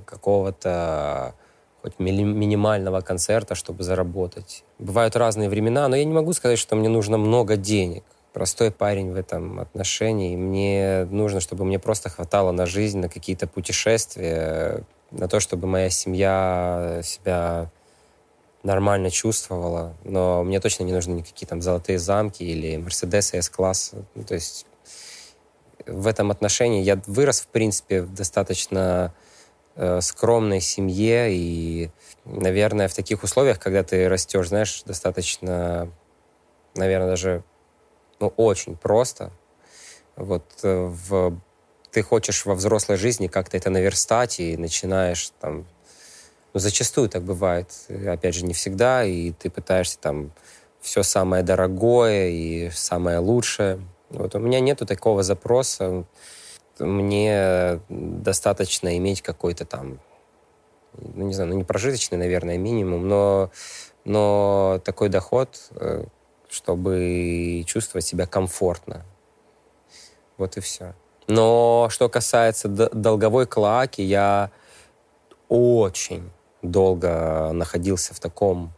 какого-то 0.07 1.35
хоть 1.83 1.99
минимального 1.99 3.03
концерта, 3.03 3.55
чтобы 3.55 3.83
заработать. 3.83 4.65
Бывают 4.79 5.17
разные 5.17 5.51
времена, 5.51 5.87
но 5.89 5.97
я 5.97 6.05
не 6.05 6.15
могу 6.15 6.33
сказать, 6.33 6.59
что 6.59 6.77
мне 6.77 6.89
нужно 6.89 7.19
много 7.19 7.57
денег. 7.57 8.05
Простой 8.33 8.71
парень 8.71 9.13
в 9.13 9.17
этом 9.17 9.61
отношении. 9.61 10.35
Мне 10.35 11.07
нужно, 11.11 11.41
чтобы 11.41 11.65
мне 11.65 11.79
просто 11.79 12.09
хватало 12.09 12.53
на 12.53 12.67
жизнь, 12.67 12.99
на 12.99 13.09
какие-то 13.09 13.47
путешествия, 13.47 14.83
на 15.19 15.29
то, 15.29 15.41
чтобы 15.41 15.67
моя 15.67 15.91
семья 15.91 17.01
себя 17.03 17.71
нормально 18.63 19.11
чувствовала, 19.11 19.95
но 20.05 20.43
мне 20.43 20.59
точно 20.59 20.85
не 20.85 20.93
нужны 20.93 21.13
никакие 21.13 21.47
там 21.47 21.61
золотые 21.63 21.99
замки 21.99 22.43
или 22.43 22.77
Мерседесы 22.77 23.37
S-класса. 23.37 24.05
Ну, 24.15 24.25
то 24.25 24.35
есть 24.35 24.67
в 25.87 26.07
этом 26.07 26.31
отношении 26.31 26.83
я 26.83 27.01
вырос, 27.07 27.41
в 27.41 27.49
принципе, 27.49 28.03
в 28.03 28.15
достаточно 28.15 29.15
э, 29.77 30.01
скромной 30.01 30.61
семье 30.61 31.35
и, 31.35 31.91
наверное, 32.25 32.89
в 32.89 32.95
таких 32.95 33.23
условиях, 33.23 33.59
когда 33.59 33.83
ты 33.83 34.09
растешь, 34.09 34.49
знаешь, 34.49 34.83
достаточно, 34.85 35.91
наверное, 36.75 37.09
даже 37.09 37.45
ну, 38.19 38.29
очень 38.37 38.77
просто. 38.77 39.31
Вот 40.17 40.45
э, 40.63 40.87
в 40.87 41.39
ты 41.95 42.03
хочешь 42.03 42.45
во 42.45 42.57
взрослой 42.57 42.97
жизни 42.97 43.29
как-то 43.29 43.57
это 43.57 43.71
наверстать 43.71 44.41
и 44.41 44.57
начинаешь 44.57 45.31
там... 45.41 45.65
Ну, 46.53 46.61
зачастую 46.61 47.09
так 47.09 47.23
бывает. 47.23 47.69
Опять 47.89 48.35
же, 48.35 48.45
не 48.45 48.53
всегда. 48.53 49.05
И 49.05 49.31
ты 49.31 49.49
пытаешься 49.49 49.99
там 50.01 50.33
все 50.81 51.05
самое 51.05 51.45
дорогое 51.45 52.31
и 52.31 52.71
самое 52.71 53.19
лучшее. 53.19 53.81
Вот 54.11 54.35
у 54.35 54.41
меня 54.41 54.59
нету 54.59 54.87
такого 54.87 55.23
запроса. 55.23 56.05
Мне 56.81 57.81
достаточно 57.89 58.97
иметь 58.99 59.23
какой-то 59.23 59.65
там, 59.65 60.01
ну, 60.99 61.27
не 61.27 61.33
знаю, 61.33 61.51
ну, 61.51 61.57
не 61.57 61.65
прожиточный, 61.65 62.19
наверное, 62.19 62.59
минимум, 62.59 63.07
но, 63.07 63.53
но 64.05 64.81
такой 64.85 65.09
доход, 65.11 65.71
э, 65.77 66.07
чтобы 66.51 67.63
чувствовать 67.67 68.05
себя 68.05 68.27
комфортно. 68.27 69.05
Вот 70.37 70.57
и 70.57 70.61
все. 70.61 70.95
Но 71.27 71.89
что 71.91 72.09
касается 72.09 72.69
долговой 72.69 73.47
клаки, 73.47 74.03
я 74.03 74.51
очень 75.49 76.31
долго 76.63 77.51
находился 77.53 78.15
в 78.15 78.21
таком 78.21 78.73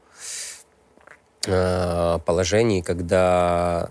э, 1.46 2.18
положении, 2.24 2.80
когда, 2.80 3.90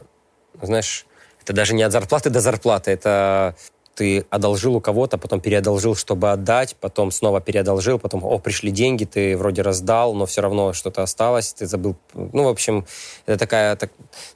знаешь, 0.61 1.05
это 1.41 1.53
даже 1.53 1.73
не 1.73 1.83
от 1.83 1.91
зарплаты 1.91 2.29
до 2.29 2.41
зарплаты, 2.41 2.91
это 2.91 3.55
ты 3.95 4.25
одолжил 4.29 4.75
у 4.75 4.81
кого-то, 4.81 5.17
потом 5.17 5.39
переодолжил, 5.39 5.95
чтобы 5.95 6.31
отдать, 6.31 6.75
потом 6.75 7.11
снова 7.11 7.39
переодолжил, 7.39 7.97
потом, 7.97 8.23
о, 8.25 8.37
пришли 8.39 8.69
деньги, 8.71 9.05
ты 9.05 9.37
вроде 9.37 9.61
раздал, 9.61 10.13
но 10.13 10.25
все 10.25 10.41
равно 10.41 10.73
что-то 10.73 11.01
осталось, 11.01 11.53
ты 11.53 11.65
забыл. 11.65 11.95
Ну, 12.13 12.43
в 12.43 12.49
общем, 12.49 12.85
это 13.25 13.39
такая, 13.39 13.75
так, 13.77 13.91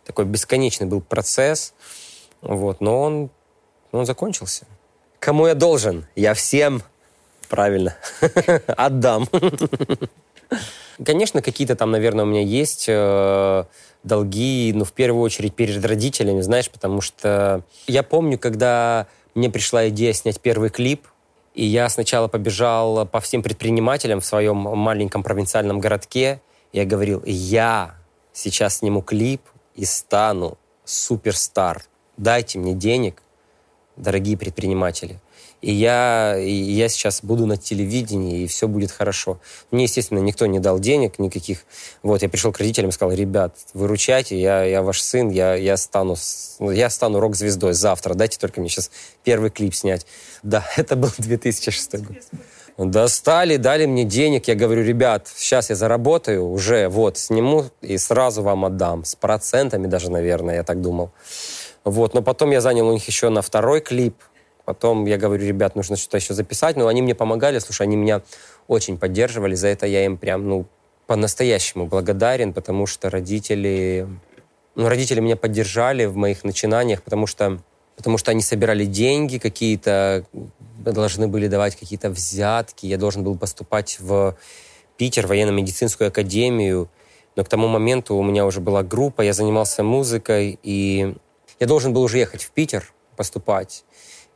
такой 0.05 0.25
бесконечный 0.25 0.87
был 0.87 1.01
процесс, 1.01 1.73
вот, 2.41 2.79
но 2.79 3.01
он 3.01 3.29
но 3.91 3.99
он 3.99 4.05
закончился. 4.05 4.65
Кому 5.19 5.47
я 5.47 5.55
должен? 5.55 6.05
Я 6.15 6.33
всем, 6.33 6.81
правильно, 7.49 7.95
отдам. 8.67 9.27
Конечно, 11.05 11.41
какие-то 11.41 11.75
там, 11.75 11.91
наверное, 11.91 12.25
у 12.25 12.27
меня 12.27 12.41
есть 12.41 12.85
э, 12.87 13.63
долги, 14.03 14.71
но 14.75 14.83
в 14.83 14.91
первую 14.91 15.23
очередь 15.23 15.55
перед 15.55 15.83
родителями, 15.85 16.41
знаешь, 16.41 16.69
потому 16.69 17.01
что 17.01 17.63
я 17.87 18.03
помню, 18.03 18.37
когда 18.37 19.07
мне 19.35 19.49
пришла 19.49 19.87
идея 19.89 20.13
снять 20.13 20.39
первый 20.39 20.69
клип, 20.69 21.07
и 21.53 21.65
я 21.65 21.89
сначала 21.89 22.27
побежал 22.27 23.05
по 23.05 23.19
всем 23.19 23.41
предпринимателям 23.41 24.21
в 24.21 24.25
своем 24.25 24.57
маленьком 24.57 25.23
провинциальном 25.23 25.79
городке. 25.79 26.41
Я 26.71 26.85
говорил, 26.85 27.23
я 27.25 27.95
сейчас 28.33 28.77
сниму 28.77 29.01
клип 29.01 29.41
и 29.75 29.85
стану 29.85 30.57
суперстар. 30.85 31.83
Дайте 32.17 32.59
мне 32.59 32.73
денег, 32.73 33.21
дорогие 33.99 34.37
предприниматели. 34.37 35.19
И 35.61 35.73
я, 35.73 36.37
и 36.39 36.51
я 36.51 36.87
сейчас 36.87 37.21
буду 37.21 37.45
на 37.45 37.57
телевидении, 37.57 38.43
и 38.43 38.47
все 38.47 38.67
будет 38.67 38.91
хорошо. 38.91 39.39
Мне, 39.71 39.83
естественно, 39.83 40.19
никто 40.19 40.45
не 40.45 40.59
дал 40.59 40.79
денег 40.79 41.19
никаких. 41.19 41.65
Вот, 42.01 42.21
я 42.21 42.29
пришел 42.29 42.53
к 42.53 42.59
родителям 42.59 42.91
и 42.91 42.93
сказал, 42.93 43.13
ребят, 43.13 43.55
выручайте, 43.73 44.39
я, 44.39 44.63
я 44.63 44.81
ваш 44.81 45.01
сын, 45.01 45.29
я, 45.29 45.55
я 45.55 45.75
стану, 45.75 46.15
я 46.59 46.89
стану 46.89 47.19
рок-звездой 47.19 47.73
завтра, 47.73 48.13
дайте 48.13 48.39
только 48.39 48.61
мне 48.61 48.69
сейчас 48.69 48.89
первый 49.25 49.49
клип 49.49 49.75
снять. 49.75 50.05
Да, 50.43 50.65
это 50.77 50.95
был 50.95 51.11
2006 51.17 51.95
год. 51.97 52.17
Достали, 52.77 53.57
дали 53.57 53.85
мне 53.85 54.05
денег. 54.05 54.47
Я 54.47 54.55
говорю, 54.55 54.85
ребят, 54.85 55.27
сейчас 55.35 55.69
я 55.69 55.75
заработаю, 55.75 56.49
уже 56.49 56.87
вот, 56.87 57.17
сниму 57.17 57.65
и 57.81 57.97
сразу 57.97 58.41
вам 58.41 58.63
отдам. 58.63 59.03
С 59.03 59.15
процентами 59.15 59.87
даже, 59.87 60.09
наверное, 60.09 60.55
я 60.55 60.63
так 60.63 60.79
думал. 60.79 61.11
Вот, 61.89 62.13
но 62.13 62.21
потом 62.21 62.51
я 62.51 62.61
занял 62.61 62.87
у 62.87 62.93
них 62.93 63.05
еще 63.07 63.29
на 63.29 63.41
второй 63.41 63.81
клип. 63.81 64.15
Потом 64.65 65.05
я 65.05 65.17
говорю, 65.17 65.45
ребят, 65.45 65.75
нужно 65.75 65.95
что-то 65.95 66.17
еще 66.17 66.33
записать. 66.33 66.75
Но 66.75 66.87
они 66.87 67.01
мне 67.01 67.15
помогали, 67.15 67.59
слушай, 67.59 67.83
они 67.83 67.95
меня 67.95 68.21
очень 68.67 68.97
поддерживали. 68.97 69.55
За 69.55 69.67
это 69.67 69.87
я 69.87 70.05
им 70.05 70.17
прям, 70.17 70.47
ну, 70.47 70.65
по-настоящему 71.07 71.87
благодарен, 71.87 72.53
потому 72.53 72.85
что 72.85 73.09
родители... 73.09 74.07
Ну, 74.75 74.87
родители 74.87 75.19
меня 75.19 75.35
поддержали 75.35 76.05
в 76.05 76.15
моих 76.15 76.43
начинаниях, 76.43 77.01
потому 77.01 77.25
что 77.25 77.59
потому 77.99 78.17
что 78.17 78.31
они 78.31 78.41
собирали 78.41 78.85
деньги 78.85 79.39
какие-то, 79.39 80.23
должны 80.77 81.27
были 81.27 81.47
давать 81.47 81.75
какие-то 81.75 82.09
взятки. 82.09 82.85
Я 82.85 82.97
должен 82.97 83.25
был 83.25 83.37
поступать 83.37 83.97
в 83.99 84.37
Питер, 84.95 85.27
военно-медицинскую 85.27 86.07
академию. 86.07 86.89
Но 87.35 87.43
к 87.43 87.49
тому 87.49 87.67
моменту 87.67 88.15
у 88.15 88.23
меня 88.23 88.45
уже 88.45 88.61
была 88.61 88.83
группа, 88.83 89.21
я 89.21 89.33
занимался 89.33 89.83
музыкой, 89.83 90.57
и 90.63 91.13
я 91.59 91.67
должен 91.67 91.93
был 91.93 92.03
уже 92.03 92.17
ехать 92.17 92.43
в 92.43 92.51
Питер 92.51 92.93
поступать. 93.15 93.83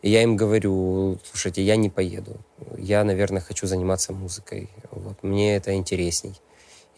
И 0.01 0.09
я 0.09 0.21
им 0.21 0.35
говорю, 0.35 1.17
слушайте, 1.23 1.61
я 1.61 1.77
не 1.77 1.89
поеду. 1.89 2.37
Я, 2.77 3.03
наверное, 3.05 3.41
хочу 3.41 3.67
заниматься 3.67 4.11
музыкой. 4.11 4.69
Вот, 4.91 5.23
мне 5.23 5.55
это 5.55 5.73
интересней. 5.73 6.35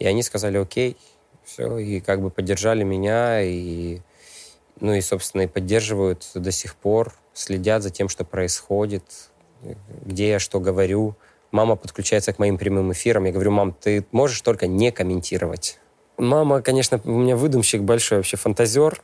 И 0.00 0.06
они 0.06 0.22
сказали, 0.24 0.58
окей, 0.58 0.96
все, 1.44 1.78
и 1.78 2.00
как 2.00 2.20
бы 2.20 2.30
поддержали 2.30 2.82
меня, 2.82 3.40
и, 3.40 4.00
ну 4.80 4.92
и, 4.94 5.00
собственно, 5.00 5.42
и 5.42 5.46
поддерживают 5.46 6.28
до 6.34 6.50
сих 6.50 6.74
пор, 6.74 7.14
следят 7.32 7.84
за 7.84 7.90
тем, 7.90 8.08
что 8.08 8.24
происходит, 8.24 9.30
где 10.04 10.28
я 10.30 10.38
что 10.40 10.58
говорю. 10.58 11.14
Мама 11.52 11.76
подключается 11.76 12.32
к 12.32 12.40
моим 12.40 12.58
прямым 12.58 12.92
эфирам. 12.92 13.24
Я 13.24 13.32
говорю, 13.32 13.52
мам, 13.52 13.72
ты 13.72 14.04
можешь 14.10 14.40
только 14.40 14.66
не 14.66 14.90
комментировать. 14.90 15.78
Мама, 16.18 16.60
конечно, 16.60 17.00
у 17.04 17.10
меня 17.10 17.36
выдумщик 17.36 17.82
большой, 17.82 18.18
вообще 18.18 18.36
фантазер. 18.36 19.00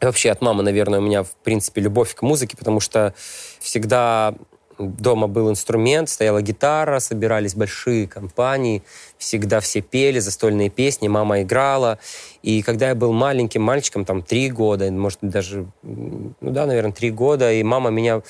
Вообще 0.00 0.30
от 0.30 0.40
мамы, 0.40 0.62
наверное, 0.62 1.00
у 1.00 1.02
меня, 1.02 1.22
в 1.24 1.34
принципе, 1.42 1.80
любовь 1.80 2.14
к 2.14 2.22
музыке, 2.22 2.56
потому 2.56 2.80
что 2.80 3.14
всегда 3.58 4.34
дома 4.78 5.26
был 5.26 5.50
инструмент, 5.50 6.08
стояла 6.08 6.40
гитара, 6.40 7.00
собирались 7.00 7.54
большие 7.54 8.06
компании, 8.06 8.82
всегда 9.18 9.60
все 9.60 9.80
пели 9.80 10.20
застольные 10.20 10.70
песни, 10.70 11.08
мама 11.08 11.42
играла. 11.42 11.98
И 12.42 12.62
когда 12.62 12.90
я 12.90 12.94
был 12.94 13.12
маленьким 13.12 13.62
мальчиком, 13.62 14.04
там, 14.04 14.22
три 14.22 14.50
года, 14.50 14.90
может, 14.90 15.18
даже, 15.20 15.66
ну 15.82 16.32
да, 16.40 16.66
наверное, 16.66 16.92
три 16.92 17.10
года, 17.10 17.52
и 17.52 17.62
мама 17.62 17.90
меня 17.90 18.22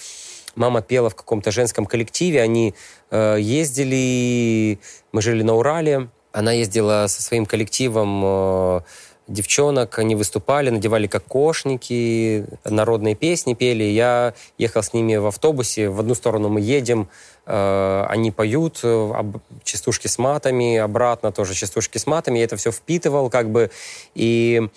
мама 0.55 0.83
пела 0.83 1.11
в 1.11 1.14
каком-то 1.14 1.51
женском 1.51 1.87
коллективе, 1.87 2.43
они 2.43 2.75
э, 3.11 3.37
ездили, 3.39 4.81
мы 5.12 5.23
жили 5.23 5.43
на 5.43 5.55
Урале, 5.55 6.09
она 6.33 6.53
ездила 6.53 7.07
со 7.09 7.23
своим 7.23 7.47
коллективом 7.47 8.23
э, 8.25 8.81
девчонок, 9.29 9.99
они 9.99 10.14
выступали, 10.14 10.70
надевали 10.70 11.07
кокошники, 11.07 12.47
народные 12.64 13.14
песни 13.14 13.55
пели. 13.55 13.85
Я 13.85 14.35
ехал 14.57 14.83
с 14.83 14.93
ними 14.93 15.16
в 15.16 15.26
автобусе, 15.26 15.89
в 15.89 16.01
одну 16.01 16.14
сторону 16.14 16.49
мы 16.49 16.61
едем, 16.61 17.09
э, 17.47 18.05
они 18.09 18.31
поют 18.31 18.81
э, 18.83 19.24
частушки 19.64 20.07
с 20.07 20.18
матами, 20.18 20.79
обратно 20.79 21.31
тоже 21.31 21.55
частушки 21.55 21.99
с 21.99 22.07
матами. 22.07 22.39
Я 22.39 22.45
это 22.45 22.57
все 22.57 22.72
впитывал 22.72 23.31
как 23.31 23.51
бы. 23.51 23.70
И 24.14 24.68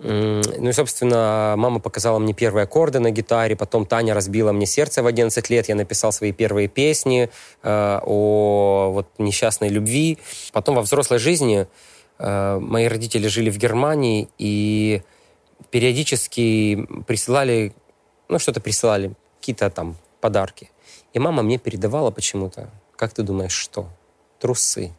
ну 0.00 0.68
и, 0.68 0.72
собственно, 0.72 1.54
мама 1.56 1.78
показала 1.78 2.18
мне 2.18 2.34
первые 2.34 2.64
аккорды 2.64 2.98
на 2.98 3.10
гитаре, 3.10 3.54
потом 3.54 3.86
Таня 3.86 4.12
разбила 4.12 4.50
мне 4.50 4.66
сердце 4.66 5.02
в 5.02 5.06
11 5.06 5.48
лет, 5.50 5.68
я 5.68 5.76
написал 5.76 6.12
свои 6.12 6.32
первые 6.32 6.66
песни 6.66 7.30
э, 7.62 8.00
о 8.02 8.90
вот, 8.92 9.06
несчастной 9.18 9.68
любви. 9.68 10.18
Потом 10.52 10.74
во 10.74 10.82
взрослой 10.82 11.18
жизни 11.18 11.68
мои 12.18 12.86
родители 12.86 13.26
жили 13.26 13.50
в 13.50 13.58
Германии 13.58 14.28
и 14.38 15.02
периодически 15.70 16.86
присылали, 17.06 17.74
ну 18.28 18.38
что-то 18.38 18.60
присылали, 18.60 19.14
какие-то 19.40 19.70
там 19.70 19.96
подарки. 20.20 20.70
И 21.12 21.18
мама 21.18 21.42
мне 21.42 21.58
передавала 21.58 22.10
почему-то, 22.10 22.70
как 22.96 23.12
ты 23.12 23.22
думаешь, 23.22 23.52
что? 23.52 23.88
Трусы. 24.38 24.92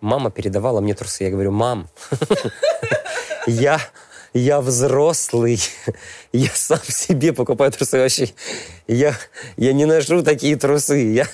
Мама 0.00 0.30
передавала 0.30 0.80
мне 0.80 0.94
трусы. 0.94 1.24
Я 1.24 1.30
говорю, 1.30 1.50
мам, 1.50 1.88
я 3.46 3.80
я 4.34 4.60
взрослый, 4.60 5.60
я 6.32 6.50
сам 6.54 6.82
себе 6.84 7.32
покупаю 7.32 7.72
трусы 7.72 7.98
вообще. 7.98 8.28
Я, 8.86 9.14
я 9.56 9.72
не 9.72 9.84
ношу 9.84 10.22
такие 10.22 10.56
трусы. 10.56 11.12
Я... 11.12 11.26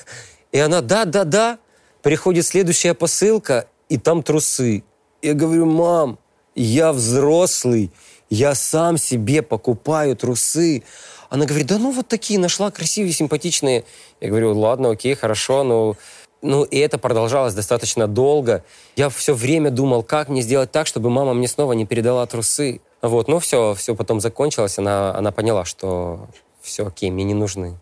И 0.52 0.58
она, 0.58 0.80
да, 0.80 1.04
да, 1.04 1.24
да. 1.24 1.58
Приходит 2.02 2.46
следующая 2.46 2.94
посылка, 2.94 3.66
и 3.88 3.98
там 3.98 4.22
трусы. 4.22 4.84
Я 5.24 5.32
говорю, 5.32 5.64
мам, 5.64 6.18
я 6.54 6.92
взрослый, 6.92 7.90
я 8.28 8.54
сам 8.54 8.98
себе 8.98 9.40
покупаю 9.40 10.16
трусы. 10.16 10.82
Она 11.30 11.46
говорит, 11.46 11.66
да 11.66 11.78
ну 11.78 11.92
вот 11.92 12.08
такие 12.08 12.38
нашла, 12.38 12.70
красивые, 12.70 13.14
симпатичные. 13.14 13.84
Я 14.20 14.28
говорю, 14.28 14.54
ладно, 14.58 14.90
окей, 14.90 15.14
хорошо, 15.14 15.64
но 15.64 15.96
ну, 16.42 16.64
и 16.64 16.76
это 16.76 16.98
продолжалось 16.98 17.54
достаточно 17.54 18.06
долго. 18.06 18.64
Я 18.96 19.08
все 19.08 19.32
время 19.32 19.70
думал, 19.70 20.02
как 20.02 20.28
мне 20.28 20.42
сделать 20.42 20.70
так, 20.70 20.86
чтобы 20.86 21.08
мама 21.08 21.32
мне 21.32 21.48
снова 21.48 21.72
не 21.72 21.86
передала 21.86 22.26
трусы. 22.26 22.82
Вот, 23.00 23.26
ну 23.26 23.38
все, 23.38 23.72
все 23.72 23.94
потом 23.94 24.20
закончилось. 24.20 24.78
Она, 24.78 25.16
она 25.16 25.32
поняла, 25.32 25.64
что 25.64 26.28
все 26.60 26.86
окей, 26.86 27.10
мне 27.10 27.24
не 27.24 27.32
нужны. 27.32 27.78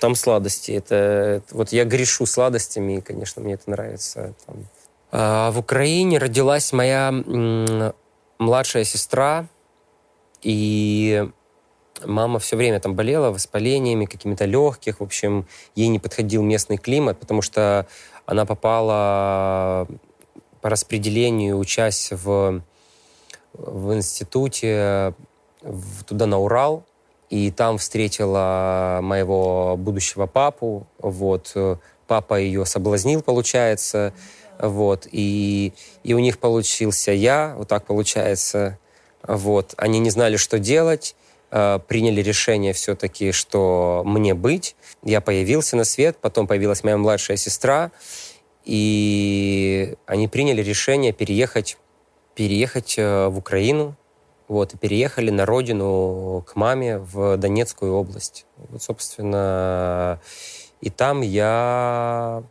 Там 0.00 0.14
сладости. 0.14 0.72
Это, 0.72 1.42
вот 1.50 1.70
я 1.70 1.84
грешу 1.84 2.24
сладостями, 2.24 2.96
и, 2.96 3.00
конечно, 3.02 3.42
мне 3.42 3.54
это 3.54 3.68
нравится. 3.68 4.32
Там. 4.46 4.66
А 5.12 5.50
в 5.50 5.58
Украине 5.58 6.18
родилась 6.18 6.72
моя 6.72 7.12
младшая 8.38 8.84
сестра, 8.84 9.46
и 10.40 11.28
мама 12.04 12.38
все 12.38 12.56
время 12.56 12.80
там 12.80 12.94
болела 12.94 13.30
воспалениями 13.30 14.06
какими-то 14.06 14.46
легких. 14.46 15.00
В 15.00 15.04
общем, 15.04 15.46
ей 15.74 15.88
не 15.88 15.98
подходил 15.98 16.42
местный 16.42 16.78
климат, 16.78 17.20
потому 17.20 17.42
что 17.42 17.86
она 18.24 18.46
попала 18.46 19.86
по 20.62 20.70
распределению, 20.70 21.58
учась 21.58 22.10
в, 22.10 22.62
в 23.52 23.94
институте 23.94 25.14
в, 25.60 26.04
туда 26.04 26.26
на 26.26 26.38
Урал, 26.38 26.84
и 27.28 27.50
там 27.50 27.78
встретила 27.78 29.00
моего 29.02 29.76
будущего 29.76 30.26
папу. 30.26 30.86
Вот. 30.98 31.54
Папа 32.06 32.38
ее 32.38 32.64
соблазнил, 32.64 33.22
получается. 33.22 34.12
Вот. 34.62 35.08
И, 35.10 35.72
и 36.04 36.14
у 36.14 36.20
них 36.20 36.38
получился 36.38 37.10
я, 37.10 37.54
вот 37.58 37.68
так 37.68 37.84
получается. 37.84 38.78
Вот. 39.26 39.74
Они 39.76 39.98
не 39.98 40.08
знали, 40.08 40.36
что 40.36 40.58
делать. 40.60 41.16
Э, 41.50 41.80
приняли 41.86 42.22
решение 42.22 42.72
все-таки, 42.72 43.32
что 43.32 44.02
мне 44.06 44.34
быть. 44.34 44.76
Я 45.02 45.20
появился 45.20 45.76
на 45.76 45.84
свет, 45.84 46.16
потом 46.20 46.46
появилась 46.46 46.84
моя 46.84 46.96
младшая 46.96 47.36
сестра, 47.36 47.90
и 48.64 49.96
они 50.06 50.28
приняли 50.28 50.62
решение 50.62 51.12
переехать, 51.12 51.76
переехать 52.36 52.94
э, 52.96 53.26
в 53.26 53.38
Украину, 53.38 53.96
вот, 54.46 54.74
и 54.74 54.78
переехали 54.78 55.30
на 55.30 55.44
родину 55.44 56.44
к 56.46 56.54
маме 56.54 56.98
в 56.98 57.36
Донецкую 57.36 57.94
область. 57.94 58.46
Вот, 58.56 58.80
собственно, 58.80 60.20
и 60.80 60.88
там 60.88 61.20
я 61.20 62.44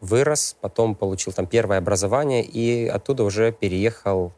вырос, 0.00 0.56
потом 0.60 0.94
получил 0.94 1.32
там 1.32 1.46
первое 1.46 1.78
образование, 1.78 2.42
и 2.44 2.86
оттуда 2.86 3.24
уже 3.24 3.52
переехал 3.52 4.32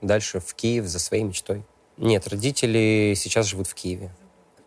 дальше 0.00 0.40
в 0.40 0.54
Киев 0.54 0.86
за 0.86 0.98
своей 0.98 1.24
мечтой. 1.24 1.64
Нет, 1.96 2.28
родители 2.28 3.14
сейчас 3.16 3.46
живут 3.46 3.66
в 3.66 3.74
Киеве. 3.74 4.10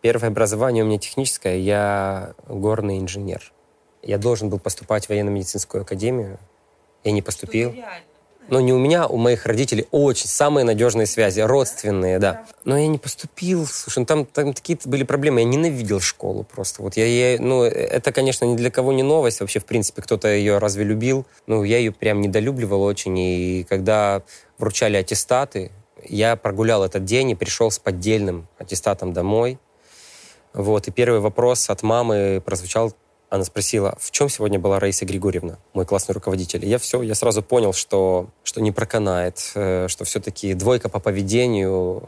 Первое 0.00 0.28
образование 0.28 0.84
у 0.84 0.86
меня 0.86 0.98
техническое, 0.98 1.58
я 1.58 2.34
горный 2.48 2.98
инженер. 2.98 3.52
Я 4.02 4.18
должен 4.18 4.50
был 4.50 4.58
поступать 4.58 5.06
в 5.06 5.08
военно-медицинскую 5.10 5.82
академию. 5.82 6.38
Я 7.04 7.12
не 7.12 7.22
поступил. 7.22 7.74
Но 8.48 8.60
не 8.60 8.72
у 8.72 8.78
меня, 8.78 9.06
у 9.06 9.16
моих 9.16 9.46
родителей 9.46 9.86
очень 9.90 10.28
самые 10.28 10.64
надежные 10.64 11.06
связи, 11.06 11.40
родственные, 11.40 12.18
да. 12.18 12.44
Но 12.64 12.76
я 12.76 12.86
не 12.86 12.98
поступил, 12.98 13.66
слушай, 13.66 14.00
ну 14.00 14.04
там, 14.04 14.26
там 14.26 14.52
такие 14.52 14.78
были 14.84 15.04
проблемы. 15.04 15.40
Я 15.40 15.46
ненавидел 15.46 16.00
школу 16.00 16.44
просто. 16.44 16.82
Вот 16.82 16.96
я, 16.96 17.06
я, 17.06 17.40
ну, 17.40 17.62
это, 17.62 18.12
конечно, 18.12 18.44
ни 18.44 18.56
для 18.56 18.70
кого 18.70 18.92
не 18.92 19.02
новость. 19.02 19.40
Вообще, 19.40 19.60
в 19.60 19.64
принципе, 19.64 20.02
кто-то 20.02 20.28
ее 20.28 20.58
разве 20.58 20.84
любил? 20.84 21.24
Ну, 21.46 21.62
я 21.64 21.78
ее 21.78 21.92
прям 21.92 22.20
недолюбливал 22.20 22.82
очень. 22.82 23.18
И 23.18 23.66
когда 23.68 24.22
вручали 24.58 24.96
аттестаты, 24.96 25.70
я 26.04 26.36
прогулял 26.36 26.84
этот 26.84 27.04
день 27.04 27.30
и 27.30 27.34
пришел 27.34 27.70
с 27.70 27.78
поддельным 27.78 28.48
аттестатом 28.58 29.12
домой. 29.12 29.58
Вот, 30.52 30.86
и 30.88 30.90
первый 30.90 31.20
вопрос 31.20 31.70
от 31.70 31.82
мамы 31.82 32.42
прозвучал, 32.44 32.92
она 33.32 33.44
спросила, 33.44 33.96
в 33.98 34.10
чем 34.10 34.28
сегодня 34.28 34.58
была 34.58 34.78
Раиса 34.78 35.06
Григорьевна, 35.06 35.56
мой 35.72 35.86
классный 35.86 36.12
руководитель. 36.12 36.66
И 36.66 36.68
я 36.68 36.76
все, 36.76 37.00
я 37.00 37.14
сразу 37.14 37.42
понял, 37.42 37.72
что, 37.72 38.28
что 38.44 38.60
не 38.60 38.72
проканает, 38.72 39.52
э, 39.54 39.88
что 39.88 40.04
все-таки 40.04 40.52
двойка 40.52 40.90
по 40.90 41.00
поведению, 41.00 42.02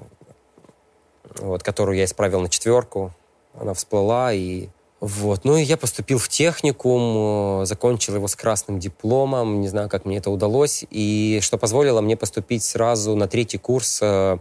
вот, 1.39 1.63
которую 1.63 1.97
я 1.97 2.05
исправил 2.05 2.41
на 2.41 2.51
четверку, 2.51 3.11
она 3.59 3.73
всплыла, 3.73 4.35
и 4.35 4.69
вот. 5.01 5.47
Ну 5.47 5.57
и 5.57 5.63
я 5.63 5.79
поступил 5.79 6.19
в 6.19 6.29
техникум, 6.29 7.63
э, 7.63 7.65
закончил 7.65 8.17
его 8.17 8.29
с 8.29 8.37
красным 8.37 8.79
дипломом, 8.79 9.63
не 9.63 9.69
знаю, 9.69 9.89
как 9.89 10.05
мне 10.05 10.19
это 10.19 10.31
удалось, 10.31 10.85
и 10.91 11.39
что 11.41 11.57
позволило 11.57 12.03
мне 12.03 12.19
поступить 12.19 12.65
сразу 12.65 13.17
на 13.17 13.29
третий 13.29 13.57
курс 13.57 13.99
э, 14.03 14.37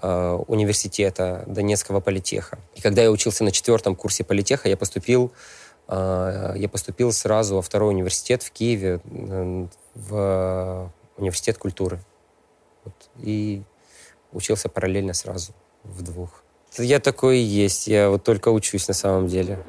э, 0.00 0.38
университета 0.46 1.44
Донецкого 1.46 2.00
политеха. 2.00 2.58
И 2.76 2.80
когда 2.80 3.02
я 3.02 3.10
учился 3.10 3.44
на 3.44 3.52
четвертом 3.52 3.94
курсе 3.94 4.24
политеха, 4.24 4.70
я 4.70 4.78
поступил, 4.78 5.32
я 5.88 6.68
поступил 6.70 7.12
сразу 7.12 7.56
во 7.56 7.62
второй 7.62 7.94
университет 7.94 8.42
в 8.42 8.50
Киеве, 8.50 9.00
э, 9.04 9.66
в 9.94 10.92
университет 11.16 11.56
культуры. 11.56 12.00
Вот. 12.84 12.94
И 13.18 13.62
учился 14.32 14.68
параллельно 14.68 15.14
сразу 15.14 15.52
в 15.84 16.02
двух. 16.02 16.42
я 16.76 17.00
такой 17.00 17.38
и 17.38 17.42
есть. 17.42 17.86
Я 17.86 18.10
вот 18.10 18.22
только 18.22 18.50
учусь 18.50 18.86
на 18.88 18.94
самом 18.94 19.28
деле. 19.28 19.64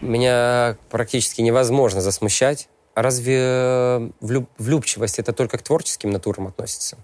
Меня 0.00 0.76
практически 0.90 1.40
невозможно 1.40 2.00
засмущать. 2.00 2.68
А 2.94 3.02
разве 3.02 3.38
э, 3.40 4.10
влюб 4.20 4.48
влюбчивость 4.58 5.18
это 5.18 5.32
только 5.32 5.58
к 5.58 5.62
творческим 5.62 6.10
натурам 6.10 6.46
относится? 6.46 6.98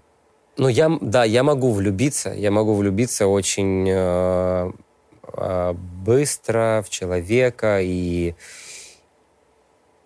Ну, 0.57 0.67
я, 0.67 0.97
да, 1.01 1.23
я 1.23 1.43
могу 1.43 1.71
влюбиться. 1.71 2.31
Я 2.31 2.51
могу 2.51 2.73
влюбиться 2.73 3.27
очень 3.27 3.87
э, 3.89 4.71
э, 5.33 5.73
быстро 5.73 6.83
в 6.85 6.89
человека. 6.89 7.79
И, 7.81 8.35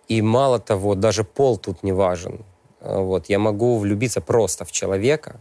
и 0.08 0.22
мало 0.22 0.58
того, 0.58 0.94
даже 0.94 1.24
пол 1.24 1.58
тут 1.58 1.82
не 1.82 1.92
важен. 1.92 2.44
Вот, 2.80 3.28
я 3.28 3.38
могу 3.38 3.78
влюбиться 3.78 4.20
просто 4.20 4.64
в 4.64 4.70
человека 4.70 5.40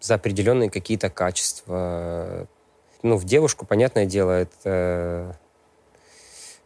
за 0.00 0.14
определенные 0.16 0.70
какие-то 0.70 1.10
качества. 1.10 2.48
Ну, 3.02 3.16
в 3.16 3.24
девушку, 3.24 3.66
понятное 3.66 4.06
дело, 4.06 4.32
это 4.32 5.38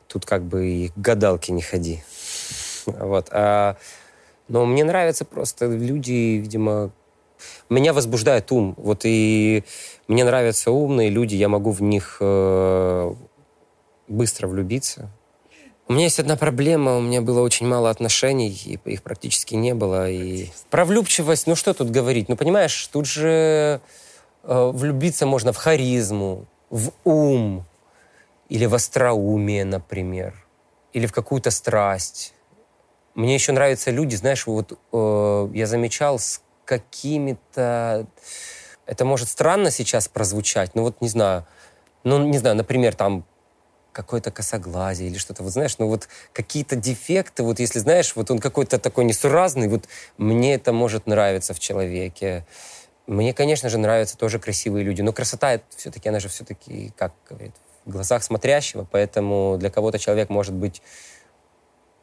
тут 0.08 0.24
как 0.24 0.42
бы 0.42 0.66
и 0.66 0.88
к 0.88 0.96
гадалке 0.96 1.52
не 1.52 1.62
ходи. 1.62 2.02
Вот. 2.86 3.28
А, 3.30 3.76
но 4.48 4.64
мне 4.64 4.84
нравятся 4.84 5.26
просто 5.26 5.66
люди, 5.66 6.38
видимо, 6.38 6.90
меня 7.68 7.92
возбуждает 7.92 8.50
ум. 8.52 8.74
Вот 8.76 9.00
и 9.04 9.64
мне 10.08 10.24
нравятся 10.24 10.70
умные 10.70 11.10
люди, 11.10 11.34
я 11.34 11.48
могу 11.48 11.70
в 11.70 11.82
них 11.82 12.18
э, 12.20 13.14
быстро 14.08 14.48
влюбиться. 14.48 15.10
У 15.88 15.92
меня 15.92 16.04
есть 16.04 16.20
одна 16.20 16.36
проблема, 16.36 16.96
у 16.96 17.00
меня 17.00 17.20
было 17.20 17.40
очень 17.40 17.66
мало 17.66 17.90
отношений, 17.90 18.48
и 18.64 18.78
их 18.84 19.02
практически 19.02 19.56
не 19.56 19.74
было. 19.74 20.08
И 20.08 20.46
про 20.70 20.84
влюбчивость, 20.84 21.48
ну 21.48 21.56
что 21.56 21.74
тут 21.74 21.90
говорить? 21.90 22.28
Ну 22.28 22.36
понимаешь, 22.36 22.86
тут 22.86 23.06
же 23.06 23.80
э, 24.44 24.70
влюбиться 24.72 25.26
можно 25.26 25.52
в 25.52 25.56
харизму, 25.56 26.46
в 26.70 26.92
ум, 27.02 27.64
или 28.50 28.66
в 28.66 28.74
остроумие, 28.74 29.64
например, 29.64 30.34
или 30.92 31.06
в 31.06 31.12
какую-то 31.12 31.50
страсть. 31.50 32.34
Мне 33.14 33.34
еще 33.34 33.52
нравятся 33.52 33.90
люди, 33.90 34.16
знаешь, 34.16 34.46
вот 34.46 34.78
э, 34.92 35.48
я 35.54 35.66
замечал 35.66 36.18
с 36.18 36.42
какими-то... 36.70 38.06
Это 38.86 39.04
может 39.04 39.28
странно 39.28 39.72
сейчас 39.72 40.06
прозвучать, 40.06 40.76
но 40.76 40.82
вот 40.82 41.00
не 41.00 41.08
знаю, 41.08 41.46
ну 42.04 42.24
не 42.24 42.38
знаю, 42.38 42.54
например, 42.54 42.94
там 42.94 43.24
какое-то 43.90 44.30
косоглазие 44.30 45.10
или 45.10 45.18
что-то, 45.18 45.42
вот 45.42 45.52
знаешь, 45.52 45.76
ну 45.78 45.88
вот 45.88 46.08
какие-то 46.32 46.76
дефекты, 46.76 47.42
вот 47.42 47.58
если 47.58 47.80
знаешь, 47.80 48.14
вот 48.14 48.30
он 48.30 48.38
какой-то 48.38 48.78
такой 48.78 49.04
несуразный, 49.04 49.66
вот 49.66 49.88
мне 50.16 50.54
это 50.54 50.72
может 50.72 51.08
нравиться 51.08 51.54
в 51.54 51.58
человеке. 51.58 52.46
Мне, 53.08 53.34
конечно 53.34 53.68
же, 53.68 53.78
нравятся 53.78 54.16
тоже 54.16 54.38
красивые 54.38 54.84
люди, 54.84 55.02
но 55.02 55.12
красота 55.12 55.60
все-таки, 55.76 56.08
она 56.08 56.20
же 56.20 56.28
все-таки, 56.28 56.92
как 56.96 57.12
говорит, 57.28 57.54
в 57.84 57.90
глазах 57.90 58.22
смотрящего, 58.22 58.86
поэтому 58.88 59.56
для 59.58 59.70
кого-то 59.70 59.98
человек 59.98 60.30
может 60.30 60.54
быть, 60.54 60.82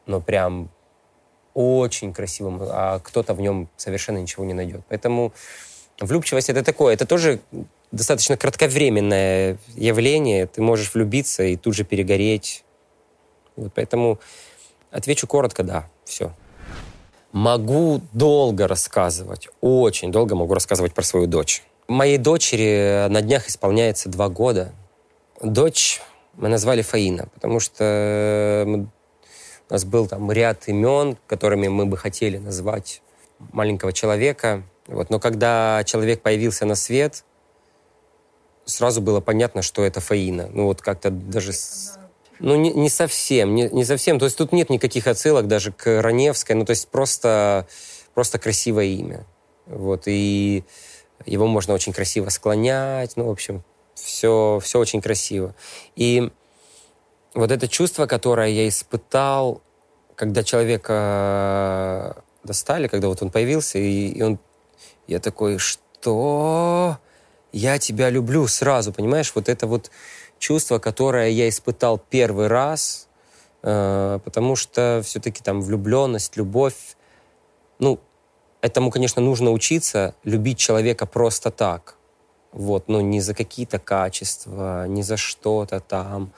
ну, 0.04 0.20
прям 0.20 0.70
очень 1.58 2.12
красивым, 2.12 2.60
а 2.62 3.00
кто-то 3.00 3.34
в 3.34 3.40
нем 3.40 3.68
совершенно 3.76 4.18
ничего 4.18 4.44
не 4.44 4.54
найдет. 4.54 4.82
Поэтому 4.88 5.32
влюбчивость 6.00 6.50
это 6.50 6.62
такое, 6.62 6.94
это 6.94 7.04
тоже 7.04 7.40
достаточно 7.90 8.36
кратковременное 8.36 9.58
явление. 9.74 10.46
Ты 10.46 10.62
можешь 10.62 10.94
влюбиться 10.94 11.42
и 11.42 11.56
тут 11.56 11.74
же 11.74 11.82
перегореть. 11.82 12.62
Вот 13.56 13.72
поэтому 13.74 14.20
отвечу 14.92 15.26
коротко, 15.26 15.64
да, 15.64 15.90
все. 16.04 16.32
Могу 17.32 18.02
долго 18.12 18.68
рассказывать, 18.68 19.48
очень 19.60 20.12
долго 20.12 20.36
могу 20.36 20.54
рассказывать 20.54 20.94
про 20.94 21.02
свою 21.02 21.26
дочь. 21.26 21.64
Моей 21.88 22.18
дочери 22.18 23.08
на 23.08 23.20
днях 23.20 23.48
исполняется 23.48 24.08
два 24.08 24.28
года. 24.28 24.72
Дочь 25.42 26.00
мы 26.34 26.48
назвали 26.48 26.82
Фаина, 26.82 27.28
потому 27.34 27.58
что 27.58 28.62
мы, 28.64 28.86
у 29.68 29.72
нас 29.72 29.84
был 29.84 30.06
там 30.06 30.30
ряд 30.32 30.68
имен, 30.68 31.18
которыми 31.26 31.68
мы 31.68 31.86
бы 31.86 31.96
хотели 31.96 32.38
назвать 32.38 33.02
маленького 33.52 33.92
человека. 33.92 34.62
Вот. 34.86 35.10
Но 35.10 35.20
когда 35.20 35.82
человек 35.84 36.22
появился 36.22 36.64
на 36.64 36.74
свет, 36.74 37.24
сразу 38.64 39.00
было 39.00 39.20
понятно, 39.20 39.62
что 39.62 39.84
это 39.84 40.00
Фаина. 40.00 40.48
Ну 40.52 40.64
вот 40.64 40.80
как-то 40.80 41.10
даже... 41.10 41.52
Ну, 42.40 42.54
не, 42.54 42.72
не 42.72 42.88
совсем, 42.88 43.54
не, 43.54 43.68
не 43.68 43.84
совсем. 43.84 44.18
То 44.18 44.24
есть 44.24 44.38
тут 44.38 44.52
нет 44.52 44.70
никаких 44.70 45.06
отсылок 45.06 45.48
даже 45.48 45.72
к 45.72 46.00
Раневской. 46.00 46.54
Ну, 46.54 46.64
то 46.64 46.70
есть 46.70 46.88
просто, 46.88 47.66
просто 48.14 48.38
красивое 48.38 48.84
имя. 48.84 49.26
Вот, 49.66 50.04
и 50.06 50.64
его 51.26 51.46
можно 51.46 51.74
очень 51.74 51.92
красиво 51.92 52.28
склонять. 52.30 53.16
Ну, 53.16 53.26
в 53.26 53.30
общем, 53.30 53.64
все, 53.94 54.60
все 54.62 54.78
очень 54.78 55.02
красиво. 55.02 55.54
И 55.96 56.30
вот 57.38 57.52
это 57.52 57.68
чувство, 57.68 58.06
которое 58.06 58.48
я 58.48 58.68
испытал, 58.68 59.62
когда 60.16 60.42
человека 60.42 62.22
достали, 62.42 62.88
когда 62.88 63.08
вот 63.08 63.22
он 63.22 63.30
появился, 63.30 63.78
и, 63.78 64.08
и 64.08 64.22
он, 64.22 64.38
я 65.06 65.20
такой, 65.20 65.58
что? 65.58 66.98
Я 67.52 67.78
тебя 67.78 68.10
люблю 68.10 68.46
сразу, 68.48 68.92
понимаешь? 68.92 69.32
Вот 69.34 69.48
это 69.48 69.66
вот 69.66 69.90
чувство, 70.38 70.78
которое 70.78 71.30
я 71.30 71.48
испытал 71.48 71.98
первый 71.98 72.48
раз, 72.48 73.08
э, 73.62 74.18
потому 74.24 74.56
что 74.56 75.00
все-таки 75.04 75.42
там 75.42 75.62
влюбленность, 75.62 76.36
любовь, 76.36 76.96
ну, 77.78 78.00
этому, 78.60 78.90
конечно, 78.90 79.22
нужно 79.22 79.52
учиться, 79.52 80.14
любить 80.24 80.58
человека 80.58 81.06
просто 81.06 81.50
так. 81.50 81.94
Вот, 82.50 82.88
ну, 82.88 83.00
не 83.00 83.20
за 83.20 83.34
какие-то 83.34 83.78
качества, 83.78 84.88
не 84.88 85.02
за 85.02 85.16
что-то 85.16 85.80
там. 85.80 86.32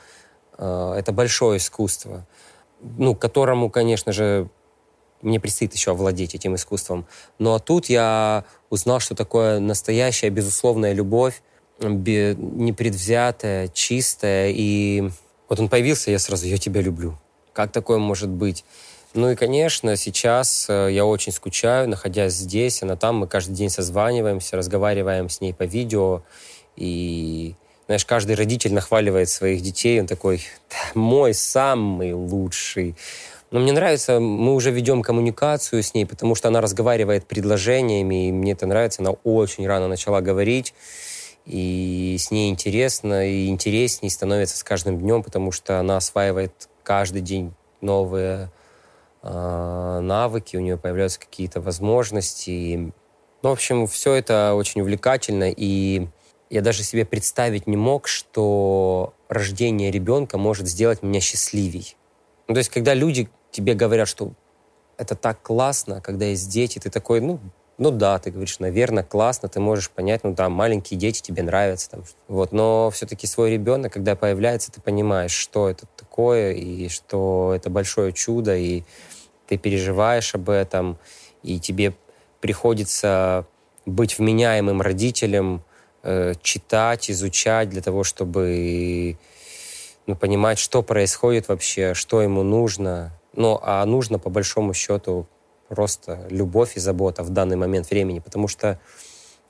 Э, 0.60 0.94
это 0.96 1.10
большое 1.10 1.56
искусство, 1.56 2.26
ну, 2.80 3.14
которому, 3.14 3.70
конечно 3.70 4.12
же, 4.12 4.48
мне 5.22 5.40
предстоит 5.40 5.74
еще 5.74 5.92
овладеть 5.92 6.34
этим 6.34 6.54
искусством. 6.54 7.06
Ну, 7.38 7.54
а 7.54 7.58
тут 7.58 7.86
я 7.86 8.44
узнал, 8.68 9.00
что 9.00 9.14
такое 9.14 9.58
настоящая, 9.58 10.30
безусловная 10.30 10.92
любовь, 10.92 11.42
непредвзятая, 11.80 13.68
чистая. 13.68 14.52
И 14.54 15.10
вот 15.48 15.60
он 15.60 15.68
появился, 15.68 16.10
я 16.10 16.18
сразу, 16.18 16.46
я 16.46 16.58
тебя 16.58 16.82
люблю. 16.82 17.18
Как 17.52 17.72
такое 17.72 17.98
может 17.98 18.28
быть? 18.28 18.64
Ну 19.12 19.30
и, 19.30 19.34
конечно, 19.34 19.96
сейчас 19.96 20.66
э, 20.68 20.88
я 20.92 21.04
очень 21.04 21.32
скучаю, 21.32 21.88
находясь 21.88 22.34
здесь, 22.34 22.82
она 22.82 22.96
там. 22.96 23.16
Мы 23.16 23.26
каждый 23.26 23.54
день 23.54 23.70
созваниваемся, 23.70 24.56
разговариваем 24.56 25.28
с 25.28 25.40
ней 25.40 25.52
по 25.52 25.64
видео. 25.64 26.22
И, 26.76 27.56
знаешь, 27.90 28.04
каждый 28.04 28.36
родитель 28.36 28.72
нахваливает 28.72 29.28
своих 29.28 29.62
детей. 29.62 30.00
Он 30.00 30.06
такой, 30.06 30.44
мой 30.94 31.34
самый 31.34 32.12
лучший. 32.12 32.94
Но 33.50 33.58
мне 33.58 33.72
нравится, 33.72 34.20
мы 34.20 34.54
уже 34.54 34.70
ведем 34.70 35.02
коммуникацию 35.02 35.82
с 35.82 35.92
ней, 35.92 36.06
потому 36.06 36.36
что 36.36 36.46
она 36.46 36.60
разговаривает 36.60 37.26
предложениями, 37.26 38.28
и 38.28 38.30
мне 38.30 38.52
это 38.52 38.66
нравится. 38.66 39.02
Она 39.02 39.10
очень 39.24 39.66
рано 39.66 39.88
начала 39.88 40.20
говорить, 40.20 40.72
и 41.46 42.14
с 42.16 42.30
ней 42.30 42.48
интересно, 42.48 43.28
и 43.28 43.48
интереснее 43.48 44.12
становится 44.12 44.56
с 44.56 44.62
каждым 44.62 45.00
днем, 45.00 45.24
потому 45.24 45.50
что 45.50 45.80
она 45.80 45.96
осваивает 45.96 46.68
каждый 46.84 47.22
день 47.22 47.52
новые 47.80 48.52
э, 49.24 50.00
навыки, 50.00 50.56
у 50.56 50.60
нее 50.60 50.76
появляются 50.76 51.18
какие-то 51.18 51.60
возможности. 51.60 52.92
Ну, 53.42 53.48
в 53.48 53.52
общем, 53.52 53.88
все 53.88 54.14
это 54.14 54.54
очень 54.54 54.80
увлекательно, 54.80 55.50
и 55.50 56.06
я 56.50 56.62
даже 56.62 56.82
себе 56.82 57.04
представить 57.04 57.66
не 57.68 57.76
мог, 57.76 58.08
что 58.08 59.14
рождение 59.28 59.90
ребенка 59.90 60.36
может 60.36 60.66
сделать 60.66 61.02
меня 61.02 61.20
счастливей. 61.20 61.96
Ну, 62.48 62.54
то 62.54 62.58
есть, 62.58 62.70
когда 62.70 62.92
люди 62.92 63.30
тебе 63.52 63.74
говорят, 63.74 64.08
что 64.08 64.32
это 64.98 65.14
так 65.14 65.40
классно, 65.40 66.00
когда 66.00 66.26
есть 66.26 66.50
дети, 66.50 66.80
ты 66.80 66.90
такой, 66.90 67.20
ну, 67.20 67.38
ну 67.78 67.90
да, 67.90 68.18
ты 68.18 68.30
говоришь, 68.30 68.58
наверное, 68.58 69.04
классно, 69.04 69.48
ты 69.48 69.60
можешь 69.60 69.90
понять, 69.90 70.24
ну 70.24 70.34
да, 70.34 70.50
маленькие 70.50 70.98
дети 70.98 71.22
тебе 71.22 71.42
нравятся, 71.42 71.90
там, 71.90 72.04
вот, 72.28 72.52
но 72.52 72.90
все-таки 72.90 73.26
свой 73.26 73.52
ребенок, 73.52 73.92
когда 73.92 74.16
появляется, 74.16 74.70
ты 74.70 74.82
понимаешь, 74.82 75.30
что 75.30 75.70
это 75.70 75.86
такое, 75.96 76.52
и 76.52 76.88
что 76.88 77.52
это 77.54 77.70
большое 77.70 78.12
чудо, 78.12 78.54
и 78.54 78.82
ты 79.46 79.56
переживаешь 79.56 80.34
об 80.34 80.50
этом, 80.50 80.98
и 81.42 81.58
тебе 81.58 81.94
приходится 82.40 83.46
быть 83.86 84.18
вменяемым 84.18 84.82
родителем, 84.82 85.62
э, 86.02 86.34
читать, 86.42 87.10
изучать 87.10 87.68
для 87.68 87.82
того, 87.82 88.04
чтобы 88.04 89.16
ну, 90.06 90.16
понимать, 90.16 90.58
что 90.58 90.82
происходит 90.82 91.48
вообще, 91.48 91.94
что 91.94 92.22
ему 92.22 92.42
нужно. 92.42 93.12
Ну, 93.32 93.60
а 93.62 93.84
нужно, 93.84 94.18
по 94.18 94.30
большому 94.30 94.74
счету, 94.74 95.26
просто 95.68 96.26
любовь 96.30 96.76
и 96.76 96.80
забота 96.80 97.22
в 97.22 97.30
данный 97.30 97.56
момент 97.56 97.90
времени, 97.90 98.18
потому 98.18 98.48
что 98.48 98.80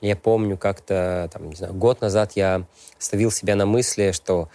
я 0.01 0.17
помню 0.17 0.57
как-то, 0.57 1.31
там, 1.33 1.49
не 1.49 1.57
знаю, 1.57 1.75
год 1.75 2.01
назад 2.01 2.33
я 2.35 2.67
ставил 2.99 3.31
себя 3.31 3.55
на 3.55 3.67
мысли, 3.67 4.13
что 4.13 4.49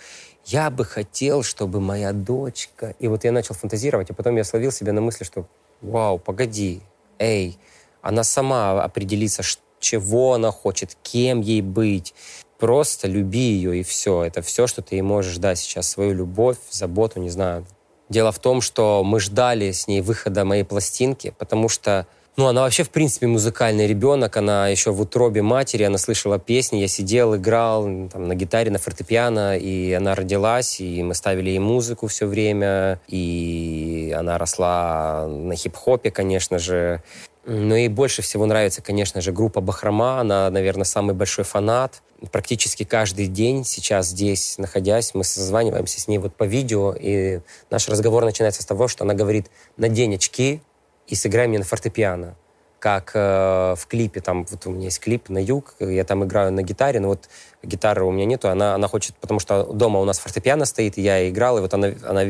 я 0.45 0.69
бы 0.69 0.85
хотел, 0.85 1.41
чтобы 1.41 1.79
моя 1.79 2.13
дочка... 2.13 2.95
И 2.99 3.07
вот 3.07 3.23
я 3.23 3.31
начал 3.31 3.55
фантазировать, 3.55 4.11
а 4.11 4.13
потом 4.13 4.35
я 4.35 4.43
словил 4.43 4.71
себя 4.71 4.93
на 4.93 5.01
мысли, 5.01 5.23
что 5.23 5.47
вау, 5.81 6.19
погоди, 6.19 6.81
эй, 7.17 7.57
она 8.01 8.23
сама 8.23 8.83
определится, 8.83 9.41
чего 9.79 10.33
она 10.33 10.51
хочет, 10.51 10.97
кем 11.03 11.41
ей 11.41 11.61
быть. 11.61 12.13
Просто 12.57 13.07
люби 13.07 13.39
ее, 13.39 13.79
и 13.79 13.83
все. 13.83 14.23
Это 14.23 14.41
все, 14.41 14.67
что 14.67 14.81
ты 14.81 14.95
ей 14.95 15.01
можешь 15.01 15.37
дать 15.37 15.59
сейчас. 15.59 15.89
Свою 15.89 16.13
любовь, 16.13 16.57
заботу, 16.71 17.19
не 17.19 17.29
знаю. 17.29 17.65
Дело 18.09 18.31
в 18.31 18.39
том, 18.39 18.61
что 18.61 19.03
мы 19.03 19.19
ждали 19.19 19.71
с 19.71 19.87
ней 19.87 20.01
выхода 20.01 20.45
моей 20.45 20.63
пластинки, 20.63 21.33
потому 21.37 21.69
что 21.69 22.07
ну, 22.37 22.47
она 22.47 22.63
вообще, 22.63 22.83
в 22.83 22.89
принципе, 22.89 23.27
музыкальный 23.27 23.87
ребенок. 23.87 24.35
Она 24.35 24.67
еще 24.67 24.91
в 24.91 24.99
утробе 24.99 25.41
матери, 25.41 25.83
она 25.83 25.97
слышала 25.97 26.37
песни. 26.37 26.79
Я 26.79 26.89
сидел, 26.89 27.35
играл 27.35 27.83
там, 28.11 28.27
на 28.27 28.35
гитаре, 28.35 28.69
на 28.71 28.77
фортепиано, 28.77 29.57
и 29.57 29.93
она 29.93 30.15
родилась, 30.15 30.81
и 30.81 31.01
мы 31.01 31.13
ставили 31.13 31.51
ей 31.51 31.59
музыку 31.59 32.07
все 32.07 32.25
время. 32.25 32.99
И 33.07 34.13
она 34.17 34.37
росла 34.37 35.27
на 35.27 35.55
хип-хопе, 35.55 36.11
конечно 36.11 36.59
же. 36.59 37.01
Но 37.45 37.75
ей 37.75 37.89
больше 37.89 38.23
всего 38.23 38.45
нравится, 38.47 38.81
конечно 38.81 39.21
же, 39.21 39.31
группа 39.31 39.61
Бахрома. 39.61 40.19
Она, 40.19 40.49
наверное, 40.49 40.83
самый 40.83 41.13
большой 41.13 41.45
фанат. 41.45 42.01
Практически 42.31 42.83
каждый 42.83 43.27
день 43.27 43.63
сейчас 43.63 44.07
здесь, 44.07 44.57
находясь, 44.57 45.13
мы 45.13 45.23
созваниваемся 45.23 46.01
с 46.01 46.07
ней 46.07 46.17
вот 46.17 46.35
по 46.35 46.43
видео, 46.45 46.95
и 46.99 47.41
наш 47.69 47.87
разговор 47.87 48.25
начинается 48.25 48.63
с 48.63 48.65
того, 48.65 48.87
что 48.87 49.03
она 49.03 49.13
говорит 49.13 49.51
«надень 49.77 50.15
очки, 50.15 50.61
и 51.07 51.13
сыграй 51.13 51.47
мне 51.47 51.59
на 51.59 51.65
фортепиано. 51.65 52.35
Как 52.79 53.11
э, 53.15 53.75
в 53.77 53.87
клипе, 53.87 54.21
там 54.21 54.45
вот 54.45 54.67
у 54.67 54.71
меня 54.71 54.85
есть 54.85 54.99
клип 54.99 55.29
на 55.29 55.39
юг, 55.39 55.75
я 55.79 56.03
там 56.03 56.23
играю 56.23 56.51
на 56.51 56.61
гитаре, 56.61 56.99
но 56.99 57.07
вот 57.07 57.29
гитары 57.63 58.03
у 58.03 58.11
меня 58.11 58.25
нету, 58.25 58.49
она, 58.49 58.75
она 58.75 58.87
хочет, 58.87 59.15
потому 59.15 59.39
что 59.39 59.63
дома 59.63 59.99
у 59.99 60.05
нас 60.05 60.19
фортепиано 60.19 60.65
стоит, 60.65 60.97
и 60.97 61.01
я 61.01 61.27
играл, 61.27 61.57
и 61.57 61.61
вот 61.61 61.73
она, 61.73 61.93
она, 62.03 62.21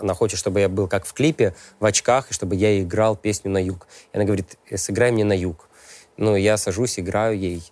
она 0.00 0.14
хочет, 0.14 0.38
чтобы 0.38 0.60
я 0.60 0.68
был 0.68 0.88
как 0.88 1.04
в 1.04 1.12
клипе, 1.12 1.54
в 1.80 1.84
очках, 1.84 2.30
и 2.30 2.34
чтобы 2.34 2.54
я 2.56 2.80
играл 2.80 3.16
песню 3.16 3.50
на 3.50 3.62
юг. 3.62 3.86
И 4.12 4.16
она 4.16 4.24
говорит, 4.24 4.56
«Э, 4.70 4.76
сыграй 4.76 5.10
мне 5.10 5.24
на 5.24 5.36
юг. 5.36 5.68
Ну, 6.16 6.36
я 6.36 6.56
сажусь, 6.56 6.98
играю 6.98 7.38
ей. 7.38 7.62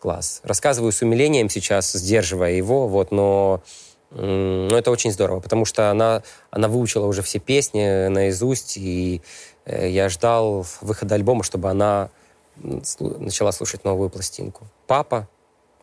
Класс. 0.00 0.40
Рассказываю 0.44 0.92
с 0.92 1.02
умилением 1.02 1.48
сейчас, 1.48 1.92
сдерживая 1.92 2.52
его, 2.52 2.86
вот, 2.86 3.10
но 3.10 3.62
но 4.10 4.78
это 4.78 4.90
очень 4.90 5.10
здорово, 5.10 5.40
потому 5.40 5.64
что 5.64 5.90
она, 5.90 6.22
она 6.50 6.68
выучила 6.68 7.06
уже 7.06 7.22
все 7.22 7.38
песни 7.38 8.06
наизусть, 8.06 8.76
и 8.76 9.20
я 9.66 10.08
ждал 10.08 10.64
выхода 10.80 11.14
альбома, 11.14 11.42
чтобы 11.42 11.70
она 11.70 12.10
начала 12.56 13.52
слушать 13.52 13.84
новую 13.84 14.08
пластинку. 14.08 14.66
Папа, 14.86 15.28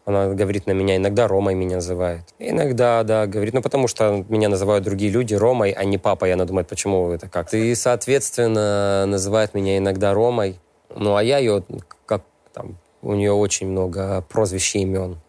она 0.06 0.34
говорит 0.34 0.68
на 0.68 0.72
меня, 0.72 0.98
иногда 0.98 1.28
Ромой 1.28 1.56
меня 1.56 1.78
называет. 1.78 2.24
Иногда, 2.40 3.04
да, 3.04 3.26
говорит, 3.26 3.54
ну 3.54 3.62
потому 3.62 3.88
что 3.88 4.26
меня 4.28 4.50
называют 4.50 4.84
другие 4.84 5.12
люди 5.12 5.34
Ромой, 5.34 5.72
а 5.72 5.84
не 5.86 5.98
папой. 5.98 6.34
Она 6.34 6.46
думает, 6.46 6.68
почему 6.68 7.12
это 7.12 7.30
как? 7.30 7.54
И, 7.54 7.74
соответственно, 7.76 9.06
называет 9.06 9.54
меня 9.54 9.78
иногда 9.78 10.14
Ромой. 10.14 10.60
Ну, 10.96 11.16
а 11.16 11.24
я 11.24 11.38
ее, 11.38 11.64
как 12.06 12.24
там, 12.54 12.78
у 13.02 13.14
нее 13.14 13.32
очень 13.32 13.68
много 13.68 14.24
прозвищ 14.28 14.76
и 14.76 14.80
имен. 14.80 15.20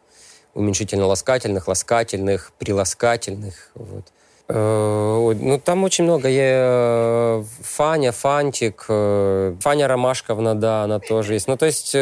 Уменьшительно-ласкательных, 0.54 1.66
ласкательных, 1.68 2.52
приласкательных. 2.58 3.70
Вот. 3.74 4.12
Э, 4.48 5.34
ну, 5.40 5.58
там 5.58 5.84
очень 5.84 6.04
много. 6.04 6.28
Я, 6.28 6.42
э, 6.44 7.44
Фаня, 7.62 8.12
Фантик, 8.12 8.84
э, 8.88 9.56
Фаня 9.60 9.88
Ромашковна, 9.88 10.54
да, 10.54 10.82
она 10.82 10.98
тоже 10.98 11.34
есть. 11.34 11.48
Ну, 11.48 11.56
то 11.56 11.66
есть 11.66 11.96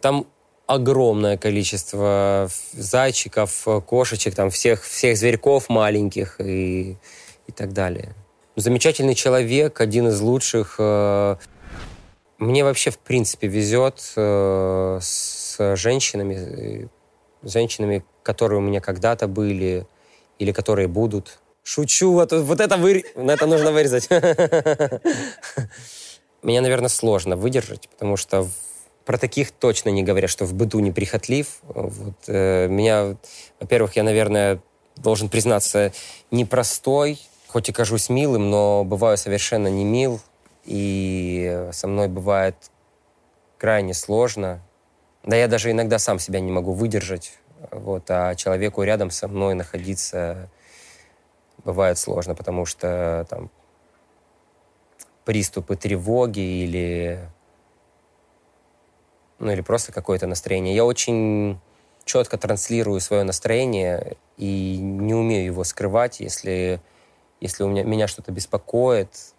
там 0.00 0.26
огромное 0.66 1.36
количество 1.36 2.48
зайчиков, 2.72 3.66
кошечек, 3.86 4.34
там 4.34 4.50
всех, 4.50 4.84
всех 4.84 5.16
зверьков 5.16 5.68
маленьких 5.68 6.40
и, 6.40 6.96
и 7.48 7.52
так 7.52 7.72
далее. 7.72 8.14
Замечательный 8.54 9.14
человек, 9.14 9.80
один 9.80 10.08
из 10.08 10.20
лучших. 10.20 10.78
Мне 12.38 12.64
вообще, 12.64 12.90
в 12.90 12.98
принципе, 12.98 13.48
везет 13.48 13.98
с 13.98 15.56
женщинами, 15.58 16.88
женщинами, 17.42 18.04
которые 18.22 18.58
у 18.58 18.62
меня 18.62 18.80
когда-то 18.80 19.26
были 19.26 19.84
или 20.42 20.52
которые 20.52 20.88
будут. 20.88 21.38
Шучу, 21.62 22.12
вот, 22.12 22.32
вот 22.32 22.60
это, 22.60 22.76
вы... 22.76 23.04
это 23.14 23.46
нужно 23.46 23.70
вырезать. 23.70 24.08
Меня, 26.42 26.60
наверное, 26.60 26.88
сложно 26.88 27.36
выдержать, 27.36 27.88
потому 27.88 28.16
что 28.16 28.48
про 29.04 29.16
таких 29.16 29.52
точно 29.52 29.90
не 29.90 30.02
говорят, 30.02 30.28
что 30.28 30.44
в 30.44 30.54
быту 30.54 30.80
неприхотлив. 30.80 31.60
Вот, 31.62 32.16
э, 32.26 32.66
меня, 32.66 33.16
во-первых, 33.60 33.94
я, 33.94 34.02
наверное, 34.02 34.60
должен 34.96 35.28
признаться, 35.28 35.92
непростой, 36.32 37.20
хоть 37.46 37.68
и 37.68 37.72
кажусь 37.72 38.08
милым, 38.08 38.50
но 38.50 38.82
бываю 38.82 39.16
совершенно 39.16 39.68
не 39.68 39.84
мил, 39.84 40.20
и 40.64 41.68
со 41.72 41.86
мной 41.86 42.08
бывает 42.08 42.56
крайне 43.58 43.94
сложно. 43.94 44.60
Да 45.22 45.36
я 45.36 45.46
даже 45.46 45.70
иногда 45.70 46.00
сам 46.00 46.18
себя 46.18 46.40
не 46.40 46.50
могу 46.50 46.72
выдержать, 46.72 47.38
вот, 47.70 48.10
а 48.10 48.34
человеку 48.34 48.82
рядом 48.82 49.10
со 49.10 49.28
мной 49.28 49.54
находиться 49.54 50.50
бывает 51.64 51.98
сложно, 51.98 52.34
потому 52.34 52.66
что 52.66 53.26
там 53.28 53.50
приступы 55.24 55.76
тревоги 55.76 56.40
или 56.40 57.20
ну 59.38 59.50
или 59.50 59.60
просто 59.60 59.92
какое-то 59.92 60.26
настроение. 60.26 60.74
Я 60.74 60.84
очень 60.84 61.60
четко 62.04 62.38
транслирую 62.38 63.00
свое 63.00 63.22
настроение 63.22 64.16
и 64.36 64.76
не 64.78 65.14
умею 65.14 65.46
его 65.46 65.64
скрывать, 65.64 66.20
если 66.20 66.80
если 67.40 67.64
у 67.64 67.68
меня 67.68 67.82
меня 67.82 68.06
что-то 68.06 68.30
беспокоит, 68.30 69.34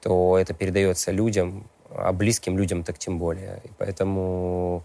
то 0.00 0.38
это 0.38 0.54
передается 0.54 1.10
людям, 1.12 1.68
а 1.90 2.12
близким 2.12 2.56
людям 2.56 2.84
так 2.84 2.98
тем 2.98 3.18
более. 3.18 3.60
И 3.64 3.70
поэтому 3.78 4.82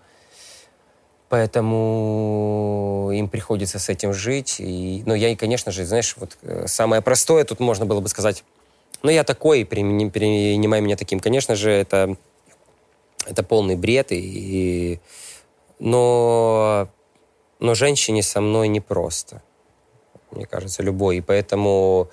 Поэтому 1.29 3.09
им 3.13 3.27
приходится 3.27 3.79
с 3.79 3.89
этим 3.89 4.13
жить. 4.13 4.57
И, 4.59 5.03
ну, 5.05 5.13
я, 5.13 5.35
конечно 5.35 5.71
же, 5.71 5.85
знаешь, 5.85 6.15
вот 6.17 6.37
э, 6.41 6.67
самое 6.67 7.01
простое 7.01 7.43
тут 7.43 7.59
можно 7.59 7.85
было 7.85 7.99
бы 7.99 8.07
сказать, 8.07 8.43
ну, 9.03 9.11
я 9.11 9.23
такой, 9.23 9.65
принимай 9.65 10.81
меня 10.81 10.95
таким. 10.95 11.19
Конечно 11.19 11.55
же, 11.55 11.69
это, 11.69 12.15
это 13.25 13.43
полный 13.43 13.75
бред. 13.75 14.11
И, 14.11 14.15
и, 14.15 14.99
но, 15.79 16.87
но 17.59 17.75
женщине 17.75 18.23
со 18.23 18.39
мной 18.39 18.69
непросто. 18.69 19.41
Мне 20.31 20.45
кажется, 20.45 20.81
любой. 20.81 21.17
И 21.17 21.21
поэтому 21.21 22.09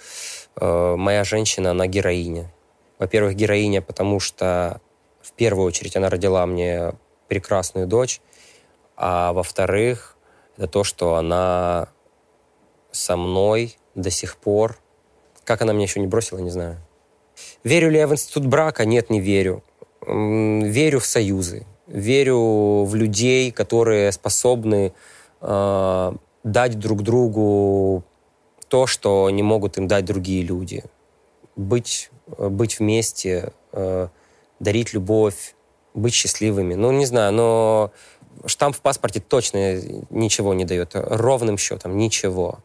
э, 0.57 0.95
моя 0.97 1.23
женщина, 1.23 1.71
она 1.71 1.87
героиня. 1.87 2.53
Во-первых, 2.99 3.37
героиня, 3.37 3.81
потому 3.81 4.19
что 4.19 4.81
в 5.23 5.33
первую 5.33 5.67
очередь 5.67 5.97
она 5.97 6.11
родила 6.11 6.45
мне 6.47 6.93
прекрасную 7.29 7.87
дочь, 7.87 8.21
а 8.97 9.33
во-вторых, 9.33 10.17
это 10.57 10.69
то, 10.69 10.85
что 10.85 11.17
она 11.17 11.89
со 12.93 13.17
мной 13.17 13.77
до 13.95 14.11
сих 14.11 14.37
пор. 14.37 14.79
Как 15.45 15.63
она 15.63 15.73
меня 15.73 15.85
еще 15.85 16.01
не 16.01 16.07
бросила, 16.07 16.39
не 16.39 16.51
знаю. 16.51 16.79
Верю 17.65 17.91
ли 17.91 17.99
я 17.99 18.07
в 18.07 18.13
институт 18.13 18.47
брака? 18.47 18.85
Нет, 18.85 19.11
не 19.11 19.21
верю. 19.21 19.63
Верю 20.07 21.01
в 21.01 21.07
союзы. 21.07 21.67
Верю 21.87 22.85
в 22.85 22.95
людей, 22.95 23.51
которые 23.51 24.13
способны 24.13 24.95
э, 25.41 26.13
дать 26.45 26.79
друг 26.79 27.03
другу 27.03 28.05
то, 28.69 28.87
что 28.87 29.29
не 29.31 29.43
могут 29.43 29.77
им 29.77 29.87
дать 29.87 30.05
другие 30.05 30.43
люди. 30.43 30.85
Быть, 31.57 32.11
быть 32.39 32.79
вместе, 32.79 33.53
э, 33.73 34.09
дарить 34.61 34.95
любовь, 34.95 35.55
быть 35.95 36.15
счастливыми. 36.15 36.75
Ну, 36.75 36.91
не 36.93 37.07
знаю, 37.07 37.33
но 37.33 37.93
штамп 38.47 38.77
в 38.77 38.81
паспорте 38.81 39.21
точно 39.21 39.81
ничего 40.11 40.55
не 40.55 40.65
дает. 40.65 40.91
Ровным 40.95 41.59
счетом 41.59 41.97
ничего. 41.97 42.61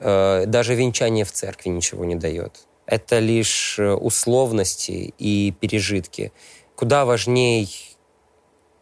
Э, 0.00 0.44
даже 0.46 0.74
венчание 0.74 1.24
в 1.24 1.32
церкви 1.32 1.70
ничего 1.70 2.04
не 2.04 2.14
дает. 2.14 2.66
Это 2.86 3.18
лишь 3.18 3.78
э, 3.78 3.92
условности 3.92 5.12
и 5.18 5.52
пережитки. 5.60 6.32
Куда 6.74 7.04
важней 7.04 7.68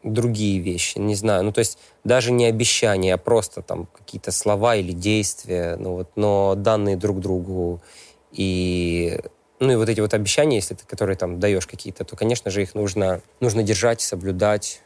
другие 0.03 0.61
вещи, 0.61 0.99
не 0.99 1.15
знаю. 1.15 1.45
Ну, 1.45 1.53
то 1.53 1.59
есть 1.59 1.79
даже 2.05 2.33
не 2.33 2.47
обещания, 2.47 3.15
а 3.15 3.19
просто 3.19 3.63
там 3.63 3.87
какие-то 3.87 4.31
слова 4.31 4.77
или 4.77 4.93
действия, 4.93 5.77
ну, 5.77 5.95
вот, 5.95 6.11
но 6.17 6.55
данные 6.55 6.97
друг 6.97 7.21
другу. 7.21 7.83
И, 8.31 9.19
ну, 9.59 9.73
и 9.73 9.77
вот 9.77 9.89
эти 9.89 10.01
вот 10.01 10.15
обещания, 10.15 10.57
если 10.57 10.75
ты, 10.75 10.87
которые 10.87 11.17
там 11.17 11.41
даешь 11.41 11.67
какие-то, 11.67 12.05
то, 12.05 12.17
конечно 12.17 12.51
же, 12.51 12.63
их 12.63 12.75
нужно, 12.75 13.23
нужно 13.41 13.63
держать, 13.63 14.01
соблюдать, 14.01 14.83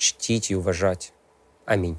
чтить 0.00 0.50
и 0.50 0.56
уважать. 0.56 1.12
Аминь. 1.66 1.98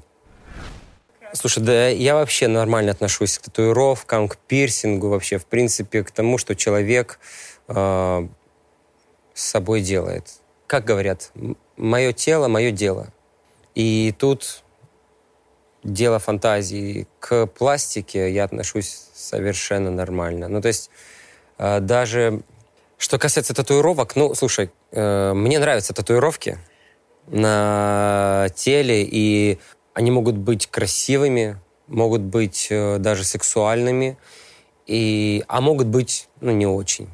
Слушай, 1.32 1.62
да 1.62 1.88
я 1.88 2.14
вообще 2.14 2.48
нормально 2.48 2.90
отношусь 2.90 3.38
к 3.38 3.42
татуировкам, 3.42 4.28
к 4.28 4.36
пирсингу, 4.36 5.08
вообще, 5.08 5.38
в 5.38 5.46
принципе, 5.46 6.04
к 6.04 6.10
тому, 6.10 6.36
что 6.36 6.54
человек 6.54 7.18
э, 7.68 8.28
с 9.32 9.42
собой 9.42 9.80
делает. 9.80 10.26
Как 10.66 10.84
говорят, 10.84 11.30
мое 11.76 12.12
тело, 12.12 12.48
мое 12.48 12.70
дело. 12.70 13.12
И 13.74 14.14
тут 14.18 14.62
дело 15.84 16.18
фантазии. 16.18 17.06
К 17.18 17.46
пластике 17.46 18.30
я 18.30 18.44
отношусь 18.44 19.06
совершенно 19.14 19.90
нормально. 19.90 20.48
Ну, 20.48 20.60
то 20.60 20.68
есть 20.68 20.90
э, 21.56 21.80
даже 21.80 22.42
что 22.98 23.18
касается 23.18 23.54
татуировок, 23.54 24.16
ну, 24.16 24.34
слушай, 24.34 24.70
э, 24.90 25.32
мне 25.32 25.58
нравятся 25.58 25.94
татуировки 25.94 26.58
на 27.26 28.48
теле, 28.54 29.02
и 29.02 29.58
они 29.94 30.10
могут 30.10 30.36
быть 30.36 30.66
красивыми, 30.66 31.58
могут 31.86 32.22
быть 32.22 32.68
э, 32.70 32.98
даже 32.98 33.24
сексуальными, 33.24 34.16
и, 34.86 35.44
а 35.48 35.60
могут 35.60 35.86
быть, 35.86 36.28
ну, 36.40 36.52
не 36.52 36.66
очень. 36.66 37.08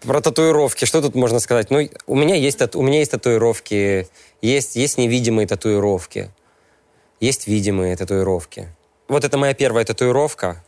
Про 0.00 0.20
татуировки, 0.20 0.84
что 0.84 1.02
тут 1.02 1.14
можно 1.14 1.40
сказать? 1.40 1.70
Ну, 1.70 1.88
у 2.06 2.14
меня 2.14 2.36
есть, 2.36 2.60
у 2.76 2.82
меня 2.82 2.98
есть 2.98 3.10
татуировки, 3.10 4.06
есть, 4.40 4.76
есть 4.76 4.98
невидимые 4.98 5.46
татуировки, 5.46 6.30
есть 7.20 7.48
видимые 7.48 7.96
татуировки. 7.96 8.68
Вот 9.08 9.24
это 9.24 9.38
моя 9.38 9.54
первая 9.54 9.84
татуировка, 9.84 10.62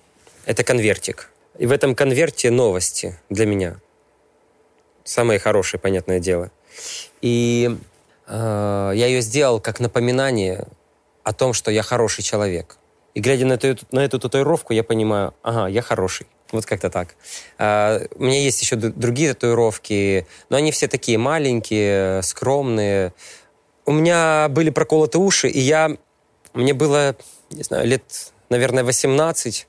это 0.46 0.64
конвертик. 0.64 1.30
И 1.58 1.66
в 1.66 1.72
этом 1.72 1.94
конверте 1.94 2.50
новости 2.50 3.18
для 3.28 3.46
меня. 3.46 3.76
Самые 5.04 5.38
хорошие, 5.38 5.78
понятное 5.78 6.18
дело. 6.18 6.50
И 7.20 7.76
я 8.30 8.92
ее 9.06 9.20
сделал 9.22 9.60
как 9.60 9.80
напоминание 9.80 10.68
о 11.24 11.32
том, 11.32 11.52
что 11.52 11.70
я 11.70 11.82
хороший 11.82 12.22
человек. 12.22 12.76
И 13.14 13.20
глядя 13.20 13.44
на 13.46 13.54
эту, 13.54 13.76
на 13.90 14.00
эту 14.00 14.18
татуировку, 14.18 14.72
я 14.72 14.84
понимаю, 14.84 15.34
ага, 15.42 15.66
я 15.66 15.82
хороший. 15.82 16.26
Вот 16.52 16.66
как-то 16.66 16.90
так. 16.90 17.16
А, 17.58 18.00
у 18.14 18.24
меня 18.24 18.40
есть 18.40 18.60
еще 18.62 18.76
другие 18.76 19.34
татуировки, 19.34 20.26
но 20.48 20.56
они 20.56 20.72
все 20.72 20.88
такие 20.88 21.18
маленькие, 21.18 22.22
скромные. 22.22 23.12
У 23.84 23.92
меня 23.92 24.48
были 24.50 24.70
проколоты 24.70 25.18
уши, 25.18 25.48
и 25.48 25.58
я... 25.58 25.96
Мне 26.52 26.74
было, 26.74 27.14
не 27.50 27.62
знаю, 27.62 27.86
лет, 27.86 28.32
наверное, 28.48 28.82
18. 28.82 29.66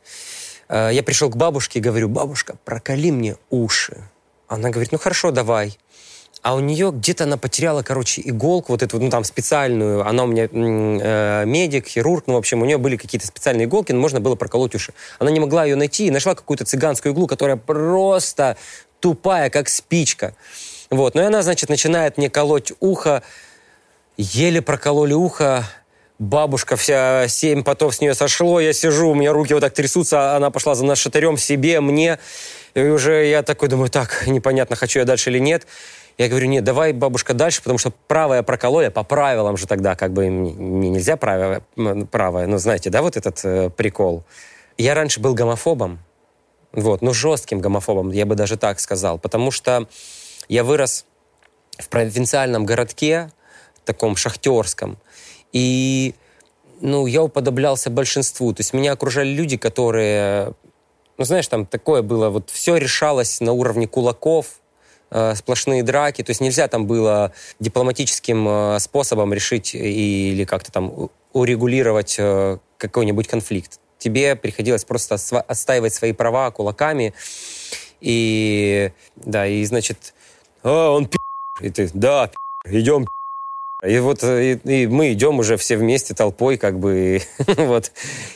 А, 0.69 0.89
я 0.89 1.03
пришел 1.03 1.29
к 1.29 1.35
бабушке 1.35 1.79
и 1.79 1.81
говорю, 1.81 2.09
бабушка, 2.09 2.57
проколи 2.63 3.11
мне 3.11 3.37
уши. 3.49 4.03
Она 4.47 4.69
говорит, 4.69 4.91
ну 4.91 4.97
хорошо, 4.97 5.31
давай 5.31 5.77
а 6.41 6.55
у 6.55 6.59
нее 6.59 6.91
где-то 6.91 7.25
она 7.25 7.37
потеряла, 7.37 7.83
короче, 7.83 8.21
иголку 8.25 8.71
вот 8.71 8.81
эту, 8.81 8.99
ну, 8.99 9.09
там, 9.11 9.23
специальную. 9.23 10.07
Она 10.07 10.23
у 10.23 10.27
меня 10.27 10.47
э, 10.51 11.45
медик, 11.45 11.87
хирург, 11.87 12.23
ну, 12.25 12.33
в 12.33 12.37
общем, 12.37 12.63
у 12.63 12.65
нее 12.65 12.79
были 12.79 12.97
какие-то 12.97 13.27
специальные 13.27 13.65
иголки, 13.65 13.91
но 13.91 13.99
можно 13.99 14.19
было 14.19 14.35
проколоть 14.35 14.73
уши. 14.73 14.93
Она 15.19 15.29
не 15.29 15.39
могла 15.39 15.65
ее 15.65 15.75
найти 15.75 16.07
и 16.07 16.11
нашла 16.11 16.33
какую-то 16.33 16.65
цыганскую 16.65 17.13
иглу, 17.13 17.27
которая 17.27 17.57
просто 17.57 18.57
тупая, 18.99 19.51
как 19.51 19.69
спичка. 19.69 20.35
Вот, 20.89 21.13
ну 21.13 21.21
и 21.21 21.25
она, 21.25 21.43
значит, 21.43 21.69
начинает 21.69 22.17
мне 22.17 22.29
колоть 22.29 22.73
ухо, 22.79 23.21
еле 24.17 24.63
прокололи 24.63 25.13
ухо, 25.13 25.63
бабушка 26.17 26.75
вся, 26.75 27.27
семь 27.27 27.63
потов 27.63 27.95
с 27.95 28.01
нее 28.01 28.13
сошло, 28.13 28.59
я 28.59 28.73
сижу, 28.73 29.09
у 29.09 29.15
меня 29.15 29.31
руки 29.31 29.53
вот 29.53 29.61
так 29.61 29.73
трясутся, 29.73 30.35
она 30.35 30.49
пошла 30.49 30.75
за 30.75 30.85
нашатырем 30.85 31.37
себе, 31.37 31.81
мне, 31.81 32.19
и 32.73 32.81
уже 32.81 33.25
я 33.25 33.43
такой 33.43 33.69
думаю, 33.69 33.89
так, 33.89 34.27
непонятно, 34.27 34.75
хочу 34.75 34.99
я 34.99 35.05
дальше 35.05 35.29
или 35.29 35.39
нет. 35.39 35.65
Я 36.17 36.27
говорю, 36.27 36.47
нет, 36.47 36.63
давай, 36.63 36.93
бабушка, 36.93 37.33
дальше, 37.33 37.61
потому 37.61 37.79
что 37.79 37.91
правое 38.07 38.43
прокололи, 38.43 38.89
по 38.89 39.03
правилам 39.03 39.57
же 39.57 39.67
тогда 39.67 39.95
как 39.95 40.13
бы 40.13 40.27
не, 40.27 40.89
нельзя 40.89 41.17
правое, 41.17 41.63
правое, 42.11 42.47
ну, 42.47 42.57
знаете, 42.57 42.89
да, 42.89 43.01
вот 43.01 43.17
этот 43.17 43.39
э, 43.43 43.69
прикол. 43.69 44.23
Я 44.77 44.93
раньше 44.93 45.19
был 45.19 45.33
гомофобом, 45.33 45.99
вот, 46.73 47.01
ну, 47.01 47.13
жестким 47.13 47.59
гомофобом, 47.59 48.11
я 48.11 48.25
бы 48.25 48.35
даже 48.35 48.57
так 48.57 48.79
сказал, 48.79 49.17
потому 49.19 49.51
что 49.51 49.87
я 50.47 50.63
вырос 50.63 51.05
в 51.77 51.89
провинциальном 51.89 52.65
городке, 52.65 53.31
таком 53.85 54.15
шахтерском, 54.15 54.97
и, 55.53 56.13
ну, 56.81 57.07
я 57.07 57.23
уподоблялся 57.23 57.89
большинству, 57.89 58.53
то 58.53 58.61
есть 58.61 58.73
меня 58.73 58.93
окружали 58.93 59.29
люди, 59.29 59.57
которые, 59.57 60.53
ну, 61.17 61.25
знаешь, 61.25 61.47
там 61.47 61.65
такое 61.65 62.01
было, 62.01 62.29
вот 62.29 62.49
все 62.49 62.77
решалось 62.77 63.41
на 63.41 63.53
уровне 63.53 63.87
кулаков, 63.87 64.60
Э, 65.13 65.35
сплошные 65.35 65.83
драки, 65.83 66.23
то 66.23 66.29
есть 66.29 66.39
нельзя 66.39 66.69
там 66.69 66.87
было 66.87 67.33
дипломатическим 67.59 68.47
э, 68.47 68.79
способом 68.79 69.33
решить 69.33 69.75
или 69.75 70.45
как-то 70.45 70.71
там 70.71 71.09
урегулировать 71.33 72.15
э, 72.17 72.59
какой-нибудь 72.77 73.27
конфликт. 73.27 73.81
Тебе 73.97 74.37
приходилось 74.37 74.85
просто 74.85 75.15
отстаивать 75.15 75.93
свои 75.93 76.13
права 76.13 76.49
кулаками, 76.51 77.13
и 77.99 78.91
да, 79.17 79.45
и 79.45 79.65
значит, 79.65 80.13
а, 80.63 80.91
он 80.91 81.07
пи***, 81.07 81.19
и 81.59 81.69
ты, 81.69 81.89
да, 81.93 82.31
пи***, 82.63 82.79
идем, 82.79 83.05
и 83.83 83.99
вот 83.99 84.23
и, 84.23 84.53
и 84.63 84.87
мы 84.87 85.11
идем 85.11 85.39
уже 85.39 85.57
все 85.57 85.75
вместе 85.75 86.13
толпой, 86.13 86.55
как 86.55 86.79
бы, 86.79 87.21
вот. 87.47 87.91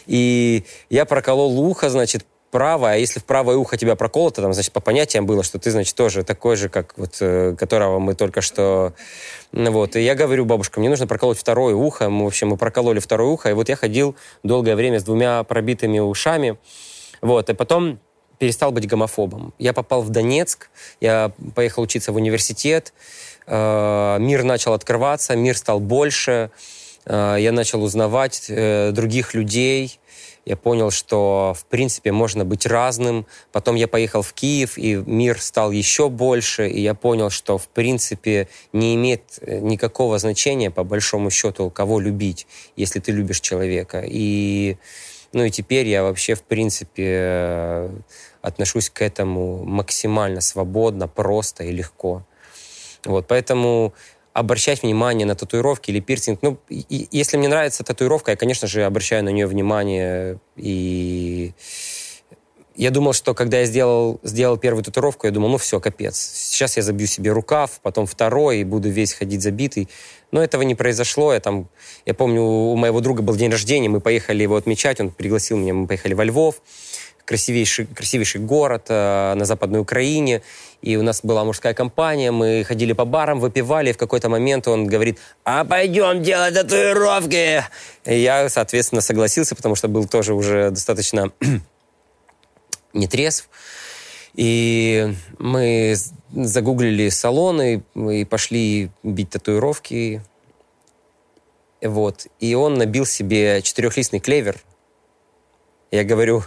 И 0.07 0.65
я 0.89 1.05
проколол 1.05 1.57
ухо, 1.57 1.89
значит, 1.89 2.25
правое, 2.55 2.93
а 2.93 2.95
если 2.95 3.19
в 3.19 3.25
правое 3.25 3.57
ухо 3.57 3.75
тебя 3.75 3.97
проколото, 3.97 4.41
там, 4.41 4.53
значит, 4.53 4.71
по 4.71 4.79
понятиям 4.79 5.25
было, 5.25 5.43
что 5.43 5.59
ты, 5.59 5.71
значит, 5.71 5.93
тоже 5.93 6.23
такой 6.23 6.55
же, 6.55 6.69
как 6.69 6.93
вот, 6.95 7.17
э, 7.19 7.53
которого 7.59 7.99
мы 7.99 8.15
только 8.15 8.39
что... 8.39 8.93
Вот. 9.51 9.97
И 9.97 10.01
я 10.01 10.15
говорю, 10.15 10.45
бабушка, 10.45 10.79
мне 10.79 10.87
нужно 10.87 11.05
проколоть 11.05 11.37
второе 11.37 11.75
ухо. 11.75 12.09
Мы, 12.09 12.23
в 12.23 12.27
общем, 12.27 12.47
мы 12.47 12.55
прокололи 12.55 12.99
второе 12.99 13.27
ухо, 13.27 13.49
и 13.49 13.53
вот 13.53 13.67
я 13.67 13.75
ходил 13.75 14.15
долгое 14.43 14.77
время 14.77 15.01
с 15.01 15.03
двумя 15.03 15.43
пробитыми 15.43 15.99
ушами. 15.99 16.57
Вот. 17.21 17.49
И 17.49 17.53
потом 17.53 17.99
перестал 18.39 18.71
быть 18.71 18.87
гомофобом. 18.87 19.53
Я 19.59 19.73
попал 19.73 20.01
в 20.01 20.09
Донецк, 20.09 20.69
я 21.01 21.33
поехал 21.55 21.83
учиться 21.83 22.13
в 22.13 22.15
университет, 22.15 22.93
э, 23.47 24.17
мир 24.21 24.43
начал 24.43 24.71
открываться, 24.71 25.35
мир 25.35 25.57
стал 25.57 25.81
больше, 25.81 26.51
э, 27.05 27.35
я 27.37 27.51
начал 27.51 27.83
узнавать 27.83 28.45
других 28.47 29.33
людей, 29.33 29.99
я 30.45 30.55
понял, 30.55 30.91
что, 30.91 31.55
в 31.57 31.65
принципе, 31.65 32.11
можно 32.11 32.45
быть 32.45 32.67
разным. 32.67 33.25
Потом 33.51 33.75
я 33.75 33.87
поехал 33.87 34.21
в 34.21 34.31
Киев, 34.33 34.77
и 34.77 34.95
мир 34.95 35.41
стал 35.41 35.71
еще 35.71 36.07
больше, 36.09 36.69
и 36.69 36.81
я 36.81 36.93
понял, 36.93 37.31
что, 37.31 37.57
в 37.57 37.67
принципе, 37.67 38.47
не 38.71 38.93
имеет 38.93 39.39
э, 39.41 39.57
никакого 39.59 40.19
значения, 40.19 40.69
по 40.69 40.83
большому 40.83 41.31
счету, 41.31 41.71
кого 41.71 41.99
любить, 41.99 42.45
если 42.75 42.99
ты 42.99 43.11
любишь 43.11 43.41
человека. 43.41 44.03
И, 44.05 44.77
ну 45.33 45.43
и 45.43 45.49
теперь 45.49 45.87
я 45.87 46.03
вообще, 46.03 46.35
в 46.35 46.43
принципе, 46.43 47.05
э, 47.07 47.89
отношусь 48.43 48.91
к 48.91 49.01
этому 49.01 49.63
максимально 49.63 50.41
свободно, 50.41 51.07
просто 51.07 51.63
и 51.63 51.71
легко. 51.71 52.23
Вот, 53.03 53.27
поэтому 53.27 53.93
обращать 54.35 54.83
внимание 54.83 55.25
на 55.25 55.33
татуировки 55.33 55.91
или 55.91 56.01
пирсинг. 56.01 56.39
Ну, 56.41 56.57
и, 56.67 57.07
если 57.09 57.37
мне 57.37 57.47
нравится 57.47 57.85
татуировка, 57.85 58.31
я, 58.31 58.37
конечно 58.37 58.67
же, 58.67 58.83
обращаю 58.83 59.23
на 59.23 59.29
нее 59.29 59.47
внимание. 59.47 60.39
И 60.57 61.53
я 62.75 62.91
думал, 62.91 63.13
что 63.13 63.33
когда 63.33 63.59
я 63.59 63.65
сделал, 63.65 64.19
сделал 64.23 64.57
первую 64.57 64.83
татуировку, 64.83 65.25
я 65.25 65.31
думал, 65.31 65.47
ну 65.47 65.57
все, 65.57 65.79
капец. 65.79 66.17
Сейчас 66.17 66.75
я 66.75 66.83
забью 66.83 67.07
себе 67.07 67.31
рукав, 67.31 67.79
потом 67.81 68.05
второй, 68.05 68.59
и 68.59 68.63
буду 68.65 68.89
весь 68.89 69.13
ходить 69.13 69.41
забитый. 69.41 69.87
Но 70.33 70.43
этого 70.43 70.63
не 70.63 70.75
произошло. 70.75 71.33
Я, 71.33 71.39
там, 71.39 71.69
я 72.05 72.13
помню, 72.13 72.41
у 72.41 72.75
моего 72.75 72.99
друга 72.99 73.21
был 73.21 73.37
день 73.37 73.51
рождения, 73.51 73.87
мы 73.87 74.01
поехали 74.01 74.43
его 74.43 74.57
отмечать, 74.57 74.99
он 74.99 75.11
пригласил 75.11 75.55
меня, 75.55 75.73
мы 75.73 75.87
поехали 75.87 76.13
во 76.13 76.25
Львов 76.25 76.61
красивейший, 77.25 77.87
красивейший 77.87 78.41
город 78.41 78.85
э, 78.89 79.33
на 79.35 79.45
Западной 79.45 79.79
Украине, 79.79 80.41
и 80.81 80.95
у 80.97 81.03
нас 81.03 81.21
была 81.23 81.43
мужская 81.43 81.73
компания, 81.73 82.31
мы 82.31 82.63
ходили 82.63 82.93
по 82.93 83.05
барам, 83.05 83.39
выпивали, 83.39 83.89
и 83.89 83.93
в 83.93 83.97
какой-то 83.97 84.29
момент 84.29 84.67
он 84.67 84.85
говорит, 84.85 85.19
а 85.43 85.65
пойдем 85.65 86.21
делать 86.21 86.53
татуировки. 86.53 87.63
И 88.05 88.19
я, 88.19 88.49
соответственно, 88.49 89.01
согласился, 89.01 89.55
потому 89.55 89.75
что 89.75 89.87
был 89.87 90.07
тоже 90.07 90.33
уже 90.33 90.69
достаточно 90.69 91.31
нетрезв. 92.93 93.49
И 94.35 95.13
мы 95.39 95.95
загуглили 96.31 97.09
салоны 97.09 97.83
и 97.95 98.25
пошли 98.25 98.91
бить 99.01 99.29
татуировки. 99.29 100.21
Вот. 101.81 102.27
И 102.39 102.53
он 102.53 102.75
набил 102.75 103.05
себе 103.05 103.61
четырехлистный 103.61 104.19
клевер. 104.19 104.57
Я 105.91 106.03
говорю, 106.03 106.43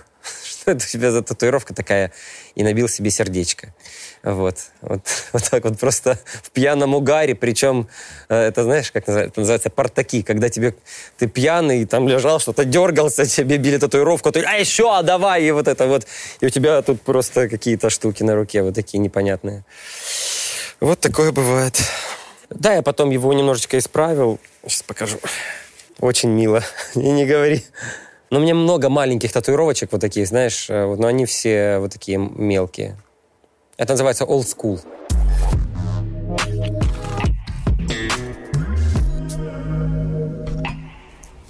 это 0.73 0.85
у 0.85 0.89
тебя 0.89 1.11
за 1.11 1.23
татуировка 1.23 1.75
такая, 1.75 2.13
и 2.55 2.63
набил 2.63 2.89
себе 2.89 3.11
сердечко. 3.11 3.75
Вот. 4.23 4.57
Вот, 4.81 5.01
вот 5.33 5.43
так 5.51 5.65
вот 5.65 5.79
просто 5.79 6.19
в 6.43 6.51
пьяном 6.51 6.95
угаре, 6.95 7.35
причем, 7.35 7.89
э, 8.29 8.37
это 8.37 8.65
знаешь, 8.65 8.91
как 8.91 9.07
называется, 9.07 9.31
это 9.31 9.41
называется 9.41 9.71
портаки, 9.71 10.23
когда 10.23 10.49
тебе, 10.49 10.75
ты 11.17 11.27
пьяный, 11.27 11.85
там 11.85 12.09
лежал, 12.09 12.41
что-то 12.41 12.65
дергался, 12.65 13.27
тебе 13.27 13.57
били 13.59 13.79
татуировку, 13.79 14.33
ты, 14.33 14.43
а 14.43 14.55
еще, 14.57 14.95
а 14.95 15.03
давай, 15.03 15.45
и 15.45 15.51
вот 15.51 15.69
это 15.69 15.87
вот. 15.87 16.07
И 16.41 16.47
у 16.47 16.51
тебя 16.51 16.83
тут 16.83 17.01
просто 17.03 17.49
какие-то 17.49 17.91
штуки 17.91 18.23
на 18.23 18.35
руке, 18.35 18.63
вот 18.63 18.75
такие 18.75 18.99
непонятные. 18.99 19.65
Вот 20.81 21.01
такое 21.01 21.33
бывает. 21.33 21.81
Да, 22.51 22.75
я 22.75 22.83
потом 22.83 23.11
его 23.11 23.33
немножечко 23.33 23.79
исправил. 23.79 24.39
Сейчас 24.67 24.83
покажу. 24.83 25.19
Очень 26.01 26.31
мило. 26.31 26.63
И 26.95 27.01
не 27.01 27.27
говори. 27.27 27.65
Но 28.31 28.39
у 28.39 28.43
меня 28.43 28.55
много 28.55 28.91
маленьких 28.91 29.33
татуировочек 29.33 29.93
вот 29.93 30.03
таких, 30.03 30.27
знаешь, 30.27 30.69
э, 30.69 30.95
но 30.95 31.07
они 31.07 31.25
все 31.25 31.79
вот 31.79 31.93
такие 31.93 32.19
мелкие. 32.19 32.99
Это 33.79 33.95
называется 33.95 34.25
old 34.25 34.45
school. 34.45 34.81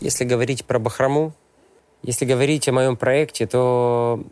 Если 0.00 0.24
говорить 0.24 0.64
про 0.64 0.78
бахрому, 0.78 1.32
если 2.02 2.24
говорить 2.24 2.68
о 2.68 2.72
моем 2.72 2.96
проекте, 2.96 3.46
то 3.46 4.24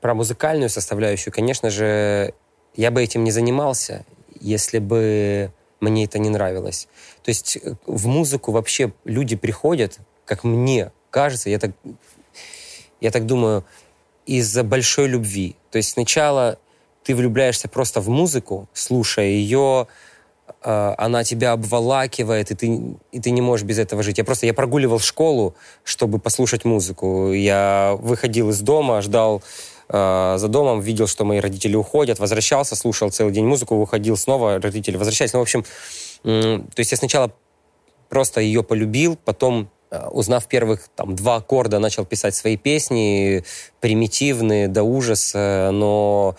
про 0.00 0.14
музыкальную 0.14 0.70
составляющую, 0.70 1.34
конечно 1.34 1.68
же, 1.68 2.32
я 2.76 2.92
бы 2.92 3.02
этим 3.02 3.24
не 3.24 3.32
занимался, 3.32 4.06
если 4.38 4.78
бы 4.78 5.52
мне 5.80 6.04
это 6.04 6.20
не 6.20 6.28
нравилось. 6.28 6.86
То 7.24 7.30
есть 7.30 7.56
э, 7.56 7.74
в 7.86 8.06
музыку 8.06 8.52
вообще 8.52 8.92
люди 9.04 9.34
приходят, 9.34 9.98
как 10.24 10.44
мне 10.44 10.92
кажется, 11.10 11.50
я 11.50 11.58
так, 11.58 11.72
я 13.00 13.10
так 13.10 13.26
думаю, 13.26 13.64
из-за 14.26 14.62
большой 14.62 15.08
любви. 15.08 15.56
То 15.70 15.78
есть 15.78 15.90
сначала 15.90 16.58
ты 17.02 17.14
влюбляешься 17.14 17.68
просто 17.68 18.00
в 18.00 18.08
музыку, 18.08 18.68
слушая 18.72 19.26
ее, 19.26 19.86
э, 20.62 20.94
она 20.98 21.24
тебя 21.24 21.52
обволакивает, 21.52 22.50
и 22.50 22.54
ты, 22.54 22.80
и 23.12 23.20
ты 23.20 23.30
не 23.30 23.40
можешь 23.40 23.66
без 23.66 23.78
этого 23.78 24.02
жить. 24.02 24.18
Я 24.18 24.24
просто 24.24 24.46
я 24.46 24.54
прогуливал 24.54 25.00
школу, 25.00 25.54
чтобы 25.82 26.18
послушать 26.18 26.64
музыку. 26.64 27.32
Я 27.32 27.96
выходил 28.00 28.50
из 28.50 28.60
дома, 28.60 29.00
ждал 29.00 29.42
э, 29.88 30.34
за 30.38 30.48
домом, 30.48 30.80
видел, 30.80 31.06
что 31.06 31.24
мои 31.24 31.40
родители 31.40 31.74
уходят, 31.74 32.18
возвращался, 32.18 32.76
слушал 32.76 33.10
целый 33.10 33.32
день 33.32 33.46
музыку, 33.46 33.76
выходил 33.76 34.16
снова, 34.16 34.60
родители 34.60 34.96
возвращались. 34.96 35.32
Ну, 35.32 35.40
в 35.40 35.42
общем, 35.42 35.64
э, 36.24 36.58
то 36.58 36.80
есть 36.80 36.92
я 36.92 36.98
сначала 36.98 37.32
просто 38.08 38.40
ее 38.40 38.62
полюбил, 38.62 39.16
потом 39.24 39.70
узнав 39.90 40.46
первых 40.46 40.88
там, 40.94 41.16
два 41.16 41.36
аккорда, 41.36 41.78
начал 41.78 42.04
писать 42.04 42.34
свои 42.34 42.56
песни, 42.56 43.44
примитивные 43.80 44.68
до 44.68 44.82
ужаса, 44.82 45.70
но 45.72 46.36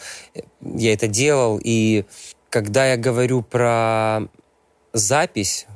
я 0.62 0.94
это 0.94 1.08
делал. 1.08 1.60
И 1.62 2.06
когда 2.50 2.88
я 2.88 2.98
говорю 2.98 3.42
про 3.42 4.22
запись, 4.94 5.68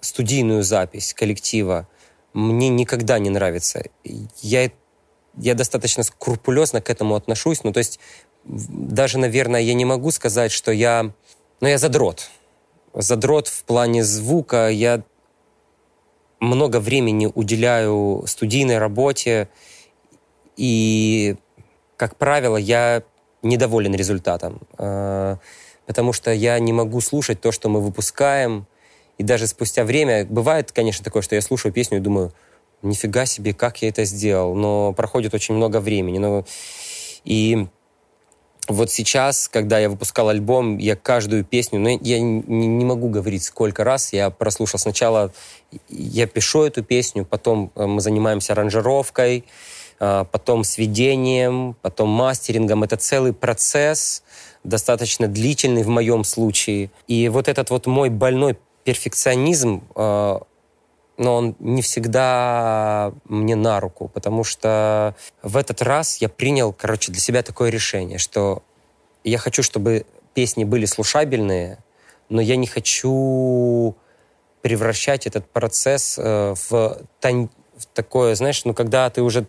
студийную 0.00 0.62
запись 0.62 1.14
коллектива, 1.14 1.86
мне 2.32 2.68
никогда 2.68 3.18
не 3.18 3.30
нравится. 3.30 3.84
Я, 4.40 4.70
я 5.36 5.54
достаточно 5.54 6.02
скрупулезно 6.02 6.80
к 6.80 6.90
этому 6.90 7.14
отношусь. 7.14 7.62
Ну, 7.62 7.72
то 7.72 7.78
есть 7.78 8.00
даже, 8.44 9.18
наверное, 9.18 9.60
я 9.60 9.74
не 9.74 9.84
могу 9.84 10.10
сказать, 10.10 10.50
что 10.50 10.72
я... 10.72 11.12
Ну, 11.60 11.68
я 11.68 11.78
задрот. 11.78 12.30
Задрот 12.94 13.48
в 13.48 13.64
плане 13.64 14.02
звука. 14.02 14.68
Я 14.68 15.02
много 16.42 16.80
времени 16.80 17.30
уделяю 17.32 18.24
студийной 18.26 18.78
работе, 18.78 19.48
и, 20.56 21.36
как 21.96 22.16
правило, 22.16 22.56
я 22.56 23.04
недоволен 23.42 23.94
результатом, 23.94 24.60
э, 24.76 25.36
потому 25.86 26.12
что 26.12 26.32
я 26.32 26.58
не 26.58 26.72
могу 26.72 27.00
слушать 27.00 27.40
то, 27.40 27.52
что 27.52 27.68
мы 27.68 27.80
выпускаем, 27.80 28.66
и 29.18 29.22
даже 29.22 29.46
спустя 29.46 29.84
время, 29.84 30.26
бывает, 30.26 30.72
конечно, 30.72 31.04
такое, 31.04 31.22
что 31.22 31.36
я 31.36 31.42
слушаю 31.42 31.72
песню 31.72 31.98
и 31.98 32.00
думаю, 32.00 32.32
нифига 32.82 33.24
себе, 33.24 33.54
как 33.54 33.80
я 33.82 33.88
это 33.88 34.04
сделал, 34.04 34.54
но 34.56 34.92
проходит 34.92 35.34
очень 35.34 35.54
много 35.54 35.78
времени, 35.78 36.18
но 36.18 36.44
и 37.24 37.68
вот 38.68 38.90
сейчас, 38.90 39.48
когда 39.48 39.78
я 39.78 39.88
выпускал 39.88 40.28
альбом, 40.28 40.78
я 40.78 40.94
каждую 40.94 41.44
песню, 41.44 41.80
ну, 41.80 41.98
я 42.00 42.20
не, 42.20 42.42
не 42.46 42.84
могу 42.84 43.08
говорить, 43.08 43.42
сколько 43.42 43.82
раз 43.82 44.12
я 44.12 44.30
прослушал. 44.30 44.78
Сначала 44.78 45.32
я 45.88 46.26
пишу 46.26 46.62
эту 46.62 46.84
песню, 46.84 47.24
потом 47.24 47.72
э, 47.74 47.86
мы 47.86 48.00
занимаемся 48.00 48.52
аранжировкой, 48.52 49.44
э, 49.98 50.24
потом 50.30 50.62
сведением, 50.62 51.74
потом 51.82 52.10
мастерингом. 52.10 52.84
Это 52.84 52.96
целый 52.96 53.32
процесс, 53.32 54.22
достаточно 54.62 55.26
длительный 55.26 55.82
в 55.82 55.88
моем 55.88 56.22
случае. 56.22 56.90
И 57.08 57.28
вот 57.28 57.48
этот 57.48 57.70
вот 57.70 57.86
мой 57.86 58.10
больной 58.10 58.56
перфекционизм, 58.84 59.82
э, 59.96 60.38
но 61.16 61.36
он 61.36 61.56
не 61.58 61.82
всегда 61.82 63.12
мне 63.24 63.54
на 63.54 63.80
руку, 63.80 64.08
потому 64.08 64.44
что 64.44 65.14
в 65.42 65.56
этот 65.56 65.82
раз 65.82 66.18
я 66.18 66.28
принял, 66.28 66.72
короче, 66.72 67.12
для 67.12 67.20
себя 67.20 67.42
такое 67.42 67.70
решение, 67.70 68.18
что 68.18 68.62
я 69.24 69.38
хочу, 69.38 69.62
чтобы 69.62 70.06
песни 70.34 70.64
были 70.64 70.86
слушабельные, 70.86 71.78
но 72.28 72.40
я 72.40 72.56
не 72.56 72.66
хочу 72.66 73.94
превращать 74.62 75.26
этот 75.26 75.48
процесс 75.50 76.16
э, 76.18 76.54
в, 76.54 76.70
в 76.70 77.86
такое, 77.92 78.34
знаешь, 78.34 78.64
ну, 78.64 78.74
когда 78.74 79.10
ты 79.10 79.22
уже 79.22 79.46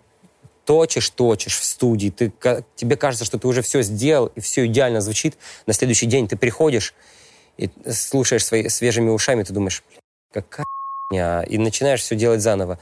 точишь, 0.65 1.09
точишь 1.09 1.59
в 1.59 1.63
студии, 1.63 2.09
ты, 2.09 2.31
тебе 2.75 2.95
кажется, 2.95 3.25
что 3.25 3.37
ты 3.37 3.47
уже 3.47 3.61
все 3.61 3.81
сделал, 3.81 4.27
и 4.27 4.39
все 4.39 4.65
идеально 4.65 5.01
звучит, 5.01 5.37
на 5.65 5.73
следующий 5.73 6.05
день 6.05 6.27
ты 6.27 6.35
приходишь 6.35 6.93
и 7.57 7.69
слушаешь 7.91 8.45
свои, 8.45 8.67
свежими 8.69 9.09
ушами, 9.09 9.43
ты 9.43 9.53
думаешь, 9.53 9.83
какая 10.31 10.65
и 11.11 11.57
начинаешь 11.57 12.01
все 12.01 12.15
делать 12.15 12.41
заново. 12.41 12.79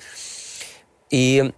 И 1.09 1.51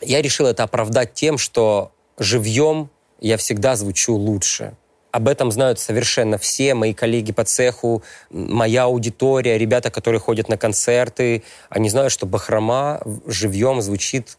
я 0.00 0.22
решил 0.22 0.46
это 0.46 0.64
оправдать 0.64 1.14
тем, 1.14 1.38
что 1.38 1.92
живьем 2.18 2.90
я 3.20 3.36
всегда 3.36 3.76
звучу 3.76 4.14
лучше. 4.14 4.74
Об 5.12 5.28
этом 5.28 5.52
знают 5.52 5.78
совершенно 5.78 6.38
все 6.38 6.74
мои 6.74 6.94
коллеги 6.94 7.32
по 7.32 7.44
цеху, 7.44 8.02
моя 8.30 8.84
аудитория, 8.84 9.58
ребята, 9.58 9.90
которые 9.90 10.20
ходят 10.20 10.48
на 10.48 10.56
концерты. 10.56 11.42
Они 11.68 11.90
знают, 11.90 12.12
что 12.12 12.26
Бахрома 12.26 13.02
живьем 13.26 13.82
звучит 13.82 14.38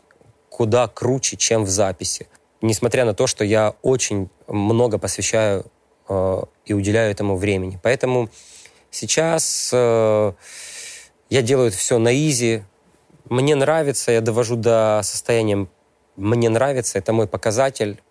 куда 0.49 0.87
круче, 0.87 1.37
чем 1.37 1.63
в 1.63 1.69
записи. 1.69 2.27
Несмотря 2.61 3.05
на 3.05 3.13
то, 3.13 3.27
что 3.27 3.43
я 3.43 3.75
очень 3.83 4.29
много 4.47 4.97
посвящаю 4.97 5.65
э, 6.09 6.41
и 6.65 6.73
уделяю 6.73 7.11
этому 7.11 7.37
времени. 7.37 7.79
Поэтому 7.81 8.29
сейчас 8.89 9.69
э, 9.73 10.33
я 11.33 11.41
делаю 11.41 11.69
это 11.69 11.77
все 11.77 11.97
на 11.97 12.13
изи. 12.13 12.63
Мне 13.27 13.55
нравится, 13.55 14.11
я 14.11 14.21
довожу 14.21 14.55
до 14.55 15.01
состояния 15.03 15.67
«мне 16.15 16.47
нравится», 16.47 16.99
это 16.99 17.11
мой 17.11 17.27
показатель. 17.27 18.03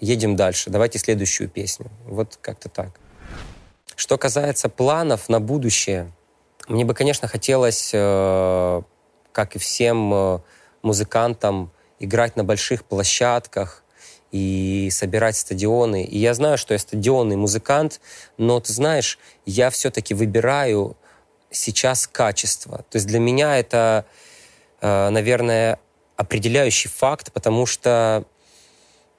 Едем 0.00 0.36
дальше, 0.36 0.70
давайте 0.70 0.98
следующую 0.98 1.50
песню. 1.50 1.90
Вот 2.06 2.38
как-то 2.40 2.70
так. 2.70 2.98
Что 3.94 4.16
касается 4.16 4.70
планов 4.70 5.28
на 5.28 5.38
будущее, 5.38 6.10
мне 6.66 6.86
бы, 6.86 6.94
конечно, 6.94 7.28
хотелось, 7.28 7.90
э, 7.92 8.82
как 9.32 9.56
и 9.56 9.58
всем 9.58 10.14
э, 10.14 10.38
музыкантам, 10.80 11.70
играть 11.98 12.36
на 12.36 12.44
больших 12.44 12.84
площадках 12.84 13.84
и 14.32 14.88
собирать 14.90 15.36
стадионы. 15.36 16.04
И 16.04 16.16
я 16.16 16.32
знаю, 16.32 16.56
что 16.56 16.72
я 16.72 16.78
стадионный 16.78 17.36
музыкант, 17.36 18.00
но 18.38 18.60
ты 18.60 18.72
знаешь, 18.72 19.18
я 19.44 19.68
все-таки 19.68 20.14
выбираю 20.14 20.96
сейчас 21.56 22.06
качество. 22.06 22.78
То 22.90 22.96
есть 22.96 23.06
для 23.06 23.18
меня 23.18 23.58
это, 23.58 24.04
э, 24.80 25.08
наверное, 25.10 25.78
определяющий 26.16 26.88
факт, 26.88 27.32
потому 27.32 27.66
что 27.66 28.24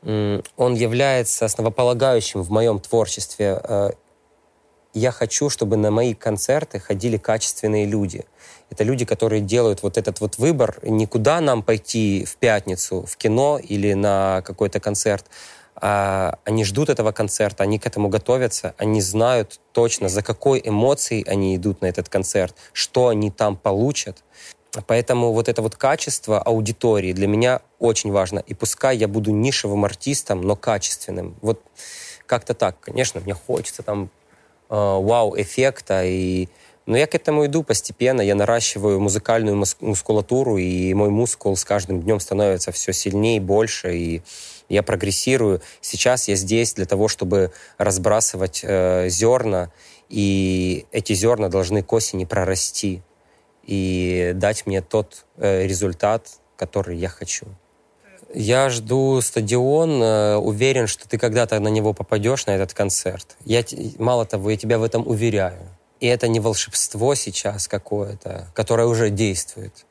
он 0.04 0.76
является 0.76 1.46
основополагающим 1.46 2.42
в 2.42 2.50
моем 2.50 2.80
творчестве. 2.80 3.60
Э, 3.64 3.90
я 4.94 5.12
хочу, 5.12 5.50
чтобы 5.50 5.76
на 5.76 5.92
мои 5.92 6.14
концерты 6.14 6.80
ходили 6.80 7.18
качественные 7.18 7.86
люди. 7.86 8.26
Это 8.70 8.84
люди, 8.84 9.06
которые 9.06 9.42
делают 9.42 9.84
вот 9.84 9.98
этот 9.98 10.20
вот 10.22 10.38
выбор, 10.38 10.78
никуда 10.84 11.42
нам 11.42 11.64
пойти 11.64 12.26
в 12.26 12.38
пятницу 12.38 13.06
в 13.06 13.18
кино 13.18 13.60
или 13.62 13.94
на 13.94 14.42
какой-то 14.44 14.80
концерт, 14.80 15.26
они 15.80 16.64
ждут 16.64 16.90
этого 16.90 17.12
концерта, 17.12 17.64
они 17.64 17.78
к 17.78 17.86
этому 17.86 18.10
готовятся, 18.10 18.74
они 18.78 19.02
знают 19.02 19.60
точно, 19.74 20.10
за 20.10 20.24
какой 20.24 20.62
эмоцией 20.64 21.24
они 21.24 21.56
идут 21.56 21.82
на 21.82 21.86
этот 21.86 22.10
концерт, 22.10 22.56
что 22.74 23.10
они 23.10 23.30
там 23.30 23.56
получат. 23.56 24.24
Поэтому 24.86 25.34
вот 25.34 25.48
это 25.50 25.62
вот 25.62 25.76
качество 25.76 26.42
аудитории 26.42 27.14
для 27.14 27.28
меня 27.28 27.62
очень 27.80 28.12
важно. 28.12 28.40
И 28.40 28.54
пускай 28.54 28.98
я 28.98 29.08
буду 29.08 29.32
нишевым 29.32 29.86
артистом, 29.86 30.42
но 30.42 30.56
качественным. 30.56 31.36
Вот 31.42 31.62
как-то 32.26 32.54
так. 32.54 32.80
Конечно, 32.80 33.22
мне 33.22 33.34
хочется 33.34 33.84
там 33.84 34.10
э, 34.70 34.76
вау-эффекта 34.76 36.04
и 36.06 36.50
но 36.88 36.96
я 36.98 37.06
к 37.06 37.16
этому 37.16 37.46
иду 37.46 37.64
постепенно, 37.64 38.22
я 38.22 38.34
наращиваю 38.34 39.02
музыкальную 39.02 39.62
мускулатуру, 39.82 40.58
и 40.58 40.94
мой 40.94 41.10
мускул 41.10 41.58
с 41.58 41.66
каждым 41.66 42.02
днем 42.02 42.22
становится 42.22 42.72
все 42.72 42.94
сильнее, 42.94 43.42
больше, 43.42 43.94
и 43.94 44.22
я 44.70 44.84
прогрессирую. 44.84 45.62
Сейчас 45.82 46.28
я 46.28 46.36
здесь 46.36 46.74
для 46.74 46.86
того, 46.86 47.08
чтобы 47.08 47.52
разбрасывать 47.78 48.62
э, 48.64 49.10
зерна, 49.10 49.72
и 50.10 50.86
эти 50.92 51.14
зерна 51.14 51.50
должны 51.50 51.84
к 51.84 51.92
осени 51.94 52.26
прорасти 52.26 53.02
и 53.64 54.32
дать 54.36 54.66
мне 54.66 54.82
тот 54.82 55.26
э, 55.38 55.66
результат, 55.66 56.40
который 56.56 56.98
я 56.98 57.10
хочу. 57.10 57.46
Я 58.34 58.70
жду 58.70 59.22
стадион, 59.22 60.02
э, 60.02 60.36
уверен, 60.36 60.88
что 60.88 61.08
ты 61.08 61.18
когда-то 61.18 61.60
на 61.60 61.70
него 61.70 61.94
попадешь, 61.94 62.46
на 62.46 62.52
этот 62.52 62.74
концерт. 62.74 63.38
Я, 63.46 63.64
мало 64.00 64.26
того, 64.26 64.50
я 64.50 64.58
тебя 64.58 64.80
в 64.80 64.84
этом 64.84 65.08
уверяю. 65.08 65.60
И 66.00 66.08
это 66.08 66.28
не 66.28 66.40
волшебство 66.40 67.16
сейчас 67.16 67.68
какое-то, 67.68 68.48
которое 68.54 68.88
уже 68.88 69.10
действует. 69.10 69.86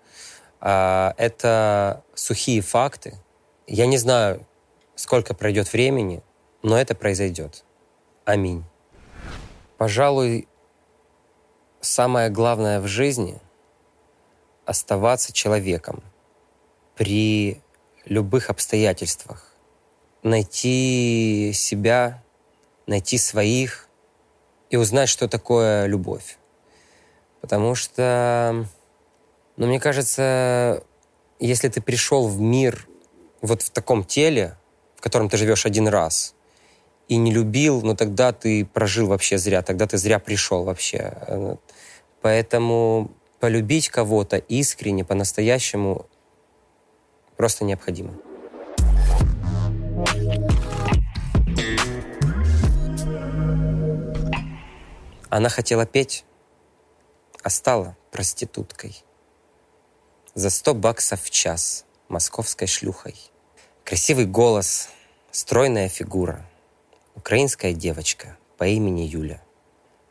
А 0.61 1.15
это 1.17 2.03
сухие 2.15 2.61
факты. 2.61 3.15
Я 3.67 3.87
не 3.87 3.97
знаю, 3.97 4.47
сколько 4.97 5.35
пройдет 5.35 5.73
времени, 5.73 6.23
но 6.63 6.77
это 6.77 6.97
произойдет. 6.97 7.65
Аминь. 8.25 8.65
Пожалуй, 9.79 10.49
самое 11.81 12.31
главное 12.31 12.81
в 12.81 12.89
жизни— 12.89 13.41
оставаться 14.65 15.33
человеком 15.33 16.03
при 16.97 17.61
любых 18.05 18.51
обстоятельствах. 18.51 19.53
Найти 20.25 21.53
себя, 21.55 22.25
найти 22.87 23.19
своих, 23.19 23.89
и 24.71 24.77
узнать, 24.77 25.09
что 25.09 25.29
такое 25.29 25.87
любовь. 25.87 26.39
Потому 27.41 27.75
что, 27.75 28.67
ну, 29.57 29.67
мне 29.67 29.79
кажется, 29.79 30.83
если 31.39 31.69
ты 31.69 31.81
пришел 31.81 32.27
в 32.27 32.41
мир 32.41 32.89
вот 33.43 33.63
в 33.63 33.71
таком 33.71 34.05
теле, 34.05 34.57
котором 35.07 35.29
ты 35.29 35.37
живешь 35.37 35.67
один 35.67 35.87
раз, 35.87 36.35
и 37.07 37.17
не 37.17 37.33
любил, 37.33 37.81
ну 37.83 37.95
тогда 37.95 38.33
ты 38.33 38.65
прожил 38.65 39.07
вообще 39.07 39.39
зря, 39.39 39.63
тогда 39.63 39.87
ты 39.87 39.99
зря 39.99 40.19
пришел 40.19 40.65
вообще. 40.65 41.59
Поэтому 42.23 43.13
полюбить 43.39 43.89
кого-то 43.89 44.37
искренне, 44.37 45.05
по-настоящему 45.05 46.07
просто 47.37 47.65
необходимо. 47.65 48.15
Она 55.29 55.49
хотела 55.49 55.87
петь, 55.87 56.25
а 57.45 57.51
стала 57.51 57.97
проституткой. 58.11 59.05
За 60.35 60.51
сто 60.51 60.75
баксов 60.75 61.23
в 61.23 61.31
час 61.31 61.85
московской 62.09 62.67
шлюхой. 62.67 63.15
Красивый 63.85 64.25
голос, 64.25 64.89
стройная 65.37 65.91
фигура. 65.91 66.49
Украинская 67.15 67.75
девочка 67.75 68.39
по 68.57 68.65
имени 68.65 69.03
Юля. 69.03 69.43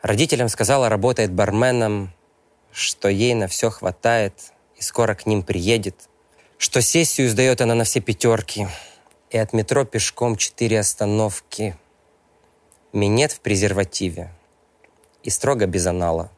Родителям 0.03 0.49
сказала, 0.49 0.87
работает 0.87 1.33
барменом, 1.33 2.13
что 2.71 3.07
ей 3.09 3.33
на 3.33 3.47
все 3.47 3.71
хватает 3.71 4.53
и 4.75 4.83
скоро 4.83 5.15
к 5.15 5.25
ним 5.25 5.41
приедет, 5.41 6.09
что 6.59 6.79
сессию 6.79 7.27
сдает 7.27 7.59
она 7.61 7.73
на 7.73 7.85
все 7.85 8.01
пятерки, 8.01 8.67
и 9.31 9.37
от 9.39 9.51
метро 9.51 9.83
пешком 9.83 10.35
четыре 10.35 10.79
остановки. 10.79 11.75
Минет 12.93 13.31
в 13.31 13.39
презервативе 13.39 14.31
и 15.23 15.31
строго 15.31 15.65
без 15.65 15.87
анала. 15.87 16.31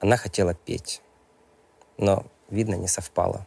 Она 0.00 0.16
хотела 0.16 0.52
петь, 0.52 1.00
но, 1.96 2.26
видно, 2.50 2.74
не 2.74 2.88
совпало. 2.88 3.46